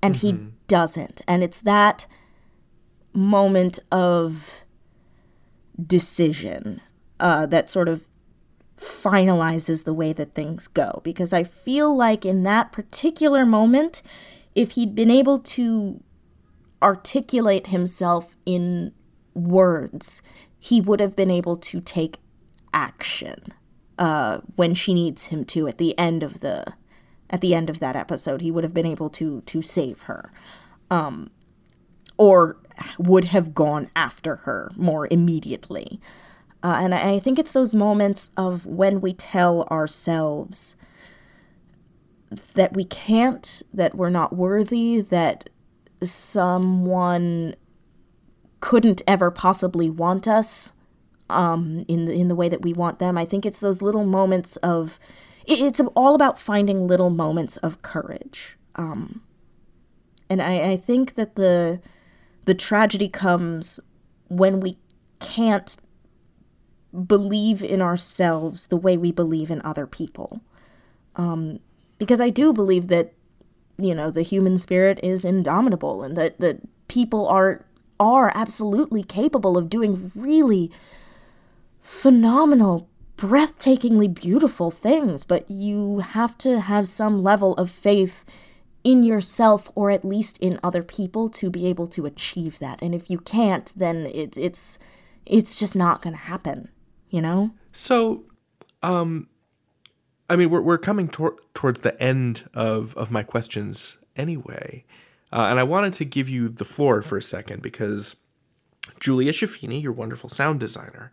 and 0.02 0.16
mm-hmm. 0.16 0.28
he 0.28 0.52
doesn't 0.68 1.22
and 1.28 1.44
it's 1.44 1.60
that 1.62 2.08
moment 3.14 3.80
of 3.92 4.64
decision 5.86 6.82
uh, 7.20 7.46
that 7.46 7.70
sort 7.70 7.88
of 7.90 8.08
finalizes 9.06 9.84
the 9.84 9.94
way 9.94 10.12
that 10.14 10.34
things 10.34 10.68
go. 10.68 11.02
Because 11.04 11.32
I 11.32 11.44
feel 11.44 11.96
like 11.96 12.26
in 12.26 12.42
that 12.44 12.72
particular 12.72 13.46
moment, 13.46 14.02
if 14.56 14.72
he'd 14.72 14.96
been 14.96 15.12
able 15.12 15.38
to 15.40 16.02
articulate 16.82 17.68
himself 17.68 18.36
in 18.46 18.94
words, 19.36 20.24
he 20.60 20.82
would 20.82 21.00
have 21.00 21.16
been 21.16 21.30
able 21.30 21.58
to 21.58 21.80
take 21.80 22.18
action 22.74 23.54
uh, 24.00 24.40
when 24.56 24.74
she 24.74 24.94
needs 24.94 25.26
him 25.26 25.46
to 25.46 25.68
at 25.68 25.78
the 25.78 25.98
end 26.00 26.24
of 26.24 26.40
the 26.40 26.66
at 27.30 27.42
the 27.42 27.56
end 27.56 27.70
of 27.70 27.80
that 27.80 27.96
episode. 27.96 28.42
He 28.42 28.52
would 28.52 28.64
have 28.64 28.74
been 28.74 28.86
able 28.86 29.10
to 29.12 29.42
to 29.42 29.62
save 29.62 30.04
her, 30.04 30.32
um, 30.90 31.30
or 32.18 32.58
would 32.98 33.26
have 33.26 33.54
gone 33.54 33.90
after 33.96 34.38
her 34.38 34.72
more 34.76 35.08
immediately. 35.12 36.00
Uh, 36.66 36.80
and 36.82 36.96
I, 36.96 37.12
I 37.14 37.20
think 37.20 37.38
it's 37.38 37.52
those 37.52 37.76
moments 37.76 38.32
of 38.36 38.66
when 38.66 39.00
we 39.00 39.14
tell 39.14 39.68
ourselves 39.70 40.76
that 42.56 42.74
we 42.74 42.86
can't, 42.86 43.62
that 43.72 43.94
we're 43.94 44.10
not 44.10 44.36
worthy, 44.36 45.00
that 45.00 45.52
someone 46.04 47.54
couldn't 48.62 49.04
ever 49.06 49.30
possibly 49.30 49.92
want 49.92 50.28
us 50.28 50.74
um, 51.30 51.86
in 51.88 52.06
the, 52.06 52.14
in 52.14 52.30
the 52.30 52.36
way 52.36 52.50
that 52.50 52.64
we 52.64 52.74
want 52.74 52.98
them. 52.98 53.16
I 53.16 53.26
think 53.26 53.46
it's 53.46 53.60
those 53.60 53.84
little 53.84 54.06
moments 54.06 54.56
of 54.58 54.98
it's 55.46 55.80
all 55.96 56.16
about 56.16 56.40
finding 56.40 56.88
little 56.88 57.12
moments 57.12 57.58
of 57.58 57.84
courage. 57.84 58.58
Um, 58.74 59.22
and 60.32 60.42
I, 60.42 60.72
I 60.72 60.78
think 60.78 61.14
that 61.14 61.36
the 61.36 61.80
the 62.46 62.56
tragedy 62.56 63.08
comes 63.08 63.80
when 64.30 64.60
we 64.60 64.80
can't 65.20 65.78
believe 67.08 67.64
in 67.64 67.82
ourselves 67.82 68.68
the 68.68 68.78
way 68.78 68.98
we 68.98 69.12
believe 69.12 69.52
in 69.52 69.62
other 69.64 69.88
people. 69.88 70.42
Um, 71.16 71.60
because 71.98 72.20
I 72.20 72.30
do 72.30 72.54
believe 72.54 72.88
that, 72.90 73.14
you 73.78 73.96
know, 73.96 74.12
the 74.12 74.22
human 74.22 74.58
spirit 74.58 75.00
is 75.04 75.26
indomitable 75.26 76.04
and 76.04 76.16
that, 76.18 76.40
that 76.40 76.60
people 76.88 77.28
are 77.28 77.66
are 77.98 78.32
absolutely 78.36 79.04
capable 79.04 79.58
of 79.58 79.70
doing 79.70 80.12
really 80.16 80.70
phenomenal, 81.82 82.90
breathtakingly 83.18 84.14
beautiful 84.14 84.70
things, 84.70 85.24
but 85.24 85.50
you 85.50 86.00
have 86.00 86.38
to 86.40 86.60
have 86.60 86.88
some 86.88 87.24
level 87.24 87.54
of 87.56 87.70
faith 87.70 88.26
in 88.84 89.02
yourself 89.02 89.72
or 89.76 89.92
at 89.92 90.04
least 90.04 90.38
in 90.40 90.60
other 90.62 90.84
people 90.84 91.30
to 91.30 91.50
be 91.50 91.66
able 91.66 91.88
to 91.88 92.06
achieve 92.06 92.60
that. 92.60 92.82
And 92.82 92.94
if 92.94 93.10
you 93.10 93.18
can't, 93.18 93.72
then 93.76 94.06
it's 94.08 94.38
it's 94.38 94.78
it's 95.26 95.58
just 95.58 95.76
not 95.76 96.02
going 96.02 96.14
to 96.16 96.22
happen, 96.22 96.70
you 97.10 97.22
know? 97.22 97.52
So 97.72 98.24
um 98.84 99.28
I 100.30 100.36
mean, 100.36 100.50
we're 100.50 100.62
we're 100.62 100.78
coming 100.78 101.08
tor- 101.08 101.38
towards 101.54 101.82
the 101.82 102.02
end 102.02 102.50
of 102.54 102.96
of 102.98 103.12
my 103.12 103.24
questions 103.24 103.98
anyway. 104.16 104.84
Uh, 105.32 105.48
and 105.50 105.60
I 105.60 105.64
wanted 105.64 105.94
to 105.94 106.06
give 106.06 106.30
you 106.30 106.48
the 106.50 106.66
floor 106.66 107.02
for 107.02 107.18
a 107.18 107.22
second 107.22 107.62
because 107.62 108.16
Julia 109.00 109.34
Schifini, 109.34 109.82
your 109.82 109.92
wonderful 109.92 110.30
sound 110.30 110.60
designer, 110.60 111.12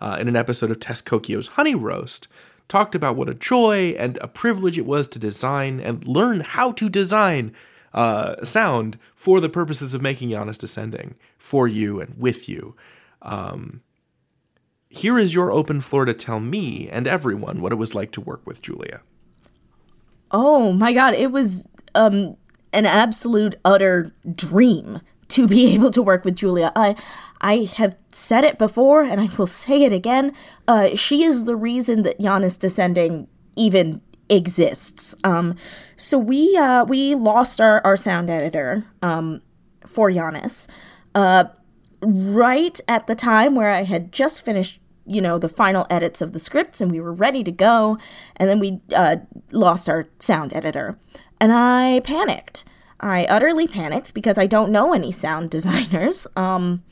uh, 0.00 0.16
in 0.20 0.28
an 0.28 0.36
episode 0.36 0.70
of 0.70 0.80
Tess 0.80 1.02
Kokio's 1.02 1.48
Honey 1.48 1.74
Roast, 1.74 2.28
talked 2.68 2.94
about 2.94 3.16
what 3.16 3.28
a 3.28 3.34
joy 3.34 3.94
and 3.98 4.18
a 4.20 4.28
privilege 4.28 4.78
it 4.78 4.86
was 4.86 5.08
to 5.08 5.18
design 5.18 5.80
and 5.80 6.06
learn 6.06 6.40
how 6.40 6.72
to 6.72 6.88
design 6.88 7.52
uh, 7.92 8.42
sound 8.44 8.98
for 9.14 9.40
the 9.40 9.48
purposes 9.48 9.94
of 9.94 10.02
making 10.02 10.30
Janus 10.30 10.58
Descending 10.58 11.14
for 11.38 11.68
you 11.68 12.00
and 12.00 12.16
with 12.18 12.48
you. 12.48 12.74
Um, 13.22 13.82
here 14.94 15.18
is 15.18 15.34
your 15.34 15.50
open 15.50 15.80
floor 15.80 16.04
to 16.04 16.14
tell 16.14 16.38
me 16.38 16.88
and 16.88 17.06
everyone 17.06 17.60
what 17.60 17.72
it 17.72 17.76
was 17.76 17.94
like 17.94 18.12
to 18.12 18.20
work 18.20 18.46
with 18.46 18.62
Julia. 18.62 19.02
Oh 20.30 20.72
my 20.72 20.92
god, 20.92 21.14
it 21.14 21.32
was 21.32 21.68
um, 21.94 22.36
an 22.72 22.86
absolute 22.86 23.56
utter 23.64 24.12
dream 24.34 25.00
to 25.28 25.48
be 25.48 25.66
able 25.74 25.90
to 25.90 26.02
work 26.02 26.24
with 26.24 26.36
Julia. 26.36 26.72
I 26.76 26.94
I 27.40 27.68
have 27.74 27.96
said 28.12 28.44
it 28.44 28.56
before 28.56 29.02
and 29.02 29.20
I 29.20 29.28
will 29.36 29.48
say 29.48 29.82
it 29.82 29.92
again. 29.92 30.32
Uh, 30.68 30.94
she 30.94 31.24
is 31.24 31.44
the 31.44 31.56
reason 31.56 32.04
that 32.04 32.20
Janus 32.20 32.56
Descending 32.56 33.26
even 33.56 34.00
exists. 34.28 35.14
Um, 35.24 35.56
so 35.96 36.18
we 36.18 36.56
uh, 36.56 36.84
we 36.84 37.16
lost 37.16 37.60
our, 37.60 37.84
our 37.84 37.96
sound 37.96 38.30
editor 38.30 38.86
um, 39.02 39.42
for 39.84 40.10
Janus 40.10 40.68
uh, 41.14 41.46
right 42.00 42.80
at 42.86 43.06
the 43.08 43.14
time 43.14 43.54
where 43.56 43.70
I 43.70 43.82
had 43.82 44.12
just 44.12 44.44
finished 44.44 44.80
you 45.06 45.20
know 45.20 45.38
the 45.38 45.48
final 45.48 45.86
edits 45.90 46.20
of 46.20 46.32
the 46.32 46.38
scripts 46.38 46.80
and 46.80 46.90
we 46.90 47.00
were 47.00 47.12
ready 47.12 47.44
to 47.44 47.52
go 47.52 47.98
and 48.36 48.48
then 48.48 48.58
we 48.58 48.80
uh, 48.94 49.16
lost 49.52 49.88
our 49.88 50.08
sound 50.18 50.52
editor 50.54 50.98
and 51.40 51.52
i 51.52 52.00
panicked 52.00 52.64
I 53.04 53.26
utterly 53.26 53.66
panicked 53.66 54.14
because 54.14 54.38
I 54.38 54.46
don't 54.46 54.72
know 54.72 54.94
any 54.94 55.12
sound 55.12 55.50
designers. 55.50 56.26
Um, 56.36 56.82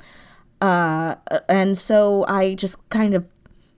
uh, 0.60 1.16
and 1.48 1.76
so 1.76 2.24
I 2.28 2.54
just 2.54 2.88
kind 2.90 3.14
of 3.14 3.26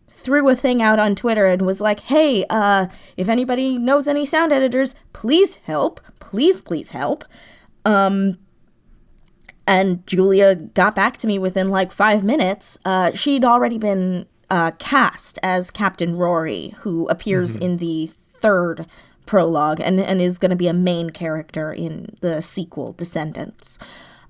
threw 0.09 0.49
a 0.49 0.57
thing 0.57 0.82
out 0.82 0.99
on 0.99 1.14
Twitter 1.14 1.47
and 1.47 1.62
was 1.62 1.80
like, 1.80 2.01
hey, 2.01 2.45
uh, 2.51 2.87
if 3.16 3.28
anybody 3.28 3.78
knows 3.78 4.07
any 4.09 4.26
sound 4.26 4.53
editors, 4.53 4.95
please 5.12 5.57
help. 5.57 6.01
Please, 6.18 6.61
please 6.61 6.91
help. 6.91 7.24
Um, 7.85 8.39
and 9.67 10.07
Julia 10.07 10.55
got 10.55 10.95
back 10.95 11.17
to 11.19 11.27
me 11.27 11.39
within 11.39 11.71
like 11.71 11.93
five 11.93 12.23
minutes. 12.23 12.79
Uh, 12.85 13.12
she'd 13.12 13.45
already 13.45 13.79
been 13.79 14.27
uh, 14.51 14.73
cast 14.73 15.39
as 15.43 15.71
Captain 15.71 16.17
Rory, 16.17 16.75
who 16.79 17.09
appears 17.09 17.55
mm-hmm. 17.55 17.65
in 17.65 17.77
the 17.79 18.11
third 18.41 18.87
prologue 19.27 19.81
and, 19.81 19.99
and 20.01 20.21
is 20.21 20.39
going 20.39 20.51
to 20.51 20.57
be 20.57 20.69
a 20.69 20.75
main 20.75 21.11
character 21.11 21.73
in 21.73 22.17
the 22.21 22.43
sequel, 22.43 22.93
Descendants. 22.93 23.79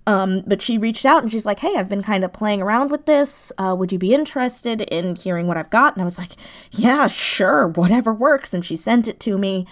Um, 0.06 0.42
but 0.46 0.60
she 0.60 0.76
reached 0.76 1.06
out 1.06 1.22
and 1.22 1.32
she's 1.32 1.46
like, 1.46 1.60
Hey, 1.60 1.76
I've 1.76 1.88
been 1.88 2.02
kind 2.02 2.24
of 2.24 2.32
playing 2.32 2.60
around 2.62 2.90
with 2.90 3.06
this. 3.06 3.50
Uh, 3.58 3.74
would 3.76 3.90
you 3.90 3.98
be 3.98 4.14
interested 4.14 4.82
in 4.82 5.16
hearing 5.16 5.46
what 5.46 5.56
I've 5.56 5.70
got? 5.70 5.94
And 5.94 6.02
I 6.02 6.04
was 6.04 6.18
like, 6.18 6.32
Yeah, 6.70 7.08
sure, 7.08 7.68
whatever 7.68 8.12
works. 8.12 8.52
And 8.52 8.64
she 8.64 8.76
sent 8.76 9.08
it 9.08 9.18
to 9.20 9.38
me. 9.38 9.66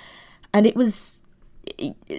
And 0.54 0.66
it 0.66 0.74
was 0.74 1.21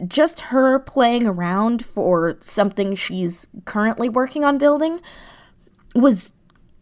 just 0.08 0.40
her 0.42 0.80
playing 0.80 1.28
around 1.28 1.86
for 1.86 2.38
something 2.40 2.96
she's 2.96 3.48
currently 3.66 4.10
working 4.10 4.44
on 4.44 4.58
building 4.58 5.00
was 5.96 6.34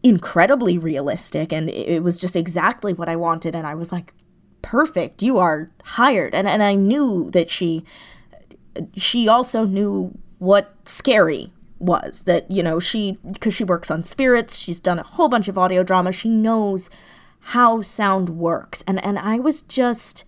incredibly 0.04 0.78
realistic. 0.78 1.52
And 1.52 1.70
it 1.70 2.04
was 2.04 2.20
just 2.20 2.36
exactly 2.36 2.94
what 2.94 3.10
I 3.10 3.16
wanted. 3.16 3.56
And 3.56 3.68
I 3.68 3.76
was 3.76 3.92
like, 3.92 4.14
perfect 4.62 5.22
you 5.24 5.38
are 5.38 5.72
hired 5.84 6.34
and 6.36 6.48
and 6.48 6.62
I 6.62 6.74
knew 6.74 7.30
that 7.32 7.50
she 7.50 7.84
she 8.96 9.28
also 9.28 9.66
knew 9.66 10.18
what 10.40 10.74
scary 10.86 11.52
was 11.80 12.24
that 12.24 12.50
you 12.50 12.62
know 12.62 12.80
she 12.80 13.18
because 13.32 13.54
she 13.54 13.64
works 13.64 13.90
on 13.90 14.04
spirits 14.04 14.58
she's 14.58 14.80
done 14.80 15.00
a 15.00 15.04
whole 15.04 15.30
bunch 15.30 15.48
of 15.48 15.58
audio 15.58 15.84
drama 15.84 16.12
she 16.12 16.30
knows 16.30 16.90
how 17.40 17.82
sound 17.82 18.30
works 18.30 18.84
and 18.88 19.04
and 19.04 19.18
I 19.18 19.40
was 19.40 19.62
just 19.62 20.24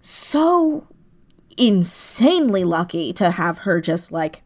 so 0.00 0.86
insanely 1.58 2.64
lucky 2.64 3.12
to 3.12 3.32
have 3.32 3.58
her 3.58 3.80
just 3.80 4.12
like 4.12 4.42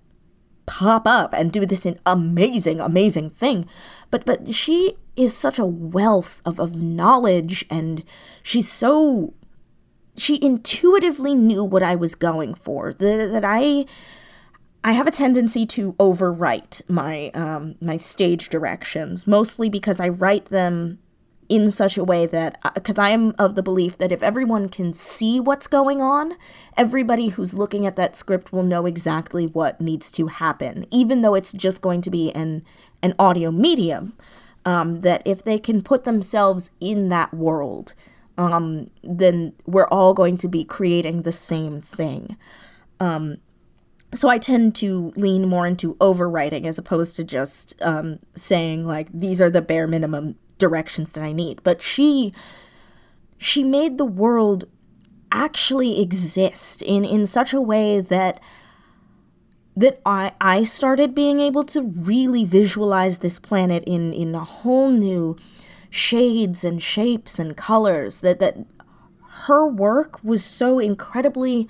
pop 0.65 1.07
up 1.07 1.35
and 1.35 1.53
do 1.53 1.67
this 1.67 1.87
amazing 2.07 2.81
amazing 2.81 3.29
thing 3.29 3.67
but 4.11 4.25
but 4.25 4.49
she 4.55 4.97
is 5.17 5.37
such 5.37 5.59
a 5.59 5.67
wealth 5.67 6.41
of, 6.45 6.61
of 6.61 6.77
knowledge 6.77 7.65
and 7.69 8.05
she's 8.43 8.71
so 8.71 9.35
she 10.17 10.43
intuitively 10.43 11.35
knew 11.35 11.65
what 11.65 11.83
I 11.83 11.95
was 11.95 12.15
going 12.15 12.55
for. 12.55 12.93
That, 12.93 13.33
that 13.33 13.45
I 13.45 13.87
I 14.85 14.93
have 14.93 15.07
a 15.07 15.13
tendency 15.13 15.65
to 15.67 15.93
overwrite 15.95 16.83
my 16.89 17.31
um, 17.35 17.77
my 17.81 17.97
stage 17.97 18.49
directions, 18.49 19.27
mostly 19.27 19.69
because 19.69 20.01
I 20.01 20.09
write 20.09 20.47
them 20.47 20.99
in 21.53 21.71
such 21.71 21.99
a 21.99 22.05
way 22.05 22.25
that 22.25 22.59
because 22.75 22.97
uh, 22.99 23.03
I 23.03 23.11
am 23.11 23.35
of 23.39 23.57
the 23.57 23.63
belief 23.63 23.99
that 23.99 24.11
if 24.11 24.23
everyone 24.23 24.71
can 24.71 24.95
see 24.95 25.39
what's 25.39 25.67
going 25.67 26.01
on, 26.01 26.33
everybody 26.79 27.29
who's 27.29 27.53
looking 27.53 27.87
at 27.87 27.95
that 27.97 28.17
script 28.17 28.55
will 28.55 28.63
know 28.63 28.87
exactly 28.87 29.45
what 29.45 29.79
needs 29.79 30.11
to 30.13 30.29
happen, 30.29 30.87
even 30.91 31.21
though 31.21 31.35
it's 31.35 31.53
just 31.53 31.83
going 31.83 32.01
to 32.01 32.11
be 32.11 32.33
an 32.33 32.65
an 33.03 33.15
audio 33.19 33.51
medium 33.51 34.15
um, 34.65 35.03
that 35.03 35.21
if 35.27 35.45
they 35.45 35.59
can 35.59 35.83
put 35.83 36.05
themselves 36.05 36.71
in 36.81 37.11
that 37.11 37.35
world, 37.35 37.93
um, 38.39 38.89
then 39.05 39.53
we're 39.67 39.89
all 39.89 40.15
going 40.15 40.39
to 40.39 40.49
be 40.49 40.65
creating 40.65 41.21
the 41.21 41.33
same 41.33 41.83
thing. 41.83 42.35
Um, 42.99 43.37
so 44.15 44.31
I 44.31 44.39
tend 44.39 44.75
to 44.77 45.13
lean 45.17 45.49
more 45.49 45.67
into 45.67 45.97
overwriting 45.97 46.65
as 46.65 46.79
opposed 46.79 47.15
to 47.17 47.25
just 47.25 47.75
um, 47.83 48.21
saying 48.35 48.87
like 48.87 49.09
these 49.13 49.39
are 49.39 49.51
the 49.51 49.61
bare 49.61 49.87
minimum 49.87 50.37
directions 50.63 51.13
that 51.13 51.25
I 51.25 51.33
need. 51.33 51.61
But 51.65 51.83
she 51.83 52.33
she 53.37 53.65
made 53.65 53.99
the 53.99 54.13
world 54.23 54.65
actually 55.33 56.01
exist 56.01 56.81
in 56.83 57.05
in 57.05 57.27
such 57.27 57.53
a 57.53 57.61
way 57.61 58.01
that 58.01 58.41
that 59.77 60.01
I 60.07 60.33
I 60.41 60.63
started 60.63 61.15
being 61.15 61.41
able 61.41 61.65
to 61.65 61.83
really 61.83 62.45
visualize 62.45 63.19
this 63.19 63.39
planet 63.39 63.83
in 63.85 64.13
in 64.13 64.35
a 64.35 64.45
whole 64.45 64.91
new 64.91 65.37
shades 65.91 66.65
and 66.65 66.81
shapes 66.81 67.39
and 67.39 67.57
colors 67.57 68.21
that 68.21 68.39
that 68.39 68.57
her 69.49 69.67
work 69.67 70.23
was 70.23 70.45
so 70.45 70.79
incredibly 70.79 71.69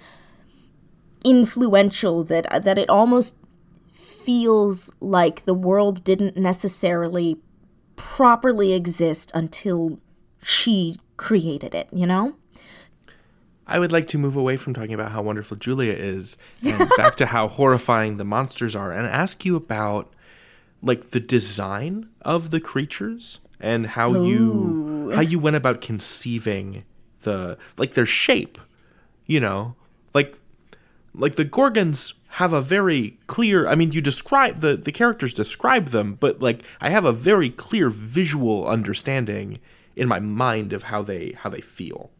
influential 1.25 2.25
that 2.25 2.45
that 2.65 2.77
it 2.77 2.91
almost 2.91 3.37
feels 3.93 4.93
like 5.01 5.45
the 5.45 5.55
world 5.55 6.05
didn't 6.05 6.37
necessarily 6.37 7.39
properly 7.97 8.73
exist 8.73 9.31
until 9.35 9.99
she 10.43 10.99
created 11.17 11.75
it, 11.75 11.89
you 11.93 12.07
know? 12.07 12.35
I 13.67 13.79
would 13.79 13.93
like 13.93 14.09
to 14.09 14.19
move 14.19 14.37
away 14.37 14.57
from 14.57 14.75
talking 14.75 14.93
about 14.93 15.13
how 15.13 15.23
wonderful 15.23 15.57
Julia 15.57 15.93
is 15.93 16.37
and 16.63 16.91
back 16.97 17.17
to 17.19 17.27
how 17.27 17.49
horrifying 17.49 18.17
the 18.17 18.25
monsters 18.25 18.75
are 18.75 18.93
and 18.93 19.07
ask 19.07 19.45
you 19.45 19.57
about 19.57 20.13
like 20.83 21.11
the 21.11 21.21
design 21.21 22.09
of 22.23 22.51
the 22.51 22.61
creatures 22.61 23.39
and 23.61 23.87
how 23.87 24.13
Ooh. 24.13 24.27
you 24.27 25.13
how 25.15 25.21
you 25.21 25.39
went 25.39 25.57
about 25.57 25.81
conceiving 25.81 26.85
the 27.23 27.57
like 27.77 27.95
their 27.95 28.07
shape 28.07 28.59
You 29.27 29.41
know, 29.41 29.77
like 30.13 30.37
like 31.15 31.37
the 31.37 31.45
Gorgons 31.45 32.13
have 32.37 32.55
a 32.55 32.63
very 32.63 33.19
clear 33.27 33.69
I 33.69 33.75
mean 33.75 33.93
you 33.93 34.01
describe 34.01 34.61
the 34.61 34.75
the 34.77 34.93
characters 34.93 35.35
describe 35.35 35.89
them, 35.89 36.17
but 36.19 36.41
like 36.41 36.63
I 36.81 36.89
have 36.89 37.05
a 37.05 37.13
very 37.13 37.51
clear 37.51 37.91
visual 37.91 38.67
understanding 38.67 39.59
in 39.97 40.09
my 40.09 40.19
mind 40.19 40.73
of 40.73 40.85
how 40.85 41.03
they 41.03 41.35
how 41.39 41.51
they 41.51 41.61
feel. 41.61 42.11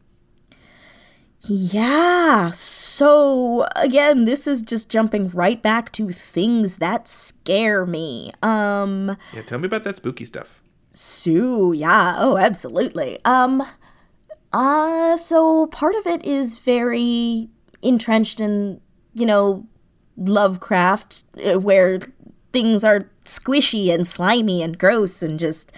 Yeah. 1.41 2.51
So 2.51 3.65
again, 3.75 4.25
this 4.25 4.45
is 4.45 4.61
just 4.61 4.87
jumping 4.89 5.29
right 5.29 5.61
back 5.61 5.91
to 5.93 6.11
things 6.11 6.77
that 6.77 7.07
scare 7.07 7.85
me. 7.85 8.31
Um 8.43 9.17
Yeah, 9.33 9.41
tell 9.41 9.57
me 9.57 9.65
about 9.65 9.83
that 9.83 9.97
spooky 9.97 10.25
stuff. 10.25 10.61
Sue, 10.91 11.73
yeah. 11.75 12.13
Oh, 12.17 12.37
absolutely. 12.37 13.17
Um 13.25 13.63
uh 14.53 15.17
so 15.17 15.65
part 15.67 15.95
of 15.95 16.05
it 16.05 16.23
is 16.23 16.59
very 16.59 17.49
entrenched 17.81 18.39
in, 18.39 18.79
you 19.15 19.25
know, 19.25 19.65
Lovecraft 20.17 21.23
uh, 21.43 21.59
where 21.59 21.99
things 22.51 22.83
are 22.83 23.09
squishy 23.25 23.91
and 23.91 24.05
slimy 24.05 24.61
and 24.61 24.77
gross 24.77 25.23
and 25.23 25.39
just 25.39 25.71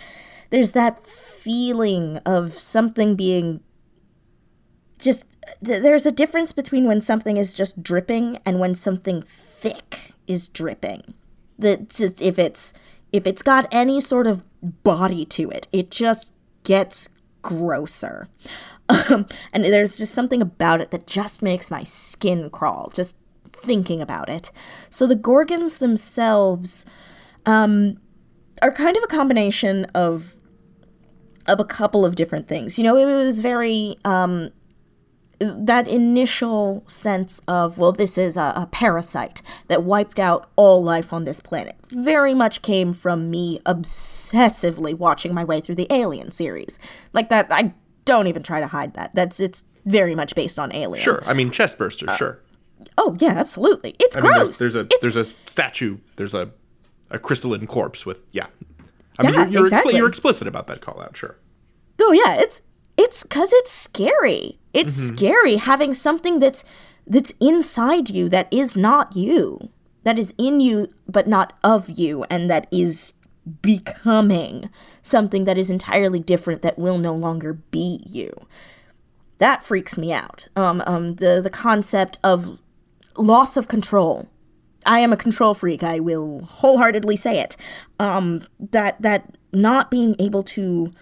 there's 0.49 0.71
that 0.71 1.05
feeling 1.05 2.17
of 2.25 2.53
something 2.53 3.15
being 3.15 3.61
just 4.99 5.25
th- 5.63 5.81
there's 5.81 6.05
a 6.05 6.11
difference 6.11 6.51
between 6.51 6.85
when 6.85 7.01
something 7.01 7.37
is 7.37 7.53
just 7.53 7.83
dripping 7.83 8.39
and 8.45 8.59
when 8.59 8.75
something 8.75 9.21
thick 9.21 10.11
is 10.27 10.47
dripping. 10.47 11.13
That 11.57 11.89
just 11.89 12.21
if 12.21 12.37
it's 12.37 12.73
if 13.11 13.25
it's 13.25 13.41
got 13.41 13.67
any 13.71 14.01
sort 14.01 14.27
of 14.27 14.43
body 14.83 15.25
to 15.25 15.49
it, 15.49 15.67
it 15.71 15.91
just 15.91 16.31
gets 16.63 17.07
grosser. 17.41 18.27
Um, 18.89 19.27
and 19.53 19.63
there's 19.63 19.97
just 19.97 20.13
something 20.13 20.41
about 20.41 20.81
it 20.81 20.91
that 20.91 21.07
just 21.07 21.41
makes 21.41 21.71
my 21.71 21.83
skin 21.83 22.49
crawl 22.49 22.91
just 22.93 23.15
thinking 23.65 24.01
about 24.01 24.29
it. 24.29 24.51
So 24.89 25.07
the 25.07 25.15
Gorgons 25.15 25.79
themselves 25.79 26.85
um, 27.45 27.97
are 28.61 28.71
kind 28.71 28.95
of 28.95 29.03
a 29.03 29.07
combination 29.07 29.85
of 29.95 30.35
of 31.47 31.59
a 31.59 31.65
couple 31.65 32.03
of 32.03 32.15
different 32.15 32.47
things. 32.47 32.79
You 32.79 32.83
know, 32.83 32.97
it 32.97 33.05
was 33.05 33.39
very 33.39 33.97
um, 34.03 34.51
that 35.39 35.87
initial 35.87 36.83
sense 36.87 37.41
of 37.47 37.77
well 37.77 37.91
this 37.91 38.17
is 38.17 38.37
a, 38.37 38.53
a, 38.55 38.67
parasite 38.71 39.41
that 39.67 39.83
wiped 39.83 40.19
out 40.19 40.49
all 40.55 40.81
life 40.83 41.11
on 41.11 41.25
this 41.25 41.39
planet 41.39 41.75
very 41.89 42.33
much 42.33 42.61
came 42.61 42.93
from 42.93 43.29
me 43.29 43.59
obsessively 43.65 44.93
watching 44.93 45.33
my 45.33 45.43
way 45.43 45.59
through 45.59 45.75
the 45.75 45.87
alien 45.91 46.31
series 46.31 46.79
like 47.13 47.29
that 47.29 47.47
i 47.51 47.73
don't 48.05 48.27
even 48.27 48.41
try 48.41 48.59
to 48.59 48.67
hide 48.67 48.93
that 48.93 49.13
that's 49.13 49.39
it's 49.39 49.63
very 49.85 50.15
much 50.15 50.35
based 50.35 50.57
on 50.57 50.71
alien 50.73 51.03
Sure, 51.03 51.23
I 51.25 51.33
mean 51.33 51.51
chest 51.51 51.77
bursters, 51.77 52.17
sure. 52.17 52.39
Oh 52.97 53.15
yeah 53.19 53.31
absolutely 53.31 53.95
it's 53.99 54.15
I 54.15 54.21
mean, 54.21 54.31
gross 54.31 54.57
there's, 54.57 54.73
there's 54.73 54.75
a 54.75 54.87
it's 54.91 55.01
there's 55.01 55.17
a 55.17 55.25
statue, 55.45 55.97
there's 56.15 56.33
a 56.33 56.51
a 57.11 57.19
crystalline 57.19 57.67
corpse 57.67 58.05
with 58.05 58.25
yeah. 58.31 58.47
I 59.17 59.23
mean, 59.23 59.33
you're, 59.33 59.47
you're, 59.47 59.65
exactly. 59.65 59.95
you're 59.95 60.09
explicit 60.09 60.47
about 60.47 60.67
that 60.67 60.81
call 60.81 61.01
out, 61.01 61.15
sure. 61.15 61.37
Oh 62.01 62.11
yeah, 62.11 62.41
it's 62.41 62.61
it's 62.97 63.23
cuz 63.23 63.53
it's 63.53 63.71
scary. 63.71 64.59
It's 64.73 64.93
scary 64.93 65.55
having 65.55 65.93
something 65.93 66.39
that's 66.39 66.63
that's 67.07 67.31
inside 67.39 68.09
you 68.09 68.27
that 68.29 68.47
is 68.51 68.75
not 68.75 69.15
you. 69.15 69.69
That 70.03 70.19
is 70.19 70.33
in 70.37 70.59
you 70.59 70.89
but 71.07 71.27
not 71.27 71.53
of 71.63 71.89
you 71.89 72.25
and 72.29 72.49
that 72.49 72.67
is 72.71 73.13
becoming 73.61 74.69
something 75.03 75.45
that 75.45 75.57
is 75.57 75.69
entirely 75.69 76.19
different 76.19 76.61
that 76.63 76.77
will 76.79 76.97
no 76.97 77.13
longer 77.13 77.53
be 77.53 78.03
you. 78.05 78.47
That 79.37 79.63
freaks 79.63 79.97
me 79.97 80.11
out. 80.11 80.47
Um 80.55 80.83
um 80.85 81.15
the 81.15 81.39
the 81.41 81.49
concept 81.49 82.17
of 82.23 82.59
loss 83.17 83.57
of 83.57 83.67
control. 83.67 84.27
I 84.85 84.99
am 84.99 85.11
a 85.11 85.17
control 85.17 85.53
freak. 85.53 85.83
I 85.83 85.99
will 85.99 86.41
wholeheartedly 86.41 87.15
say 87.15 87.39
it. 87.39 87.57
Um, 87.99 88.45
that 88.59 89.01
that 89.01 89.35
not 89.51 89.89
being 89.89 90.15
able 90.19 90.43
to 90.43 90.93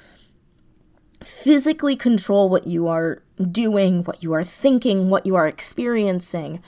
physically 1.24 1.95
control 1.95 2.49
what 2.49 2.68
you 2.68 2.88
are 2.88 3.24
doing, 3.51 4.03
what 4.03 4.24
you 4.24 4.34
are 4.34 4.43
thinking, 4.43 5.09
what 5.09 5.26
you 5.26 5.36
are 5.36 5.47
experiencing, 5.47 6.61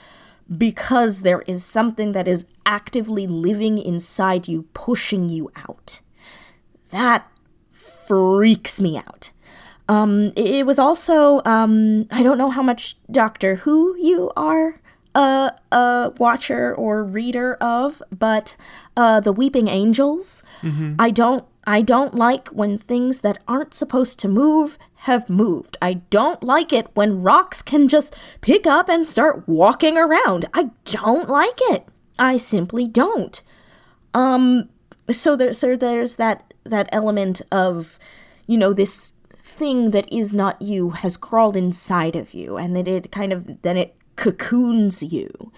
because 0.56 1.22
there 1.22 1.42
is 1.42 1.64
something 1.64 2.12
that 2.12 2.26
is 2.28 2.46
actively 2.64 3.26
living 3.26 3.78
inside 3.78 4.48
you, 4.48 4.62
pushing 4.74 5.28
you 5.28 5.50
out. 5.56 6.00
That 6.90 7.30
freaks 7.70 8.80
me 8.80 8.96
out. 8.96 9.30
Um, 9.88 10.32
it 10.36 10.66
was 10.66 10.78
also, 10.78 11.42
um, 11.44 12.06
I 12.10 12.22
don't 12.22 12.38
know 12.38 12.50
how 12.50 12.62
much 12.62 12.96
Doctor 13.10 13.56
Who 13.56 13.96
you 13.96 14.32
are 14.36 14.80
a, 15.16 15.52
a 15.72 16.12
watcher 16.18 16.74
or 16.74 17.02
reader 17.02 17.54
of, 17.54 18.02
but 18.16 18.56
uh, 18.96 19.18
the 19.20 19.32
Weeping 19.32 19.68
Angels. 19.68 20.42
I 20.98 21.10
don't. 21.10 21.44
I 21.68 21.82
don't 21.82 22.14
like 22.14 22.46
when 22.48 22.78
things 22.78 23.22
that 23.22 23.38
aren't 23.48 23.74
supposed 23.74 24.20
to 24.20 24.28
move 24.28 24.78
have 25.06 25.28
moved. 25.28 25.76
I 25.82 25.94
don't 26.10 26.40
like 26.40 26.72
it 26.72 26.86
when 26.94 27.22
rocks 27.22 27.60
can 27.60 27.88
just 27.88 28.14
pick 28.40 28.68
up 28.68 28.88
and 28.88 29.04
start 29.04 29.48
walking 29.48 29.98
around. 29.98 30.44
I 30.54 30.70
don't 30.84 31.28
like 31.28 31.58
it. 31.62 31.88
I 32.20 32.36
simply 32.36 32.86
don't. 32.86 33.42
Um 34.14 34.68
so 35.10 35.34
there's 35.34 35.58
so 35.58 35.74
there's 35.74 36.16
that 36.16 36.54
that 36.62 36.88
element 36.92 37.42
of 37.50 37.98
you 38.46 38.56
know 38.56 38.72
this 38.72 39.12
thing 39.42 39.90
that 39.90 40.12
is 40.12 40.34
not 40.34 40.62
you 40.62 40.90
has 40.90 41.16
crawled 41.16 41.56
inside 41.56 42.14
of 42.14 42.32
you 42.32 42.56
and 42.56 42.76
that 42.76 42.86
it 42.86 43.10
kind 43.10 43.32
of 43.32 43.62
then 43.62 43.76
it 43.76 43.95
cocoons 44.16 45.02
you. 45.02 45.52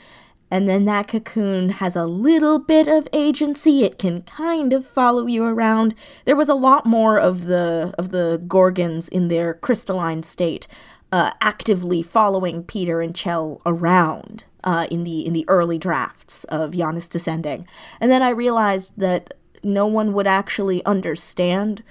And 0.50 0.68
then 0.68 0.86
that 0.86 1.08
cocoon 1.08 1.68
has 1.70 1.94
a 1.94 2.06
little 2.06 2.58
bit 2.58 2.88
of 2.88 3.06
agency. 3.12 3.84
It 3.84 3.98
can 3.98 4.22
kind 4.22 4.72
of 4.72 4.86
follow 4.86 5.26
you 5.26 5.44
around. 5.44 5.94
There 6.24 6.36
was 6.36 6.48
a 6.48 6.54
lot 6.54 6.86
more 6.86 7.18
of 7.18 7.46
the 7.46 7.94
of 7.98 8.10
the 8.10 8.42
gorgons 8.48 9.08
in 9.08 9.28
their 9.28 9.54
crystalline 9.54 10.22
state 10.22 10.66
uh, 11.12 11.30
actively 11.40 12.02
following 12.02 12.62
peter 12.62 13.00
and 13.00 13.14
chell 13.14 13.60
around 13.64 14.44
uh, 14.64 14.86
in 14.90 15.04
the 15.04 15.26
in 15.26 15.32
the 15.32 15.44
early 15.48 15.78
drafts 15.78 16.44
of 16.44 16.72
Janus 16.72 17.08
descending. 17.08 17.66
And 18.00 18.10
then 18.10 18.22
i 18.22 18.30
realized 18.30 18.92
that 18.96 19.34
no 19.62 19.86
one 19.86 20.12
would 20.12 20.26
actually 20.26 20.84
understand 20.84 21.82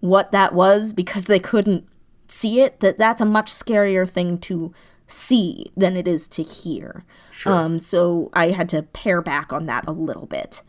what 0.00 0.30
that 0.30 0.54
was 0.54 0.92
because 0.92 1.24
they 1.24 1.40
couldn't 1.40 1.86
see 2.28 2.60
it 2.60 2.80
that 2.80 2.98
that's 2.98 3.20
a 3.20 3.24
much 3.24 3.52
scarier 3.52 4.08
thing 4.08 4.38
to 4.38 4.72
see 5.06 5.66
than 5.76 5.96
it 5.96 6.08
is 6.08 6.28
to 6.28 6.42
hear. 6.42 7.04
Um 7.52 7.78
so 7.78 8.30
i 8.32 8.50
had 8.50 8.68
to 8.70 8.82
pare 8.82 9.22
back 9.22 9.52
on 9.52 9.66
that 9.66 9.86
a 9.86 9.92
little 9.92 10.26
bit. 10.26 10.62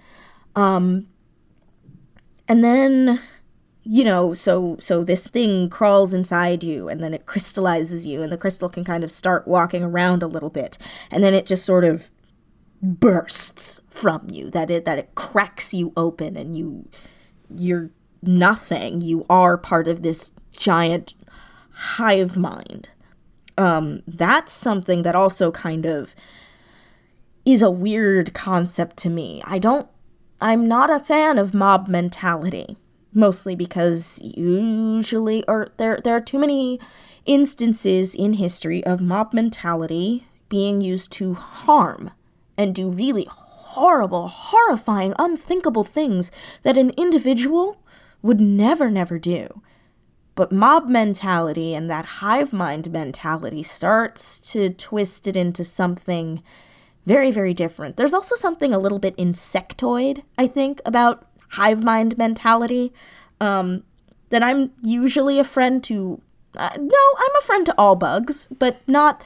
Um 0.55 1.07
and 2.47 2.63
then 2.63 3.19
you 3.83 4.03
know 4.03 4.33
so 4.33 4.77
so 4.79 5.03
this 5.03 5.27
thing 5.27 5.69
crawls 5.69 6.13
inside 6.13 6.63
you 6.63 6.89
and 6.89 7.01
then 7.01 7.13
it 7.13 7.25
crystallizes 7.25 8.05
you 8.05 8.21
and 8.21 8.31
the 8.31 8.37
crystal 8.37 8.69
can 8.69 8.83
kind 8.83 9.03
of 9.03 9.11
start 9.11 9.47
walking 9.47 9.83
around 9.83 10.21
a 10.21 10.27
little 10.27 10.49
bit 10.49 10.77
and 11.09 11.23
then 11.23 11.33
it 11.33 11.45
just 11.45 11.65
sort 11.65 11.85
of 11.85 12.09
bursts 12.81 13.81
from 13.89 14.27
you 14.29 14.51
that 14.51 14.69
it 14.69 14.85
that 14.85 14.99
it 14.99 15.15
cracks 15.15 15.73
you 15.73 15.93
open 15.95 16.35
and 16.35 16.57
you 16.57 16.87
you're 17.55 17.91
nothing. 18.21 19.01
You 19.01 19.25
are 19.29 19.57
part 19.57 19.87
of 19.87 20.03
this 20.03 20.31
giant 20.51 21.13
hive 21.71 22.35
mind 22.35 22.89
um 23.57 24.01
that's 24.07 24.53
something 24.53 25.03
that 25.03 25.15
also 25.15 25.51
kind 25.51 25.85
of 25.85 26.15
is 27.45 27.61
a 27.61 27.71
weird 27.71 28.33
concept 28.33 28.97
to 28.97 29.09
me 29.09 29.41
i 29.45 29.57
don't 29.57 29.87
i'm 30.41 30.67
not 30.67 30.89
a 30.89 30.99
fan 30.99 31.37
of 31.37 31.53
mob 31.53 31.87
mentality 31.87 32.77
mostly 33.13 33.55
because 33.55 34.19
usually 34.21 35.43
or 35.47 35.69
there 35.77 35.99
there 36.03 36.15
are 36.15 36.21
too 36.21 36.39
many 36.39 36.79
instances 37.25 38.15
in 38.15 38.33
history 38.33 38.83
of 38.85 39.01
mob 39.01 39.33
mentality 39.33 40.25
being 40.49 40.81
used 40.81 41.11
to 41.11 41.33
harm 41.33 42.11
and 42.57 42.73
do 42.73 42.89
really 42.89 43.27
horrible, 43.77 44.27
horrifying, 44.27 45.13
unthinkable 45.19 45.83
things 45.83 46.31
that 46.63 46.77
an 46.77 46.91
individual 46.97 47.79
would 48.21 48.41
never, 48.41 48.89
never 48.89 49.19
do. 49.19 49.61
But 50.37 50.51
mob 50.51 50.87
mentality 50.87 51.73
and 51.73 51.89
that 51.89 52.05
hive 52.05 52.53
mind 52.53 52.91
mentality 52.91 53.63
starts 53.63 54.39
to 54.51 54.69
twist 54.69 55.27
it 55.27 55.35
into 55.35 55.65
something 55.65 56.43
very, 57.07 57.31
very 57.31 57.55
different. 57.55 57.97
There's 57.97 58.13
also 58.13 58.35
something 58.35 58.71
a 58.71 58.77
little 58.77 58.99
bit 58.99 59.17
insectoid, 59.17 60.21
I 60.37 60.45
think, 60.45 60.79
about 60.85 61.27
hive 61.49 61.83
mind 61.83 62.19
mentality. 62.19 62.93
Um, 63.41 63.83
that 64.29 64.43
I'm 64.43 64.71
usually 64.83 65.39
a 65.39 65.43
friend 65.43 65.83
to. 65.85 66.21
Uh, 66.55 66.69
no, 66.77 67.03
I'm 67.17 67.35
a 67.39 67.41
friend 67.41 67.65
to 67.65 67.75
all 67.75 67.95
bugs, 67.95 68.47
but 68.59 68.77
not 68.87 69.23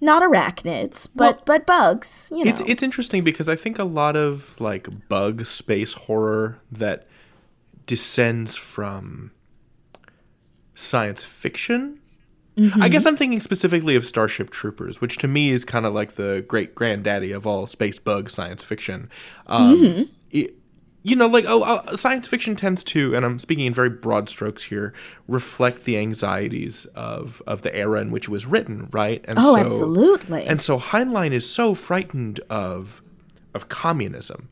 not 0.00 0.22
arachnids, 0.22 1.08
but 1.14 1.44
but 1.44 1.66
bugs. 1.66 2.30
You 2.34 2.44
know, 2.44 2.50
It's 2.50 2.62
it's 2.64 2.82
interesting 2.82 3.22
because 3.22 3.50
I 3.50 3.56
think 3.56 3.78
a 3.78 3.84
lot 3.84 4.16
of 4.16 4.58
like 4.60 5.08
bug 5.08 5.44
space 5.44 5.92
horror 5.92 6.60
that 6.72 7.06
descends 7.86 8.56
from 8.56 9.30
science 10.74 11.24
fiction 11.24 11.98
I 12.80 12.88
guess 12.88 13.04
I'm 13.04 13.16
thinking 13.16 13.40
specifically 13.40 13.96
of 13.96 14.06
Starship 14.06 14.48
Troopers, 14.50 15.00
which 15.00 15.18
to 15.18 15.26
me 15.26 15.50
is 15.50 15.64
kind 15.64 15.84
of 15.84 15.92
like 15.92 16.12
the 16.12 16.44
great 16.46 16.72
granddaddy 16.76 17.32
of 17.32 17.48
all 17.48 17.66
space 17.66 17.98
bug 17.98 18.30
science 18.30 18.62
fiction. 18.62 19.10
Um, 19.48 20.08
it- 20.30 20.54
you 21.06 21.16
know, 21.16 21.26
like 21.26 21.44
oh, 21.48 21.62
uh, 21.62 21.96
science 21.96 22.26
fiction 22.28 22.54
tends 22.56 22.82
to, 22.84 23.14
and 23.14 23.26
I'm 23.26 23.38
speaking 23.40 23.66
in 23.66 23.74
very 23.74 23.90
broad 23.90 24.28
strokes 24.28 24.62
here, 24.62 24.94
reflect 25.28 25.82
the 25.84 25.98
anxieties 25.98 26.86
of 26.94 27.42
of 27.46 27.62
the 27.62 27.74
era 27.76 28.00
in 28.00 28.10
which 28.12 28.24
it 28.24 28.30
was 28.30 28.46
written, 28.46 28.88
right? 28.92 29.22
And 29.28 29.36
Oh, 29.38 29.56
absolutely. 29.56 30.46
And 30.46 30.62
so 30.62 30.78
Heinlein 30.78 31.32
is 31.32 31.46
so 31.50 31.74
frightened 31.74 32.38
of 32.48 33.02
of 33.52 33.68
communism, 33.68 34.48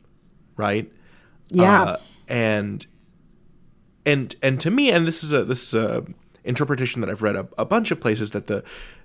right? 0.56 0.92
Yeah. 1.48 1.82
Uh, 1.82 1.96
and 2.28 2.84
and 4.04 4.34
and 4.42 4.60
to 4.60 4.70
me, 4.70 4.90
and 4.90 5.06
this 5.06 5.22
is 5.22 5.32
a 5.32 5.44
this 5.44 5.68
is 5.68 5.74
a 5.74 6.04
interpretation 6.44 7.00
that 7.00 7.10
I've 7.10 7.22
read 7.22 7.36
a, 7.36 7.48
a 7.56 7.64
bunch 7.64 7.90
of 7.90 8.00
places 8.00 8.32
that 8.32 8.46
the 8.46 8.64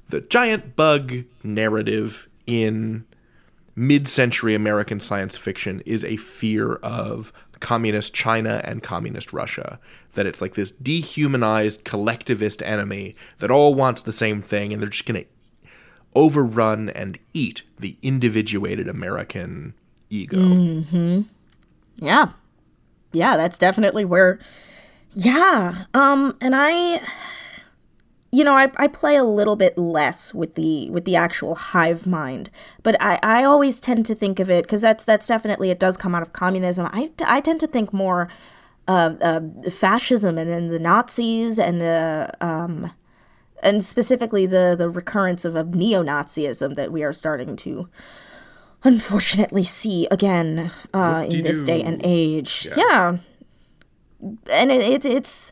the 0.09 0.21
giant 0.21 0.75
bug 0.75 1.23
narrative 1.43 2.27
in 2.45 3.05
mid-century 3.75 4.55
American 4.55 4.99
science 4.99 5.37
fiction 5.37 5.81
is 5.85 6.03
a 6.03 6.17
fear 6.17 6.75
of 6.75 7.31
communist 7.59 8.13
China 8.13 8.61
and 8.63 8.81
communist 8.81 9.33
Russia. 9.33 9.79
That 10.13 10.25
it's 10.25 10.41
like 10.41 10.55
this 10.55 10.71
dehumanized 10.71 11.83
collectivist 11.83 12.63
enemy 12.63 13.15
that 13.37 13.51
all 13.51 13.75
wants 13.75 14.01
the 14.01 14.11
same 14.11 14.41
thing, 14.41 14.73
and 14.73 14.81
they're 14.81 14.89
just 14.89 15.05
gonna 15.05 15.25
overrun 16.15 16.89
and 16.89 17.19
eat 17.33 17.61
the 17.79 17.97
individuated 18.01 18.87
American 18.87 19.75
ego. 20.09 20.37
Mm-hmm. 20.37 21.21
Yeah. 21.97 22.31
Yeah, 23.11 23.37
that's 23.37 23.57
definitely 23.57 24.05
where 24.05 24.39
Yeah. 25.17 25.85
Um 25.93 26.37
and 26.39 26.55
I 26.55 27.01
you 28.31 28.43
know, 28.43 28.55
I, 28.55 28.69
I 28.75 28.87
play 28.87 29.15
a 29.15 29.23
little 29.23 29.55
bit 29.55 29.77
less 29.77 30.33
with 30.33 30.55
the 30.55 30.89
with 30.89 31.05
the 31.05 31.15
actual 31.15 31.55
hive 31.55 32.05
mind, 32.05 32.49
but 32.83 33.01
I, 33.01 33.19
I 33.23 33.43
always 33.43 33.79
tend 33.79 34.05
to 34.07 34.15
think 34.15 34.39
of 34.39 34.49
it 34.49 34.65
because 34.65 34.81
that's 34.81 35.05
that's 35.05 35.25
definitely 35.25 35.71
it 35.71 35.79
does 35.79 35.97
come 35.97 36.13
out 36.13 36.21
of 36.21 36.33
communism. 36.33 36.87
I, 36.91 37.11
I 37.25 37.41
tend 37.41 37.59
to 37.61 37.67
think 37.67 37.93
more 37.93 38.29
of 38.87 39.17
uh, 39.21 39.41
fascism 39.71 40.37
and 40.37 40.49
then 40.49 40.67
the 40.67 40.79
Nazis 40.79 41.57
and 41.57 41.81
uh, 41.81 42.27
um 42.39 42.91
and 43.63 43.83
specifically 43.83 44.45
the 44.45 44.75
the 44.77 44.89
recurrence 44.89 45.45
of, 45.45 45.55
of 45.55 45.73
neo-Nazism 45.73 46.75
that 46.75 46.91
we 46.91 47.03
are 47.03 47.13
starting 47.13 47.55
to 47.55 47.89
unfortunately 48.83 49.63
see 49.63 50.07
again 50.11 50.71
uh, 50.93 51.25
in 51.27 51.41
this 51.41 51.63
day 51.63 51.81
and 51.81 52.01
age. 52.03 52.67
Yeah, 52.75 53.17
and 54.51 54.71
it, 54.71 54.81
it, 54.81 55.05
it's. 55.05 55.51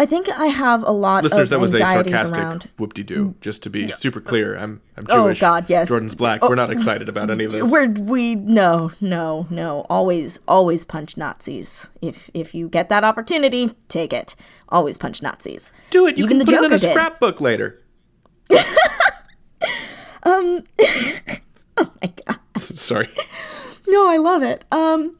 I 0.00 0.06
think 0.06 0.28
I 0.28 0.46
have 0.46 0.84
a 0.84 0.92
lot 0.92 1.24
Listeners, 1.24 1.42
of 1.42 1.48
that 1.50 1.58
was 1.58 1.74
a 1.74 1.78
sarcastic 1.78 2.38
around. 2.38 2.70
whoop-de-doo. 2.78 3.34
Just 3.40 3.64
to 3.64 3.70
be 3.70 3.88
super 3.88 4.20
clear, 4.20 4.56
I'm 4.56 4.80
I'm 4.96 5.06
Oh, 5.10 5.34
God, 5.34 5.68
yes. 5.68 5.88
Jordan's 5.88 6.14
black. 6.14 6.40
We're 6.40 6.54
not 6.54 6.70
excited 6.70 7.08
about 7.08 7.30
any 7.32 7.46
of 7.46 7.50
this. 7.50 7.68
We're 7.68 7.88
we 7.88 8.36
no 8.36 8.92
no 9.00 9.48
no 9.50 9.84
always 9.90 10.38
always 10.46 10.84
punch 10.84 11.16
Nazis 11.16 11.88
if 12.00 12.30
if 12.32 12.54
you 12.54 12.68
get 12.68 12.88
that 12.90 13.02
opportunity 13.02 13.74
take 13.88 14.12
it 14.12 14.36
always 14.68 14.98
punch 14.98 15.20
Nazis 15.20 15.72
Do 15.90 16.06
it. 16.06 16.16
You 16.16 16.26
even 16.26 16.38
can 16.38 16.38
the 16.38 16.44
put 16.44 16.54
it 16.54 16.56
in 16.58 16.62
Joker 16.70 16.74
a 16.74 16.78
did. 16.78 16.90
scrapbook 16.92 17.40
later. 17.40 17.82
Um. 20.22 20.64
Oh 21.80 21.92
my 22.02 22.12
god 22.26 22.38
Sorry. 22.60 23.08
No, 23.86 24.08
I 24.10 24.16
love 24.16 24.42
it. 24.42 24.64
Um 24.72 25.16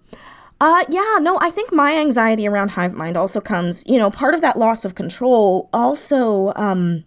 uh 0.60 0.84
yeah, 0.88 1.18
no, 1.20 1.38
I 1.40 1.50
think 1.50 1.72
my 1.72 1.96
anxiety 1.96 2.46
around 2.48 2.70
hive 2.70 2.94
mind 2.94 3.16
also 3.16 3.40
comes, 3.40 3.84
you 3.86 3.98
know, 3.98 4.10
part 4.10 4.34
of 4.34 4.40
that 4.40 4.58
loss 4.58 4.84
of 4.84 4.94
control 4.94 5.68
also 5.72 6.52
um 6.56 7.04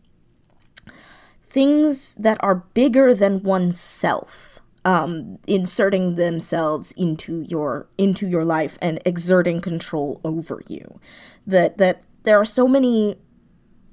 things 1.49 2.14
that 2.16 2.38
are 2.41 2.56
bigger 2.74 3.14
than 3.14 3.43
oneself 3.43 4.60
um 4.86 5.38
inserting 5.47 6.16
themselves 6.16 6.93
into 6.93 7.41
your 7.41 7.88
into 7.97 8.26
your 8.28 8.45
life 8.45 8.78
and 8.82 8.99
exerting 9.06 9.60
control 9.62 10.22
over 10.24 10.64
you. 10.68 10.99
That 11.45 11.78
that 11.78 12.04
there 12.24 12.39
are 12.39 12.45
so 12.45 12.68
many 12.68 13.18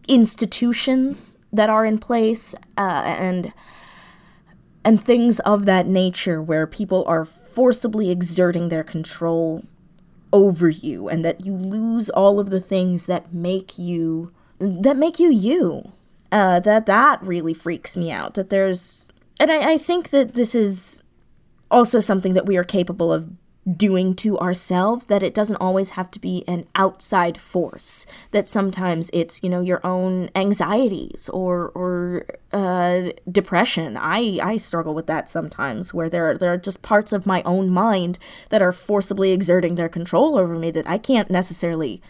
institutions 0.09 1.37
that 1.53 1.71
are 1.71 1.85
in 1.85 1.99
place 1.99 2.55
uh, 2.77 3.03
and 3.05 3.53
and 4.89 5.05
things 5.05 5.39
of 5.41 5.67
that 5.67 5.87
nature 5.87 6.41
where 6.41 6.67
people 6.67 7.05
are 7.07 7.27
forcibly 7.27 8.09
exerting 8.09 8.71
their 8.71 8.83
control 8.83 9.63
over 10.33 10.71
you 10.71 11.11
and 11.11 11.23
that 11.23 11.45
you 11.45 11.53
lose 11.53 12.09
all 12.09 12.41
of 12.41 12.49
the 12.49 12.59
things 12.59 13.05
that 13.05 13.31
make 13.31 13.79
you 13.79 14.33
that 14.59 14.97
make 14.97 15.19
you 15.19 15.31
you. 15.31 15.93
Uh, 16.33 16.59
that 16.61 16.87
that 16.87 17.23
really 17.23 17.53
freaks 17.53 17.99
me 17.99 18.11
out 18.11 18.33
that 18.33 18.49
there's 18.49 19.09
and 19.39 19.51
I, 19.51 19.75
I 19.75 19.79
think 19.79 20.09
that 20.09 20.33
this 20.33 20.55
is 20.55 21.03
also 21.71 22.01
something 22.01 22.33
that 22.33 22.47
we 22.47 22.57
are 22.57 22.65
capable 22.65 23.13
of 23.13 23.29
doing 23.77 24.15
to 24.15 24.39
ourselves 24.39 25.07
that 25.07 25.23
it 25.23 25.35
doesn't 25.35 25.57
always 25.57 25.91
have 25.91 26.11
to 26.11 26.19
be 26.19 26.45
an 26.47 26.67
outside 26.75 27.39
force 27.39 28.07
that 28.31 28.49
sometimes 28.49 29.11
it's 29.13 29.43
you 29.43 29.49
know 29.49 29.61
your 29.61 29.85
own 29.85 30.31
anxieties 30.35 31.29
or 31.31 31.69
or 31.75 32.27
uh, 32.53 33.11
depression. 33.31 33.97
I 33.97 34.39
i 34.43 34.57
struggle 34.57 34.95
with 34.95 35.07
that 35.07 35.29
sometimes 35.29 35.93
where 35.93 36.09
there 36.09 36.31
are, 36.31 36.39
there 36.39 36.53
are 36.53 36.59
just 36.59 36.83
parts 36.83 37.13
of 37.13 37.27
my 37.27 37.43
own 37.45 37.69
mind 37.71 38.19
that 38.51 38.63
are 38.63 38.73
forcibly 38.73 39.33
exerting 39.33 39.75
their 39.75 39.89
control 39.89 40.39
over 40.39 40.55
me 40.59 40.71
that 40.71 40.89
i 40.89 40.99
can't 40.99 41.31
necessarily 41.31 42.01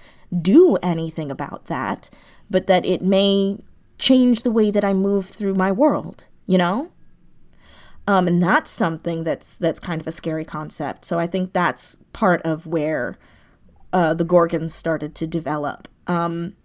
do 0.42 0.76
anything 0.82 1.30
about 1.30 1.66
that 1.66 2.10
but 2.50 2.66
that 2.66 2.84
it 2.84 3.02
may 3.02 3.58
change 3.98 4.42
the 4.42 4.50
way 4.50 4.70
that 4.70 4.84
i 4.84 4.92
move 4.92 5.26
through 5.26 5.54
my 5.54 5.72
world 5.72 6.24
you 6.46 6.58
know 6.58 6.90
um, 8.08 8.26
and 8.26 8.42
that's 8.42 8.70
something 8.70 9.22
that's 9.22 9.54
that's 9.54 9.78
kind 9.78 10.00
of 10.00 10.06
a 10.06 10.12
scary 10.12 10.44
concept. 10.44 11.04
So 11.04 11.18
I 11.18 11.26
think 11.26 11.52
that's 11.52 11.98
part 12.14 12.40
of 12.40 12.66
where 12.66 13.18
uh, 13.92 14.14
the 14.14 14.24
Gorgons 14.24 14.74
started 14.74 15.14
to 15.16 15.26
develop. 15.26 15.88
Um, 16.06 16.56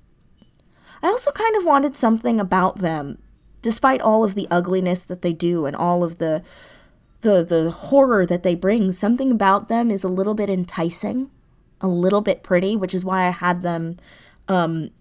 I 1.03 1.07
also 1.07 1.33
kind 1.33 1.57
of 1.57 1.65
wanted 1.65 1.97
something 1.97 2.39
about 2.39 2.79
them, 2.79 3.21
despite 3.61 3.99
all 3.99 4.23
of 4.23 4.35
the 4.35 4.47
ugliness 4.49 5.03
that 5.03 5.21
they 5.21 5.33
do 5.33 5.65
and 5.65 5.75
all 5.75 6.01
of 6.01 6.17
the 6.17 6.43
the 7.19 7.43
the 7.43 7.71
horror 7.71 8.25
that 8.25 8.43
they 8.43 8.55
bring. 8.55 8.93
Something 8.93 9.29
about 9.29 9.67
them 9.67 9.91
is 9.91 10.05
a 10.05 10.09
little 10.09 10.35
bit 10.35 10.49
enticing, 10.49 11.29
a 11.81 11.89
little 11.89 12.21
bit 12.21 12.41
pretty, 12.41 12.77
which 12.77 12.95
is 12.95 13.03
why 13.03 13.27
I 13.27 13.31
had 13.31 13.63
them 13.63 13.97
um, 14.47 14.91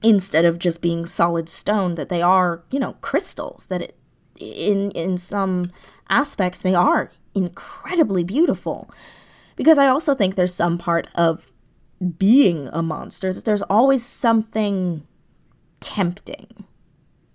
instead 0.00 0.44
of 0.44 0.60
just 0.60 0.80
being 0.80 1.06
solid 1.06 1.48
stone. 1.48 1.96
That 1.96 2.08
they 2.08 2.22
are, 2.22 2.62
you 2.70 2.78
know, 2.78 2.92
crystals. 3.00 3.66
That 3.66 3.82
it 3.82 3.96
in 4.38 4.90
in 4.92 5.18
some 5.18 5.70
aspects 6.08 6.60
they 6.60 6.74
are 6.74 7.10
incredibly 7.34 8.24
beautiful. 8.24 8.90
Because 9.56 9.78
i 9.78 9.86
also 9.86 10.14
think 10.14 10.34
there's 10.34 10.54
some 10.54 10.78
part 10.78 11.06
of 11.14 11.52
being 12.18 12.68
a 12.72 12.82
monster 12.82 13.32
that 13.32 13.44
there's 13.44 13.62
always 13.62 14.04
something 14.04 15.06
tempting. 15.80 16.64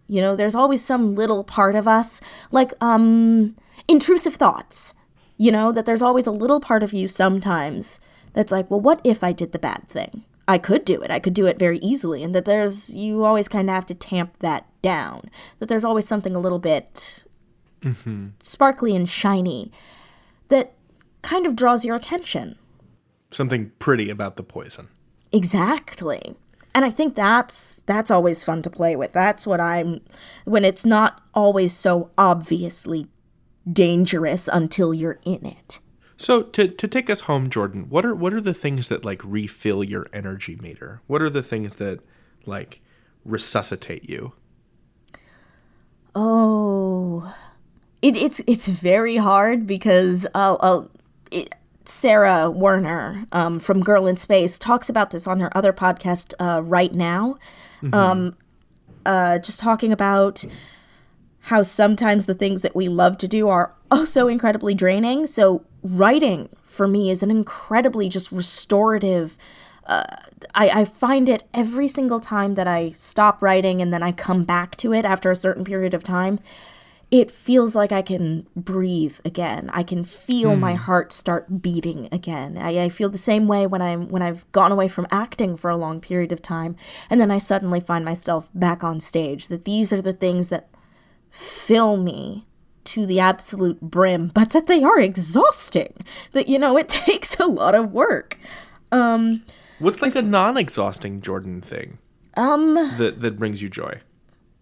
You 0.08 0.22
know 0.22 0.36
there's 0.36 0.56
always 0.56 0.84
some 0.84 1.16
little 1.16 1.44
part 1.44 1.76
of 1.76 1.88
us 1.88 2.22
like 2.52 2.74
um 2.82 3.56
intrusive 3.88 4.36
thoughts. 4.36 4.94
You 5.38 5.52
know 5.52 5.72
that 5.72 5.86
there's 5.86 6.02
always 6.02 6.28
a 6.28 6.32
little 6.32 6.60
part 6.60 6.84
of 6.84 6.94
you 6.94 7.08
sometimes 7.08 8.00
that's 8.34 8.52
like 8.52 8.70
well 8.70 8.80
what 8.80 9.02
if 9.04 9.24
i 9.24 9.32
did 9.32 9.52
the 9.52 9.60
bad 9.60 9.88
thing 9.88 10.24
I 10.48 10.58
could 10.58 10.86
do 10.86 11.02
it. 11.02 11.12
I 11.12 11.20
could 11.20 11.34
do 11.34 11.46
it 11.46 11.60
very 11.60 11.80
easily. 11.80 12.24
And 12.24 12.34
that 12.34 12.46
there's, 12.46 12.90
you 12.90 13.26
always 13.26 13.48
kind 13.48 13.70
of 13.70 13.76
have 13.76 13.86
to 13.88 13.96
tamp 13.96 14.38
that 14.40 14.66
down. 14.82 15.30
That 15.60 15.68
there's 15.68 15.84
always 15.84 16.08
something 16.08 16.36
a 16.36 16.40
little 16.40 16.60
bit 16.60 17.26
mm-hmm. 17.82 18.28
sparkly 18.40 18.96
and 18.96 19.10
shiny 19.10 19.72
that 20.50 20.74
kind 21.22 21.46
of 21.46 21.56
draws 21.56 21.84
your 21.84 21.96
attention. 21.96 22.58
Something 23.32 23.72
pretty 23.80 24.10
about 24.10 24.38
the 24.38 24.44
poison. 24.44 24.88
Exactly. 25.32 26.36
And 26.74 26.86
I 26.86 26.90
think 26.90 27.16
that's 27.16 27.82
that's 27.86 28.12
always 28.12 28.44
fun 28.44 28.62
to 28.62 28.70
play 28.70 28.96
with. 28.96 29.12
That's 29.12 29.48
what 29.48 29.60
I'm 29.60 30.02
when 30.46 30.64
it's 30.64 30.86
not 30.86 31.22
always 31.34 31.74
so 31.74 32.12
obviously 32.18 33.08
dangerous 33.70 34.48
until 34.48 34.94
you're 34.94 35.20
in 35.26 35.46
it. 35.46 35.80
So 36.18 36.42
to 36.42 36.68
to 36.68 36.88
take 36.88 37.10
us 37.10 37.22
home, 37.22 37.50
Jordan, 37.50 37.90
what 37.90 38.06
are 38.06 38.16
what 38.16 38.34
are 38.34 38.42
the 38.42 38.54
things 38.54 38.90
that 38.90 39.06
like 39.06 39.22
refill 39.24 39.84
your 39.84 40.08
energy 40.12 40.58
meter? 40.62 41.02
What 41.06 41.22
are 41.22 41.30
the 41.30 41.44
things 41.44 41.76
that 41.76 42.00
like 42.46 42.82
resuscitate 43.24 44.10
you? 44.10 44.34
Oh, 46.16 47.32
it, 48.02 48.16
it's 48.16 48.42
it's 48.48 48.68
very 48.68 49.18
hard 49.18 49.68
because 49.68 50.26
I'll, 50.34 50.58
I'll 50.62 50.92
it, 51.30 51.54
Sarah 51.86 52.50
Werner 52.50 53.28
um, 53.32 53.60
from 53.60 53.84
Girl 53.84 54.08
in 54.08 54.18
Space 54.18 54.58
talks 54.58 54.90
about 54.90 55.12
this 55.12 55.28
on 55.28 55.40
her 55.40 55.56
other 55.56 55.72
podcast 55.72 56.34
uh, 56.40 56.62
right 56.64 56.94
now, 56.94 57.38
um, 57.94 58.36
uh, 59.06 59.38
just 59.38 59.60
talking 59.60 59.92
about 59.92 60.44
how 61.42 61.62
sometimes 61.62 62.26
the 62.26 62.34
things 62.34 62.62
that 62.62 62.76
we 62.76 62.90
love 62.90 63.18
to 63.20 63.28
do 63.28 63.48
are 63.48 63.74
also 63.90 64.28
incredibly 64.28 64.74
draining. 64.74 65.28
So 65.28 65.64
writing 65.96 66.50
for 66.66 66.88
me 66.88 67.10
is 67.10 67.24
an 67.24 67.32
incredibly 67.32 68.10
just 68.10 68.32
restorative 68.32 69.38
uh, 69.86 70.04
I, 70.54 70.70
I 70.82 70.86
find 70.86 71.30
it 71.30 71.46
every 71.54 71.88
single 71.88 72.20
time 72.20 72.56
that 72.56 72.68
I 72.68 72.92
stop 72.92 73.42
writing 73.42 73.82
and 73.82 73.94
then 73.94 74.04
I 74.04 74.12
come 74.12 74.44
back 74.44 74.76
to 74.78 74.94
it 74.94 75.06
after 75.06 75.32
a 75.32 75.36
certain 75.36 75.64
period 75.64 75.94
of 75.94 76.04
time 76.04 76.40
it 77.10 77.32
feels 77.32 77.74
like 77.74 77.92
I 77.94 78.02
can 78.02 78.48
breathe 78.56 79.20
again. 79.24 79.70
I 79.72 79.84
can 79.84 80.04
feel 80.04 80.58
my 80.58 80.74
Hmm. 80.74 80.84
heart 80.84 81.14
start 81.14 81.62
beating 81.62 82.10
again. 82.12 82.58
I, 82.58 82.84
I 82.84 82.90
feel 82.90 83.08
the 83.10 83.18
same 83.18 83.48
way 83.48 83.66
when 83.66 83.82
I'm 83.82 84.10
when 84.10 84.22
I've 84.22 84.50
gone 84.52 84.74
away 84.74 84.90
from 84.90 85.08
acting 85.10 85.56
for 85.56 85.70
a 85.70 85.78
long 85.78 86.02
period 86.02 86.34
of 86.34 86.42
time, 86.42 86.76
and 87.10 87.22
then 87.22 87.32
I 87.32 87.38
suddenly 87.38 87.80
find 87.80 88.04
myself 88.04 88.50
back 88.54 88.84
on 88.84 89.00
stage. 89.00 89.48
That 89.48 89.64
these 89.64 89.94
are 89.94 90.02
the 90.02 90.12
things 90.14 90.50
that 90.50 90.68
fill 91.32 91.96
me 91.96 92.47
to 92.88 93.06
the 93.06 93.20
absolute 93.20 93.80
brim, 93.82 94.28
but 94.34 94.52
that 94.52 94.68
they 94.68 94.84
are 94.84 95.00
exhausting. 95.00 95.94
That 96.32 96.48
you 96.50 96.58
know 96.60 96.78
it 96.78 96.90
takes 97.06 97.40
a 97.40 97.46
lot 97.46 97.76
of 97.76 97.92
work. 97.92 98.38
What's 99.80 100.02
like 100.02 100.16
a 100.16 100.22
non-exhausting 100.22 101.22
Jordan 101.22 101.62
thing 101.62 102.00
Um, 102.36 102.74
that 102.98 103.22
that 103.22 103.38
brings 103.38 103.62
you 103.62 103.70
joy? 103.70 104.02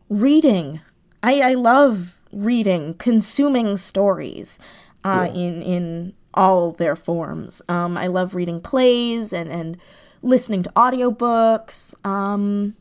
reading. 0.09 0.82
I, 1.23 1.41
I 1.41 1.53
love 1.55 2.21
reading, 2.32 2.93
consuming 2.95 3.78
stories 3.78 4.59
uh, 5.03 5.30
in 5.34 5.61
in 5.63 6.13
all 6.34 6.71
their 6.71 6.95
forms. 6.95 7.61
Um, 7.69 7.97
I 7.97 8.07
love 8.07 8.36
reading 8.36 8.59
plays 8.61 9.32
and, 9.34 9.49
and 9.51 9.78
listening 10.21 10.63
to 10.63 10.69
audiobooks. 10.76 11.95
Um, 12.05 12.76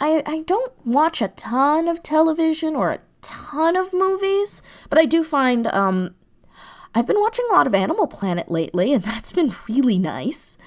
I 0.00 0.22
I 0.26 0.40
don't 0.46 0.72
watch 0.84 1.22
a 1.22 1.28
ton 1.28 1.88
of 1.88 2.02
television 2.02 2.74
or 2.76 2.90
a 2.92 2.98
ton 3.22 3.76
of 3.76 3.92
movies, 3.92 4.62
but 4.90 5.00
I 5.00 5.04
do 5.04 5.24
find 5.24 5.66
um, 5.68 6.14
I've 6.94 7.06
been 7.06 7.20
watching 7.20 7.44
a 7.50 7.54
lot 7.54 7.66
of 7.66 7.74
Animal 7.74 8.06
Planet 8.06 8.50
lately, 8.50 8.92
and 8.92 9.02
that's 9.04 9.32
been 9.32 9.54
really 9.68 9.98
nice. 9.98 10.58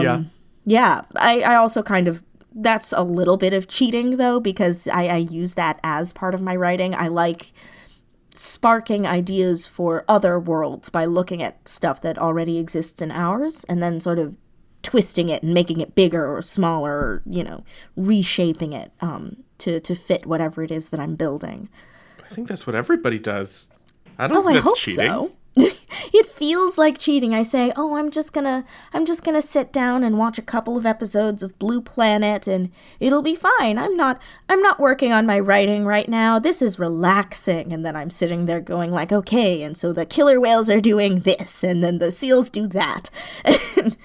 yeah. 0.00 0.24
Yeah, 0.64 1.02
I, 1.16 1.40
I 1.40 1.54
also 1.56 1.82
kind 1.82 2.06
of 2.06 2.22
that's 2.54 2.92
a 2.92 3.02
little 3.02 3.36
bit 3.36 3.52
of 3.52 3.66
cheating 3.66 4.18
though 4.18 4.38
because 4.38 4.86
I, 4.86 5.06
I 5.06 5.16
use 5.16 5.54
that 5.54 5.80
as 5.82 6.12
part 6.12 6.34
of 6.34 6.42
my 6.42 6.54
writing. 6.54 6.94
I 6.94 7.08
like 7.08 7.52
sparking 8.34 9.06
ideas 9.06 9.66
for 9.66 10.04
other 10.08 10.38
worlds 10.38 10.88
by 10.88 11.04
looking 11.04 11.42
at 11.42 11.68
stuff 11.68 12.00
that 12.02 12.18
already 12.18 12.58
exists 12.58 13.02
in 13.02 13.10
ours 13.10 13.64
and 13.64 13.82
then 13.82 14.00
sort 14.00 14.18
of 14.18 14.36
twisting 14.82 15.28
it 15.28 15.42
and 15.42 15.54
making 15.54 15.80
it 15.80 15.94
bigger 15.94 16.34
or 16.34 16.42
smaller 16.42 16.92
or, 16.92 17.22
you 17.26 17.44
know, 17.44 17.62
reshaping 17.96 18.72
it 18.72 18.92
um, 19.00 19.36
to, 19.62 19.80
to 19.80 19.94
fit 19.94 20.26
whatever 20.26 20.62
it 20.62 20.70
is 20.70 20.88
that 20.90 21.00
I'm 21.00 21.14
building. 21.16 21.68
I 22.24 22.34
think 22.34 22.48
that's 22.48 22.66
what 22.66 22.74
everybody 22.76 23.18
does. 23.18 23.66
I 24.18 24.26
don't 24.28 24.38
Oh, 24.38 24.42
think 24.46 24.58
I 24.58 24.60
hope 24.60 24.76
cheating. 24.76 25.06
so. 25.06 25.32
It 26.12 26.26
feels 26.26 26.78
like 26.78 26.98
cheating. 26.98 27.34
I 27.34 27.42
say, 27.42 27.72
"Oh, 27.76 27.96
I'm 27.96 28.10
just 28.10 28.32
going 28.32 28.44
to 28.44 28.64
I'm 28.92 29.04
just 29.04 29.24
going 29.24 29.34
to 29.34 29.46
sit 29.46 29.72
down 29.72 30.02
and 30.04 30.18
watch 30.18 30.38
a 30.38 30.42
couple 30.42 30.76
of 30.76 30.86
episodes 30.86 31.42
of 31.42 31.58
Blue 31.58 31.80
Planet 31.80 32.46
and 32.46 32.70
it'll 33.00 33.22
be 33.22 33.34
fine. 33.34 33.78
I'm 33.78 33.96
not 33.96 34.20
I'm 34.48 34.62
not 34.62 34.80
working 34.80 35.12
on 35.12 35.26
my 35.26 35.38
writing 35.38 35.84
right 35.84 36.08
now. 36.08 36.38
This 36.38 36.62
is 36.62 36.78
relaxing." 36.78 37.72
And 37.72 37.84
then 37.84 37.96
I'm 37.96 38.10
sitting 38.10 38.46
there 38.46 38.60
going 38.60 38.90
like, 38.90 39.12
"Okay, 39.12 39.62
and 39.62 39.76
so 39.76 39.92
the 39.92 40.06
killer 40.06 40.40
whales 40.40 40.70
are 40.70 40.80
doing 40.80 41.20
this 41.20 41.62
and 41.64 41.82
then 41.82 41.98
the 41.98 42.12
seals 42.12 42.50
do 42.50 42.66
that." 42.68 43.10
and 43.44 43.96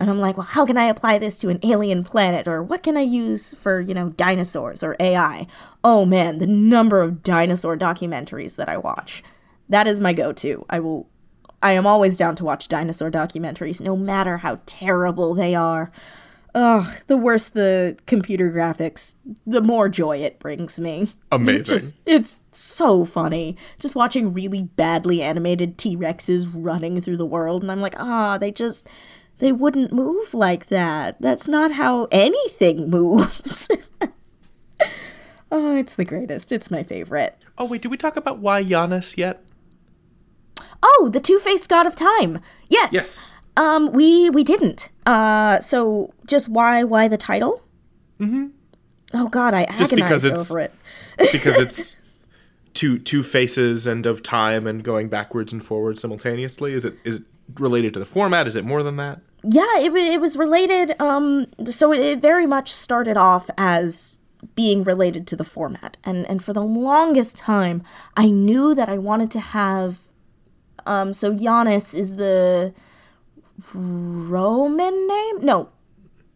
I'm 0.00 0.20
like, 0.20 0.36
"Well, 0.36 0.46
how 0.46 0.66
can 0.66 0.76
I 0.76 0.86
apply 0.86 1.18
this 1.18 1.38
to 1.40 1.48
an 1.48 1.60
alien 1.62 2.04
planet 2.04 2.48
or 2.48 2.62
what 2.62 2.82
can 2.82 2.96
I 2.96 3.02
use 3.02 3.54
for, 3.54 3.80
you 3.80 3.94
know, 3.94 4.10
dinosaurs 4.10 4.82
or 4.82 4.96
AI?" 5.00 5.46
Oh 5.82 6.04
man, 6.04 6.38
the 6.38 6.46
number 6.46 7.00
of 7.00 7.22
dinosaur 7.22 7.76
documentaries 7.76 8.56
that 8.56 8.68
I 8.68 8.76
watch. 8.76 9.22
That 9.68 9.86
is 9.86 10.00
my 10.00 10.12
go-to. 10.12 10.66
I 10.68 10.80
will 10.80 11.08
I 11.62 11.72
am 11.72 11.86
always 11.86 12.16
down 12.16 12.36
to 12.36 12.44
watch 12.44 12.68
dinosaur 12.68 13.10
documentaries 13.10 13.80
no 13.80 13.96
matter 13.96 14.38
how 14.38 14.60
terrible 14.66 15.34
they 15.34 15.54
are. 15.54 15.90
Ugh, 16.54 17.00
the 17.06 17.16
worse 17.16 17.48
the 17.48 17.96
computer 18.06 18.50
graphics, 18.50 19.14
the 19.46 19.60
more 19.60 19.88
joy 19.88 20.18
it 20.18 20.40
brings 20.40 20.80
me. 20.80 21.02
It's 21.02 21.14
Amazing. 21.30 21.64
just 21.64 21.96
it's 22.06 22.38
so 22.50 23.04
funny. 23.04 23.56
Just 23.78 23.94
watching 23.94 24.32
really 24.32 24.64
badly 24.64 25.22
animated 25.22 25.78
T-Rexes 25.78 26.50
running 26.52 27.00
through 27.00 27.18
the 27.18 27.26
world 27.26 27.62
and 27.62 27.70
I'm 27.70 27.80
like, 27.80 27.94
"Ah, 27.98 28.36
they 28.36 28.50
just 28.50 28.86
they 29.38 29.52
wouldn't 29.52 29.92
move 29.92 30.34
like 30.34 30.66
that. 30.66 31.20
That's 31.20 31.46
not 31.46 31.72
how 31.72 32.08
anything 32.10 32.90
moves." 32.90 33.68
oh, 35.52 35.76
it's 35.76 35.94
the 35.94 36.04
greatest. 36.04 36.50
It's 36.50 36.70
my 36.70 36.82
favorite. 36.82 37.38
Oh 37.58 37.66
wait, 37.66 37.82
did 37.82 37.92
we 37.92 37.96
talk 37.96 38.16
about 38.16 38.38
why 38.38 38.64
Janus 38.64 39.16
yet? 39.16 39.44
Oh, 40.82 41.10
the 41.12 41.20
two-faced 41.20 41.68
god 41.68 41.86
of 41.86 41.94
time. 41.94 42.40
Yes. 42.68 42.92
Yes. 42.92 43.30
Um, 43.56 43.92
we 43.92 44.30
we 44.30 44.44
didn't. 44.44 44.90
Uh, 45.06 45.60
so 45.60 46.14
just 46.26 46.48
why 46.48 46.84
why 46.84 47.08
the 47.08 47.16
title? 47.16 47.62
Mm-hmm. 48.18 48.48
Oh 49.14 49.28
God, 49.28 49.54
I 49.54 49.66
because 49.66 49.92
agonized 49.92 50.26
over 50.26 50.60
it. 50.60 50.72
Because 51.32 51.56
it's 51.60 51.96
two 52.74 52.98
two 52.98 53.22
faces 53.22 53.86
and 53.86 54.06
of 54.06 54.22
time 54.22 54.66
and 54.66 54.82
going 54.82 55.08
backwards 55.08 55.52
and 55.52 55.62
forwards 55.62 56.00
simultaneously. 56.00 56.72
Is 56.72 56.84
it 56.84 56.94
is 57.04 57.16
it 57.16 57.22
related 57.58 57.92
to 57.94 57.98
the 58.00 58.06
format? 58.06 58.46
Is 58.46 58.56
it 58.56 58.64
more 58.64 58.82
than 58.82 58.96
that? 58.96 59.20
Yeah, 59.42 59.78
it, 59.78 59.92
it 59.94 60.20
was 60.20 60.36
related. 60.36 61.00
Um, 61.00 61.46
so 61.64 61.92
it, 61.92 62.00
it 62.00 62.20
very 62.20 62.46
much 62.46 62.72
started 62.72 63.16
off 63.16 63.48
as 63.56 64.20
being 64.54 64.84
related 64.84 65.26
to 65.28 65.36
the 65.36 65.44
format, 65.44 65.96
and 66.04 66.26
and 66.28 66.42
for 66.42 66.52
the 66.52 66.62
longest 66.62 67.36
time, 67.36 67.82
I 68.16 68.26
knew 68.26 68.74
that 68.74 68.88
I 68.88 68.98
wanted 68.98 69.30
to 69.32 69.40
have. 69.40 69.98
Um, 70.86 71.14
so 71.14 71.34
Janus 71.34 71.94
is 71.94 72.16
the 72.16 72.74
Roman 73.72 75.06
name? 75.06 75.44
No, 75.44 75.68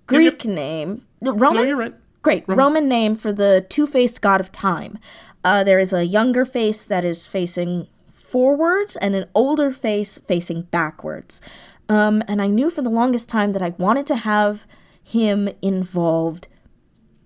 Greek 0.07 0.45
name. 0.45 1.07
No, 1.21 1.33
Roman. 1.33 1.63
No, 1.63 1.69
you're 1.69 1.77
right. 1.77 1.95
Great. 2.23 2.45
Roman 2.47 2.89
name 2.89 3.17
for 3.17 3.33
the 3.33 3.67
two 3.69 3.87
faced 3.87 4.23
god 4.23 4.41
of 4.41 4.51
time. 4.51 4.99
Uh, 5.45 5.63
there 5.63 5.79
is 5.79 5.93
a 5.93 6.07
younger 6.07 6.45
face 6.45 6.83
that 6.83 7.05
is 7.05 7.27
facing 7.27 7.87
forward 8.09 8.97
and 9.01 9.15
an 9.15 9.27
older 9.35 9.71
face 9.71 10.19
facing 10.27 10.63
backwards. 10.63 11.41
Um, 11.89 12.23
and 12.27 12.41
I 12.41 12.47
knew 12.47 12.71
for 12.71 12.83
the 12.83 12.91
longest 12.91 13.29
time 13.29 13.53
that 13.53 13.63
I 13.63 13.71
wanted 13.77 14.07
to 14.09 14.17
have 14.17 14.67
him 15.03 15.51
involved 15.61 16.49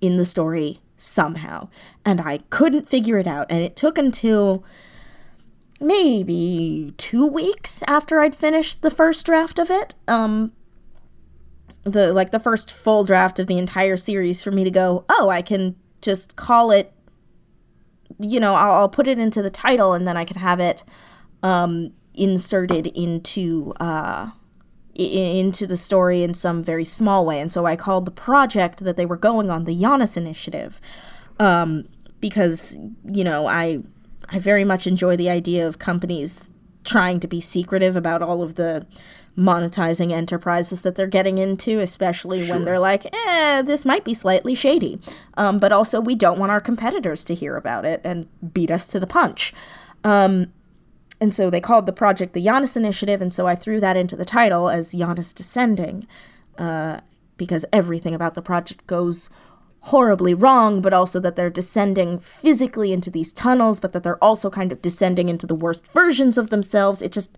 in 0.00 0.16
the 0.16 0.24
story 0.24 0.80
somehow. 0.96 1.68
And 2.04 2.20
I 2.20 2.38
couldn't 2.50 2.88
figure 2.88 3.18
it 3.18 3.26
out. 3.26 3.46
And 3.48 3.62
it 3.62 3.76
took 3.76 3.98
until 3.98 4.64
maybe 5.80 6.92
two 6.96 7.26
weeks 7.26 7.82
after 7.86 8.20
I'd 8.20 8.34
finished 8.34 8.82
the 8.82 8.90
first 8.90 9.24
draft 9.26 9.58
of 9.58 9.70
it. 9.70 9.94
Um, 10.06 10.52
the 11.84 12.12
like 12.12 12.30
the 12.32 12.40
first 12.40 12.70
full 12.70 13.04
draft 13.04 13.38
of 13.38 13.46
the 13.46 13.58
entire 13.58 13.96
series 13.96 14.42
for 14.42 14.50
me 14.50 14.64
to 14.64 14.70
go, 14.70 15.04
oh, 15.08 15.28
I 15.30 15.42
can 15.42 15.76
just 16.02 16.36
call 16.36 16.70
it. 16.70 16.92
You 18.18 18.40
know, 18.40 18.54
I'll, 18.54 18.72
I'll 18.72 18.88
put 18.88 19.06
it 19.06 19.18
into 19.18 19.42
the 19.42 19.50
title, 19.50 19.92
and 19.92 20.06
then 20.06 20.16
I 20.16 20.24
can 20.24 20.38
have 20.38 20.60
it 20.60 20.82
um, 21.42 21.92
inserted 22.14 22.88
into 22.88 23.72
uh, 23.80 24.30
i- 24.98 25.02
into 25.02 25.66
the 25.66 25.76
story 25.76 26.22
in 26.22 26.34
some 26.34 26.62
very 26.64 26.84
small 26.84 27.24
way. 27.24 27.40
And 27.40 27.50
so 27.52 27.64
I 27.64 27.76
called 27.76 28.04
the 28.06 28.10
project 28.10 28.82
that 28.84 28.96
they 28.96 29.06
were 29.06 29.16
going 29.16 29.50
on 29.50 29.64
the 29.64 29.74
Janus 29.78 30.16
Initiative, 30.16 30.80
um, 31.38 31.88
because 32.20 32.76
you 33.04 33.22
know 33.24 33.46
I 33.46 33.80
I 34.28 34.38
very 34.38 34.64
much 34.64 34.86
enjoy 34.86 35.16
the 35.16 35.30
idea 35.30 35.66
of 35.66 35.78
companies 35.78 36.48
trying 36.84 37.20
to 37.20 37.28
be 37.28 37.40
secretive 37.40 37.96
about 37.96 38.22
all 38.22 38.42
of 38.42 38.54
the 38.54 38.86
monetizing 39.36 40.10
enterprises 40.10 40.82
that 40.82 40.96
they're 40.96 41.06
getting 41.06 41.38
into, 41.38 41.78
especially 41.78 42.50
when 42.50 42.64
they're 42.64 42.78
like, 42.78 43.06
eh, 43.14 43.62
this 43.62 43.84
might 43.84 44.04
be 44.04 44.12
slightly 44.12 44.54
shady. 44.54 45.00
Um, 45.36 45.58
but 45.60 45.70
also, 45.70 46.00
we 46.00 46.16
don't 46.16 46.38
want 46.38 46.50
our 46.50 46.60
competitors 46.60 47.22
to 47.24 47.34
hear 47.34 47.56
about 47.56 47.84
it 47.84 48.00
and 48.02 48.26
beat 48.52 48.70
us 48.70 48.88
to 48.88 48.98
the 48.98 49.06
punch. 49.06 49.52
Um, 50.02 50.52
and 51.20 51.32
so 51.34 51.50
they 51.50 51.60
called 51.60 51.86
the 51.86 51.92
project 51.92 52.32
the 52.32 52.42
Janus 52.42 52.76
Initiative, 52.76 53.22
and 53.22 53.32
so 53.32 53.46
I 53.46 53.54
threw 53.54 53.80
that 53.80 53.96
into 53.96 54.16
the 54.16 54.24
title 54.24 54.68
as 54.68 54.92
Janus 54.92 55.32
Descending, 55.32 56.06
uh, 56.56 57.00
because 57.36 57.64
everything 57.72 58.14
about 58.14 58.34
the 58.34 58.42
project 58.42 58.86
goes 58.88 59.30
horribly 59.90 60.34
wrong, 60.34 60.80
but 60.80 60.92
also 60.92 61.18
that 61.20 61.36
they're 61.36 61.50
descending 61.50 62.18
physically 62.18 62.92
into 62.92 63.10
these 63.10 63.32
tunnels, 63.32 63.80
but 63.80 63.92
that 63.92 64.02
they're 64.02 64.22
also 64.22 64.48
kind 64.50 64.72
of 64.72 64.80
descending 64.82 65.28
into 65.28 65.46
the 65.46 65.54
worst 65.54 65.92
versions 65.92 66.36
of 66.38 66.50
themselves. 66.50 67.02
It 67.02 67.12
just, 67.12 67.36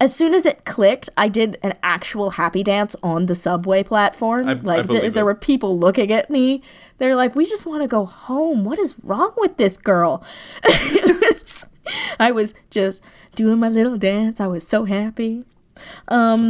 as 0.00 0.14
soon 0.14 0.32
as 0.34 0.44
it 0.46 0.64
clicked, 0.64 1.10
I 1.16 1.28
did 1.28 1.58
an 1.62 1.74
actual 1.82 2.30
happy 2.30 2.62
dance 2.62 2.94
on 3.02 3.26
the 3.26 3.34
subway 3.34 3.82
platform. 3.82 4.48
I- 4.48 4.52
I 4.52 4.54
like, 4.54 4.76
th- 4.88 4.98
believe 5.00 5.14
there 5.14 5.24
were 5.24 5.34
people 5.34 5.78
looking 5.78 6.12
at 6.12 6.30
me. 6.30 6.62
They're 6.98 7.16
like, 7.16 7.34
we 7.34 7.46
just 7.46 7.66
want 7.66 7.82
to 7.82 7.88
go 7.88 8.04
home. 8.06 8.64
What 8.64 8.78
is 8.78 8.94
wrong 9.02 9.32
with 9.38 9.56
this 9.56 9.76
girl? 9.76 10.24
Was- 10.94 11.66
I 12.20 12.30
was 12.30 12.54
just 12.70 13.00
doing 13.34 13.58
my 13.58 13.68
little 13.68 13.96
dance. 13.96 14.40
I 14.40 14.46
was 14.46 14.66
so 14.66 14.84
happy. 14.84 15.44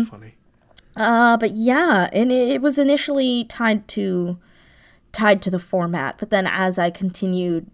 so 0.05 0.11
funny. 0.11 0.35
Uh, 0.97 1.37
but 1.39 1.53
yeah, 1.53 2.09
and 2.13 2.31
it, 2.31 2.49
it 2.51 2.61
was 2.63 2.79
initially 2.79 3.45
tied 3.45 3.87
to 3.89 4.39
tied 5.13 5.43
to 5.43 5.51
the 5.51 5.59
format, 5.59 6.17
but 6.19 6.31
then 6.31 6.47
as 6.47 6.79
I 6.79 6.91
continued 6.91 7.71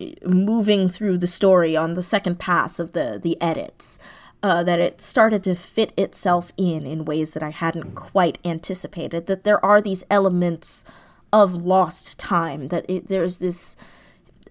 eh, 0.00 0.14
moving 0.24 0.88
through 0.88 1.18
the 1.18 1.26
story 1.26 1.76
on 1.76 1.94
the 1.94 2.02
second 2.02 2.38
pass 2.38 2.78
of 2.78 2.92
the 2.92 3.18
the 3.22 3.36
edits, 3.40 3.98
Uh, 4.44 4.62
that 4.62 4.78
it 4.78 5.00
started 5.00 5.42
to 5.42 5.54
fit 5.54 5.90
itself 5.96 6.52
in 6.58 6.86
in 6.86 7.06
ways 7.06 7.30
that 7.32 7.42
I 7.42 7.50
hadn't 7.50 7.94
quite 7.94 8.36
anticipated. 8.44 9.24
That 9.24 9.42
there 9.44 9.64
are 9.64 9.80
these 9.80 10.04
elements 10.10 10.84
of 11.32 11.64
lost 11.64 12.18
time. 12.18 12.68
That 12.68 12.84
it, 12.86 13.08
there's 13.08 13.38
this 13.38 13.74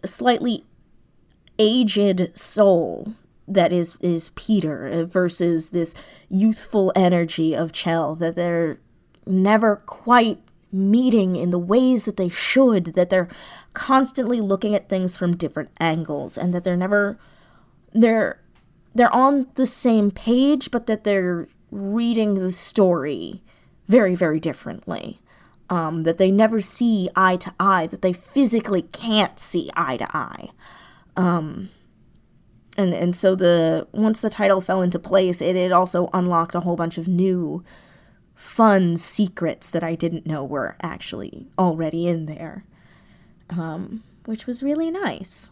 slightly 0.03 0.63
aged 1.59 2.31
soul 2.33 3.13
that 3.47 3.71
is 3.71 3.95
is 3.99 4.31
Peter 4.33 5.05
versus 5.05 5.69
this 5.69 5.93
youthful 6.27 6.91
energy 6.95 7.55
of 7.55 7.71
Chell. 7.71 8.15
That 8.15 8.35
they're 8.35 8.77
never 9.27 9.75
quite 9.85 10.39
meeting 10.73 11.35
in 11.35 11.51
the 11.51 11.59
ways 11.59 12.05
that 12.05 12.17
they 12.17 12.29
should. 12.29 12.95
That 12.95 13.09
they're 13.09 13.29
constantly 13.73 14.41
looking 14.41 14.75
at 14.75 14.89
things 14.89 15.15
from 15.15 15.37
different 15.37 15.69
angles, 15.79 16.37
and 16.37 16.53
that 16.53 16.63
they're 16.63 16.75
never 16.75 17.17
they're 17.93 18.41
they're 18.95 19.13
on 19.13 19.47
the 19.55 19.65
same 19.65 20.11
page, 20.11 20.71
but 20.71 20.87
that 20.87 21.03
they're 21.03 21.47
reading 21.71 22.35
the 22.35 22.51
story 22.51 23.41
very, 23.87 24.15
very 24.15 24.39
differently. 24.39 25.19
Um, 25.69 26.03
that 26.03 26.17
they 26.17 26.29
never 26.29 26.61
see 26.61 27.09
eye 27.15 27.37
to 27.37 27.53
eye, 27.59 27.87
that 27.87 28.01
they 28.01 28.13
physically 28.13 28.83
can't 28.83 29.39
see 29.39 29.71
eye 29.75 29.97
to 29.97 30.15
eye. 30.15 30.49
Um, 31.15 31.69
and 32.77 32.93
and 32.93 33.15
so 33.15 33.35
the 33.35 33.87
once 33.91 34.19
the 34.19 34.29
title 34.29 34.61
fell 34.61 34.81
into 34.81 34.99
place, 34.99 35.41
it, 35.41 35.55
it 35.55 35.71
also 35.71 36.09
unlocked 36.13 36.53
a 36.53 36.59
whole 36.59 36.75
bunch 36.75 36.97
of 36.97 37.07
new 37.07 37.63
fun 38.35 38.97
secrets 38.97 39.69
that 39.69 39.83
I 39.83 39.95
didn't 39.95 40.25
know 40.25 40.43
were 40.43 40.75
actually 40.81 41.47
already 41.57 42.07
in 42.07 42.25
there, 42.25 42.63
um, 43.49 44.03
which 44.25 44.45
was 44.45 44.63
really 44.63 44.91
nice. 44.91 45.51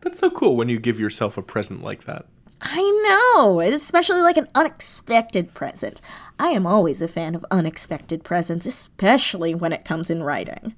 That's 0.00 0.18
so 0.18 0.30
cool 0.30 0.56
when 0.56 0.68
you 0.68 0.78
give 0.78 1.00
yourself 1.00 1.36
a 1.36 1.42
present 1.42 1.82
like 1.82 2.04
that. 2.04 2.26
I 2.60 3.34
know, 3.36 3.60
especially 3.60 4.22
like 4.22 4.36
an 4.36 4.48
unexpected 4.54 5.52
present. 5.52 6.00
I 6.38 6.48
am 6.50 6.66
always 6.66 7.02
a 7.02 7.08
fan 7.08 7.34
of 7.34 7.44
unexpected 7.50 8.24
presents, 8.24 8.66
especially 8.66 9.54
when 9.54 9.72
it 9.72 9.84
comes 9.84 10.08
in 10.08 10.22
writing. 10.22 10.74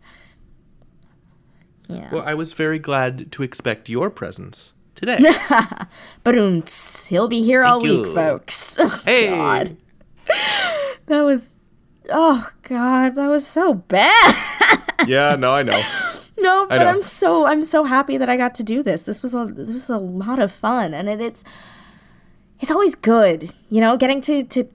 Yeah. 1.88 2.10
Well, 2.12 2.22
I 2.26 2.34
was 2.34 2.52
very 2.52 2.78
glad 2.78 3.32
to 3.32 3.42
expect 3.42 3.88
your 3.88 4.10
presence 4.10 4.72
today. 4.94 5.18
but 6.24 6.34
he'll 6.34 7.28
be 7.28 7.42
here 7.42 7.62
Thank 7.62 7.72
all 7.72 7.86
you. 7.86 8.02
week, 8.02 8.14
folks. 8.14 8.78
Oh, 8.80 9.02
hey. 9.04 9.28
God. 9.28 9.76
That 11.08 11.22
was, 11.22 11.56
oh 12.10 12.50
God, 12.62 13.14
that 13.14 13.28
was 13.28 13.46
so 13.46 13.74
bad. 13.74 14.84
yeah, 15.06 15.36
no, 15.36 15.50
I 15.50 15.62
know. 15.62 15.82
No, 16.40 16.66
but 16.68 16.86
I'm 16.86 17.02
so 17.02 17.46
I'm 17.46 17.62
so 17.62 17.84
happy 17.84 18.16
that 18.16 18.28
I 18.28 18.36
got 18.36 18.54
to 18.56 18.62
do 18.62 18.82
this. 18.82 19.02
This 19.02 19.22
was 19.22 19.34
a 19.34 19.46
this 19.46 19.68
was 19.68 19.90
a 19.90 19.98
lot 19.98 20.38
of 20.38 20.52
fun, 20.52 20.94
and 20.94 21.08
it, 21.08 21.20
it's 21.20 21.42
it's 22.60 22.70
always 22.70 22.94
good, 22.94 23.52
you 23.70 23.80
know, 23.80 23.96
getting 23.96 24.20
to 24.22 24.44
to 24.44 24.68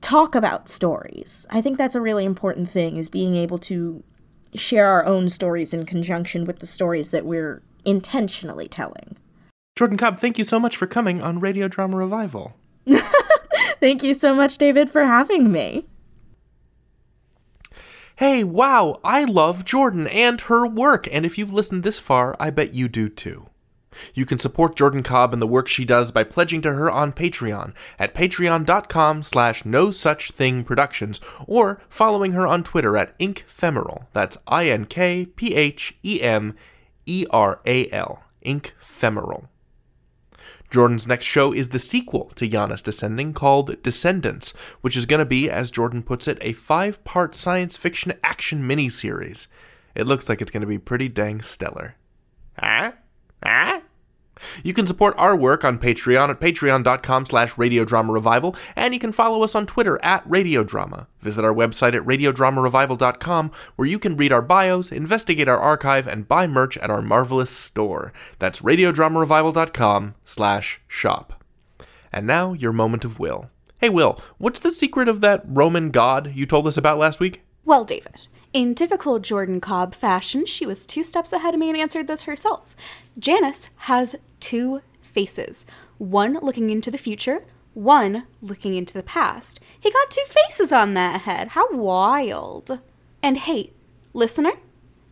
talk 0.00 0.34
about 0.34 0.68
stories. 0.68 1.46
I 1.50 1.62
think 1.62 1.78
that's 1.78 1.94
a 1.94 2.00
really 2.00 2.24
important 2.24 2.70
thing 2.70 2.96
is 2.96 3.08
being 3.08 3.34
able 3.34 3.58
to 3.58 4.02
share 4.54 4.86
our 4.86 5.04
own 5.04 5.28
stories 5.28 5.72
in 5.72 5.86
conjunction 5.86 6.44
with 6.44 6.60
the 6.60 6.66
stories 6.66 7.10
that 7.10 7.24
we're 7.24 7.62
intentionally 7.84 8.68
telling. 8.68 9.16
Jordan 9.74 9.98
Cobb, 9.98 10.18
thank 10.18 10.38
you 10.38 10.44
so 10.44 10.58
much 10.58 10.76
for 10.76 10.86
coming 10.86 11.20
on 11.20 11.40
Radio 11.40 11.68
Drama 11.68 11.96
Revival. 11.96 12.54
thank 13.80 14.02
you 14.02 14.14
so 14.14 14.34
much, 14.34 14.58
David, 14.58 14.90
for 14.90 15.04
having 15.04 15.50
me 15.50 15.86
hey, 18.16 18.42
wow, 18.42 18.98
I 19.04 19.24
love 19.24 19.66
Jordan 19.66 20.06
and 20.06 20.40
her 20.42 20.66
work, 20.66 21.06
and 21.12 21.26
if 21.26 21.36
you've 21.36 21.52
listened 21.52 21.82
this 21.82 21.98
far, 21.98 22.34
I 22.40 22.48
bet 22.50 22.72
you 22.74 22.88
do 22.88 23.10
too. 23.10 23.50
You 24.14 24.26
can 24.26 24.38
support 24.38 24.76
Jordan 24.76 25.02
Cobb 25.02 25.32
and 25.32 25.40
the 25.40 25.46
work 25.46 25.68
she 25.68 25.84
does 25.84 26.10
by 26.12 26.24
pledging 26.24 26.60
to 26.62 26.72
her 26.72 26.90
on 26.90 27.12
Patreon 27.12 27.74
at 27.98 28.14
patreon.com 28.14 29.22
slash 29.22 29.64
no 29.64 29.90
such 29.90 30.30
thing 30.32 30.64
productions 30.64 31.20
or 31.46 31.80
following 31.88 32.32
her 32.32 32.46
on 32.46 32.62
Twitter 32.62 32.96
at 32.96 33.18
Inkphemeral. 33.18 34.06
That's 34.12 34.36
I-N-K-P-H-E-M-E-R-A-L. 34.46 34.92
Inkphemeral. 38.44 39.48
Jordan's 40.70 41.06
next 41.06 41.24
show 41.24 41.52
is 41.52 41.68
the 41.68 41.78
sequel 41.78 42.26
to 42.36 42.48
Janus 42.48 42.82
Descending 42.82 43.32
called 43.32 43.82
Descendants, 43.82 44.52
which 44.80 44.96
is 44.96 45.06
going 45.06 45.20
to 45.20 45.24
be, 45.24 45.48
as 45.50 45.70
Jordan 45.70 46.02
puts 46.02 46.26
it, 46.28 46.38
a 46.40 46.52
five 46.52 47.02
part 47.04 47.34
science 47.34 47.76
fiction 47.76 48.12
action 48.22 48.62
miniseries. 48.62 49.46
It 49.94 50.06
looks 50.06 50.28
like 50.28 50.42
it's 50.42 50.50
going 50.50 50.62
to 50.62 50.66
be 50.66 50.78
pretty 50.78 51.08
dang 51.08 51.40
stellar. 51.40 51.96
Huh? 52.58 52.92
You 54.62 54.72
can 54.72 54.86
support 54.86 55.14
our 55.16 55.36
work 55.36 55.64
on 55.64 55.78
Patreon 55.78 56.30
at 56.30 56.40
patreon.com 56.40 57.26
slash 57.26 57.54
radiodramarevival, 57.54 58.56
and 58.74 58.94
you 58.94 59.00
can 59.00 59.12
follow 59.12 59.42
us 59.42 59.54
on 59.54 59.66
Twitter 59.66 59.98
at 60.02 60.28
radiodrama. 60.28 61.06
Visit 61.20 61.44
our 61.44 61.54
website 61.54 61.94
at 61.94 62.02
radiodramarevival.com, 62.02 63.50
where 63.76 63.88
you 63.88 63.98
can 63.98 64.16
read 64.16 64.32
our 64.32 64.42
bios, 64.42 64.92
investigate 64.92 65.48
our 65.48 65.58
archive, 65.58 66.06
and 66.06 66.28
buy 66.28 66.46
merch 66.46 66.76
at 66.78 66.90
our 66.90 67.02
marvelous 67.02 67.50
store. 67.50 68.12
That's 68.38 68.60
radiodramarevival.com 68.62 70.14
slash 70.24 70.80
shop. 70.86 71.44
And 72.12 72.26
now, 72.26 72.52
your 72.52 72.72
moment 72.72 73.04
of 73.04 73.18
Wil. 73.18 73.50
Hey, 73.78 73.90
Wil, 73.90 74.20
what's 74.38 74.60
the 74.60 74.70
secret 74.70 75.08
of 75.08 75.20
that 75.20 75.42
Roman 75.44 75.90
god 75.90 76.32
you 76.34 76.46
told 76.46 76.66
us 76.66 76.78
about 76.78 76.98
last 76.98 77.20
week? 77.20 77.42
Well, 77.64 77.84
David, 77.84 78.22
in 78.52 78.74
typical 78.74 79.18
Jordan 79.18 79.60
Cobb 79.60 79.94
fashion, 79.94 80.46
she 80.46 80.64
was 80.64 80.86
two 80.86 81.04
steps 81.04 81.30
ahead 81.30 81.52
of 81.52 81.60
me 81.60 81.68
and 81.68 81.76
answered 81.76 82.06
this 82.06 82.22
herself. 82.22 82.74
Janus 83.18 83.68
has 83.76 84.16
two 84.46 84.80
faces 85.00 85.66
one 85.98 86.38
looking 86.40 86.70
into 86.70 86.88
the 86.90 86.98
future, 86.98 87.44
one 87.74 88.26
looking 88.40 88.76
into 88.76 88.94
the 88.94 89.02
past. 89.02 89.58
He 89.80 89.90
got 89.90 90.10
two 90.10 90.24
faces 90.26 90.70
on 90.72 90.94
that 90.94 91.22
head. 91.22 91.48
How 91.48 91.68
wild. 91.72 92.80
And 93.22 93.38
hey, 93.38 93.72
listener, 94.12 94.52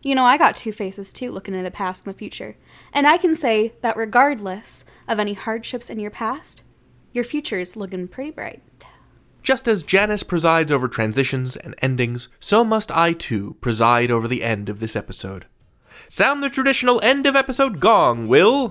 you 0.03 0.15
know, 0.15 0.23
I 0.23 0.37
got 0.37 0.55
two 0.55 0.71
faces 0.71 1.11
too, 1.11 1.31
looking 1.31 1.53
into 1.53 1.63
the 1.63 1.71
past 1.71 2.05
and 2.05 2.13
the 2.13 2.17
future. 2.17 2.55
And 2.93 3.07
I 3.07 3.17
can 3.17 3.35
say 3.35 3.73
that 3.81 3.97
regardless 3.97 4.85
of 5.07 5.19
any 5.19 5.33
hardships 5.33 5.89
in 5.89 5.99
your 5.99 6.11
past, 6.11 6.63
your 7.11 7.23
future 7.25 7.59
is 7.59 7.75
looking 7.75 8.07
pretty 8.07 8.31
bright. 8.31 8.61
Just 9.43 9.67
as 9.67 9.83
Janus 9.83 10.23
presides 10.23 10.71
over 10.71 10.87
transitions 10.87 11.57
and 11.57 11.75
endings, 11.81 12.29
so 12.39 12.63
must 12.63 12.89
I 12.89 13.13
too 13.13 13.57
preside 13.59 14.11
over 14.11 14.27
the 14.27 14.43
end 14.43 14.69
of 14.69 14.79
this 14.79 14.95
episode. 14.95 15.45
Sound 16.09 16.43
the 16.43 16.49
traditional 16.49 17.01
end 17.01 17.25
of 17.25 17.35
episode 17.35 17.79
gong, 17.79 18.27
Wil. 18.27 18.69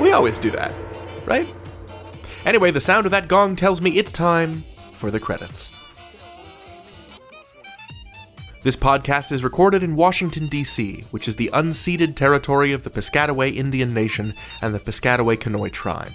We 0.00 0.12
always 0.12 0.38
do 0.38 0.50
that, 0.50 0.72
right? 1.26 1.46
Anyway, 2.44 2.72
the 2.72 2.80
sound 2.80 3.06
of 3.06 3.12
that 3.12 3.28
gong 3.28 3.54
tells 3.54 3.80
me 3.80 3.98
it's 3.98 4.10
time 4.10 4.64
for 4.94 5.10
the 5.10 5.20
credits. 5.20 5.70
This 8.62 8.76
podcast 8.76 9.32
is 9.32 9.44
recorded 9.44 9.82
in 9.82 9.96
Washington, 9.96 10.46
D.C., 10.48 11.04
which 11.10 11.28
is 11.28 11.36
the 11.36 11.50
unceded 11.52 12.14
territory 12.16 12.72
of 12.72 12.82
the 12.82 12.90
Piscataway 12.90 13.54
Indian 13.54 13.92
Nation 13.94 14.34
and 14.60 14.74
the 14.74 14.80
Piscataway 14.80 15.36
Conoy 15.36 15.72
Tribe. 15.72 16.14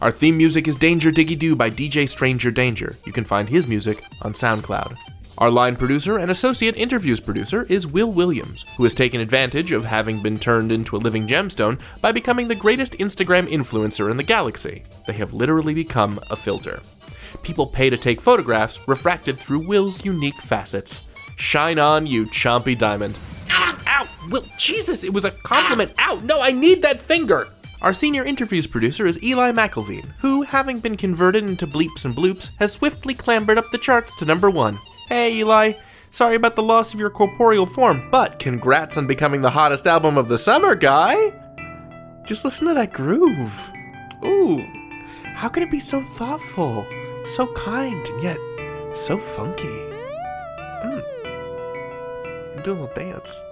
Our 0.00 0.10
theme 0.10 0.38
music 0.38 0.68
is 0.68 0.76
Danger 0.76 1.10
Diggy 1.10 1.38
Doo 1.38 1.54
by 1.54 1.70
DJ 1.70 2.08
Stranger 2.08 2.50
Danger. 2.50 2.96
You 3.04 3.12
can 3.12 3.24
find 3.24 3.48
his 3.48 3.66
music 3.66 4.02
on 4.22 4.32
SoundCloud. 4.32 4.96
Our 5.40 5.50
line 5.50 5.74
producer 5.74 6.18
and 6.18 6.30
associate 6.30 6.76
interviews 6.76 7.18
producer 7.18 7.64
is 7.70 7.86
Wil 7.86 8.12
Williams, 8.12 8.66
who 8.76 8.82
has 8.82 8.92
taken 8.92 9.22
advantage 9.22 9.72
of 9.72 9.86
having 9.86 10.22
been 10.22 10.38
turned 10.38 10.70
into 10.70 10.96
a 10.96 10.98
living 10.98 11.26
gemstone 11.26 11.80
by 12.02 12.12
becoming 12.12 12.46
the 12.46 12.54
greatest 12.54 12.92
Instagram 12.98 13.46
influencer 13.46 14.10
in 14.10 14.18
the 14.18 14.22
galaxy. 14.22 14.82
They 15.06 15.14
have 15.14 15.32
literally 15.32 15.72
become 15.72 16.20
a 16.28 16.36
filter. 16.36 16.82
People 17.42 17.66
pay 17.66 17.88
to 17.88 17.96
take 17.96 18.20
photographs 18.20 18.86
refracted 18.86 19.38
through 19.38 19.66
Wil's 19.66 20.04
unique 20.04 20.38
facets. 20.42 21.04
Shine 21.36 21.78
on, 21.78 22.06
you 22.06 22.26
chompy 22.26 22.76
diamond. 22.76 23.16
Ow! 23.50 24.06
Wil, 24.30 24.44
Jesus, 24.58 25.04
it 25.04 25.14
was 25.14 25.24
a 25.24 25.30
compliment. 25.30 25.94
Ow, 26.00 26.20
no, 26.24 26.42
I 26.42 26.52
need 26.52 26.82
that 26.82 27.00
finger! 27.00 27.48
Our 27.80 27.94
senior 27.94 28.24
interviews 28.24 28.66
producer 28.66 29.06
is 29.06 29.22
Eli 29.22 29.52
McElveen, 29.52 30.04
who, 30.18 30.42
having 30.42 30.80
been 30.80 30.98
converted 30.98 31.44
into 31.44 31.66
bleeps 31.66 32.04
and 32.04 32.14
bloops, 32.14 32.50
has 32.58 32.72
swiftly 32.72 33.14
clambered 33.14 33.56
up 33.56 33.70
the 33.72 33.78
charts 33.78 34.14
to 34.16 34.26
number 34.26 34.50
one. 34.50 34.78
Hey, 35.10 35.38
Eli, 35.38 35.72
sorry 36.12 36.36
about 36.36 36.54
the 36.54 36.62
loss 36.62 36.94
of 36.94 37.00
your 37.00 37.10
corporeal 37.10 37.66
form, 37.66 38.08
but 38.12 38.38
congrats 38.38 38.96
on 38.96 39.08
becoming 39.08 39.42
the 39.42 39.50
hottest 39.50 39.88
album 39.88 40.16
of 40.16 40.28
the 40.28 40.38
summer, 40.38 40.76
guy! 40.76 41.32
Just 42.22 42.44
listen 42.44 42.68
to 42.68 42.74
that 42.74 42.92
groove. 42.92 43.72
Ooh, 44.24 44.64
how 45.34 45.48
can 45.48 45.64
it 45.64 45.70
be 45.72 45.80
so 45.80 46.00
thoughtful, 46.00 46.86
so 47.26 47.48
kind, 47.54 48.06
and 48.06 48.22
yet 48.22 48.38
so 48.94 49.18
funky? 49.18 49.66
Hmm. 50.84 51.00
I'm 52.56 52.62
doing 52.62 52.78
a 52.78 52.82
little 52.82 52.94
dance. 52.94 53.42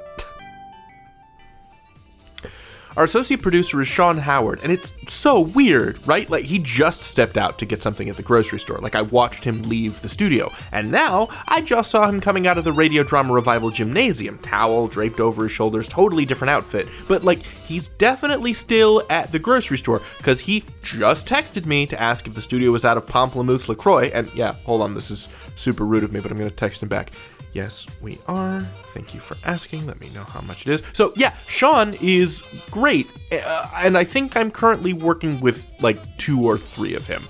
Our 2.99 3.05
associate 3.05 3.42
producer 3.42 3.80
is 3.80 3.86
Sean 3.86 4.18
Howard, 4.18 4.64
and 4.64 4.72
it's 4.72 4.92
so 5.07 5.38
weird, 5.38 6.05
right? 6.05 6.28
Like, 6.28 6.42
he 6.42 6.59
just 6.59 7.03
stepped 7.03 7.36
out 7.36 7.57
to 7.61 7.64
get 7.64 7.80
something 7.80 8.09
at 8.09 8.16
the 8.16 8.24
grocery 8.24 8.59
store. 8.59 8.78
Like, 8.78 8.96
I 8.96 9.03
watched 9.03 9.44
him 9.44 9.62
leave 9.62 10.03
the 10.03 10.09
studio. 10.09 10.51
And 10.72 10.90
now, 10.90 11.28
I 11.46 11.61
just 11.61 11.92
saw 11.92 12.09
him 12.09 12.20
coming 12.20 12.49
out 12.49 12.59
of 12.59 12.64
the 12.64 12.72
Radio 12.72 13.05
Drama 13.05 13.34
Revival 13.34 13.70
gymnasium. 13.70 14.38
Towel 14.38 14.88
draped 14.88 15.20
over 15.20 15.44
his 15.44 15.53
shoulders, 15.53 15.86
totally 15.86 16.26
different 16.26 16.51
outfit. 16.51 16.88
But, 17.07 17.22
like, 17.22 17.44
he's 17.44 17.86
definitely 17.86 18.53
still 18.53 19.05
at 19.11 19.30
the 19.30 19.38
grocery 19.38 19.78
store, 19.78 20.03
because 20.16 20.40
he 20.40 20.64
just 20.82 21.28
texted 21.28 21.66
me 21.66 21.86
to 21.86 22.01
ask 22.01 22.26
if 22.26 22.34
the 22.34 22.42
studio 22.42 22.72
was 22.72 22.84
out 22.84 22.96
of 22.96 23.07
Pamplemousse 23.07 23.68
LaCroix. 23.68 24.11
And 24.12 24.28
yeah, 24.34 24.55
hold 24.64 24.82
on, 24.82 24.94
this 24.94 25.12
is 25.12 25.28
super 25.55 25.86
rude 25.86 26.03
of 26.03 26.11
me, 26.11 26.18
but 26.18 26.32
I'm 26.32 26.38
to 26.40 26.51
text 26.51 26.82
him 26.82 26.88
back. 26.88 27.12
Yes, 27.59 27.88
we 28.00 28.20
are. 28.28 28.64
Thank 28.90 29.14
you 29.14 29.18
for 29.18 29.36
asking. 29.44 29.84
Let 29.84 30.00
me 30.00 30.11
know 30.14 30.22
how 30.22 30.40
much 30.42 30.64
it 30.64 30.70
is. 30.70 30.82
So, 30.92 31.12
yeah, 31.16 31.34
Sean 31.48 31.94
is 32.00 32.44
great. 32.70 33.09
Uh, 33.32 33.68
and 33.74 33.98
I 33.98 34.04
think 34.04 34.36
I'm 34.36 34.52
currently 34.52 34.92
working 34.92 35.40
with 35.40 35.66
like 35.80 35.98
two 36.18 36.46
or 36.46 36.56
three 36.56 36.94
of 36.94 37.09
him. 37.09 37.20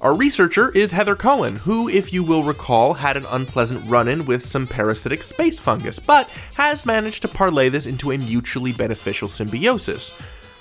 Our 0.00 0.14
researcher 0.14 0.70
is 0.70 0.92
Heather 0.92 1.16
Cohen, 1.16 1.56
who, 1.56 1.88
if 1.88 2.12
you 2.12 2.22
will 2.22 2.44
recall, 2.44 2.94
had 2.94 3.16
an 3.16 3.26
unpleasant 3.30 3.84
run 3.90 4.06
in 4.06 4.26
with 4.26 4.46
some 4.46 4.64
parasitic 4.64 5.24
space 5.24 5.58
fungus, 5.58 5.98
but 5.98 6.30
has 6.54 6.86
managed 6.86 7.22
to 7.22 7.28
parlay 7.28 7.68
this 7.68 7.86
into 7.86 8.12
a 8.12 8.16
mutually 8.16 8.72
beneficial 8.72 9.28
symbiosis. 9.28 10.12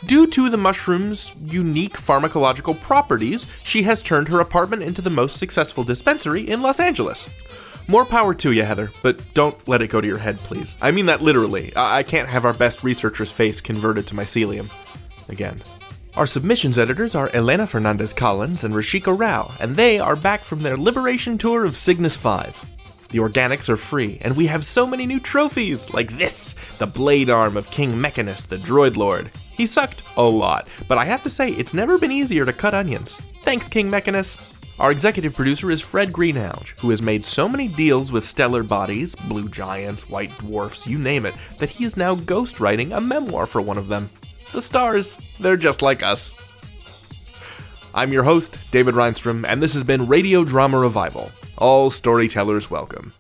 Due 0.08 0.26
to 0.26 0.50
the 0.50 0.58
mushroom's 0.58 1.36
unique 1.46 1.98
pharmacological 1.98 2.82
properties, 2.82 3.46
she 3.64 3.84
has 3.84 4.02
turned 4.02 4.28
her 4.28 4.40
apartment 4.40 4.82
into 4.82 5.04
the 5.04 5.10
most 5.12 5.38
successful 5.38 5.84
dispensary 5.84 6.50
in 6.50 6.64
Los 6.64 6.80
Angeles. 6.80 7.28
More 7.88 8.06
power 8.06 8.34
to 8.36 8.52
you, 8.52 8.64
Heather, 8.64 8.92
but 9.02 9.22
don't 9.34 9.68
let 9.68 9.82
it 9.82 9.90
go 9.90 10.00
to 10.00 10.08
your 10.08 10.18
head, 10.18 10.38
please. 10.40 10.76
I 10.82 10.92
mean 10.92 11.06
that 11.08 11.22
literally. 11.22 11.76
I, 11.76 12.00
I 12.00 12.04
can't 12.04 12.30
have 12.30 12.46
our 12.46 12.54
best 12.54 12.84
researcher's 12.84 13.32
face 13.32 13.60
converted 13.60 14.08
to 14.08 14.16
mycelium. 14.16 14.72
Again. 15.30 15.62
Our 16.16 16.28
submissions 16.28 16.78
editors 16.78 17.16
are 17.16 17.30
Elena 17.34 17.66
Fernandez 17.66 18.14
Collins 18.14 18.64
and 18.64 18.74
Rashika 18.74 19.18
Rao, 19.18 19.52
and 19.60 19.76
they 19.76 20.00
are 20.00 20.16
back 20.16 20.42
from 20.42 20.60
their 20.60 20.78
liberation 20.78 21.40
tour 21.40 21.66
of 21.66 21.76
Cygnus 21.76 22.16
5. 22.16 22.70
The 23.10 23.18
organics 23.20 23.68
are 23.68 23.78
free, 23.78 24.20
and 24.22 24.38
we 24.38 24.46
have 24.48 24.64
so 24.64 24.88
many 24.88 25.06
new 25.06 25.20
trophies, 25.20 25.92
like 25.92 26.18
this 26.18 26.56
the 26.78 26.88
blade 26.88 27.30
arm 27.30 27.58
of 27.58 27.70
King 27.70 28.00
Mechanus, 28.00 28.46
the 28.46 28.58
droid 28.58 28.96
lord. 28.96 29.30
He 29.52 29.66
sucked 29.66 30.04
a 30.16 30.24
lot, 30.24 30.68
but 30.88 30.98
I 30.98 31.06
have 31.06 31.24
to 31.24 31.30
say, 31.30 31.50
it's 31.50 31.74
never 31.74 31.98
been 31.98 32.12
easier 32.12 32.46
to 32.46 32.54
cut 32.54 32.74
onions. 32.74 33.20
Thanks, 33.42 33.68
King 33.68 33.90
Mechanus! 33.90 34.54
Our 34.80 34.92
executive 34.92 35.36
producer 35.36 35.70
is 35.70 35.82
Fred 35.82 36.12
Greenhalgh, 36.12 36.80
who 36.80 36.90
has 36.90 37.02
made 37.02 37.26
so 37.26 37.48
many 37.48 37.68
deals 37.68 38.12
with 38.12 38.26
stellar 38.26 38.64
bodies, 38.64 39.14
blue 39.14 39.48
giants, 39.48 40.10
white 40.10 40.36
dwarfs, 40.40 40.88
you 40.88 40.98
name 40.98 41.28
it, 41.28 41.36
that 41.60 41.70
he 41.70 41.86
is 41.86 41.96
now 41.96 42.16
ghostwriting 42.16 42.98
a 42.98 43.00
memoir 43.00 43.46
for 43.46 43.62
one 43.62 43.78
of 43.78 43.88
them. 43.88 44.10
The 44.52 44.62
stars, 44.62 45.18
they're 45.40 45.58
just 45.58 45.84
like 45.84 46.02
us. 46.02 46.34
I'm 47.94 48.12
your 48.12 48.24
host, 48.24 48.58
David 48.72 48.96
Rheinstrom, 48.96 49.46
and 49.48 49.62
this 49.62 49.76
has 49.76 49.84
been 49.84 50.08
Radio 50.08 50.44
Drama 50.44 50.80
Revival. 50.80 51.32
All 51.60 51.92
storytellers 51.92 52.72
welcome. 52.72 53.14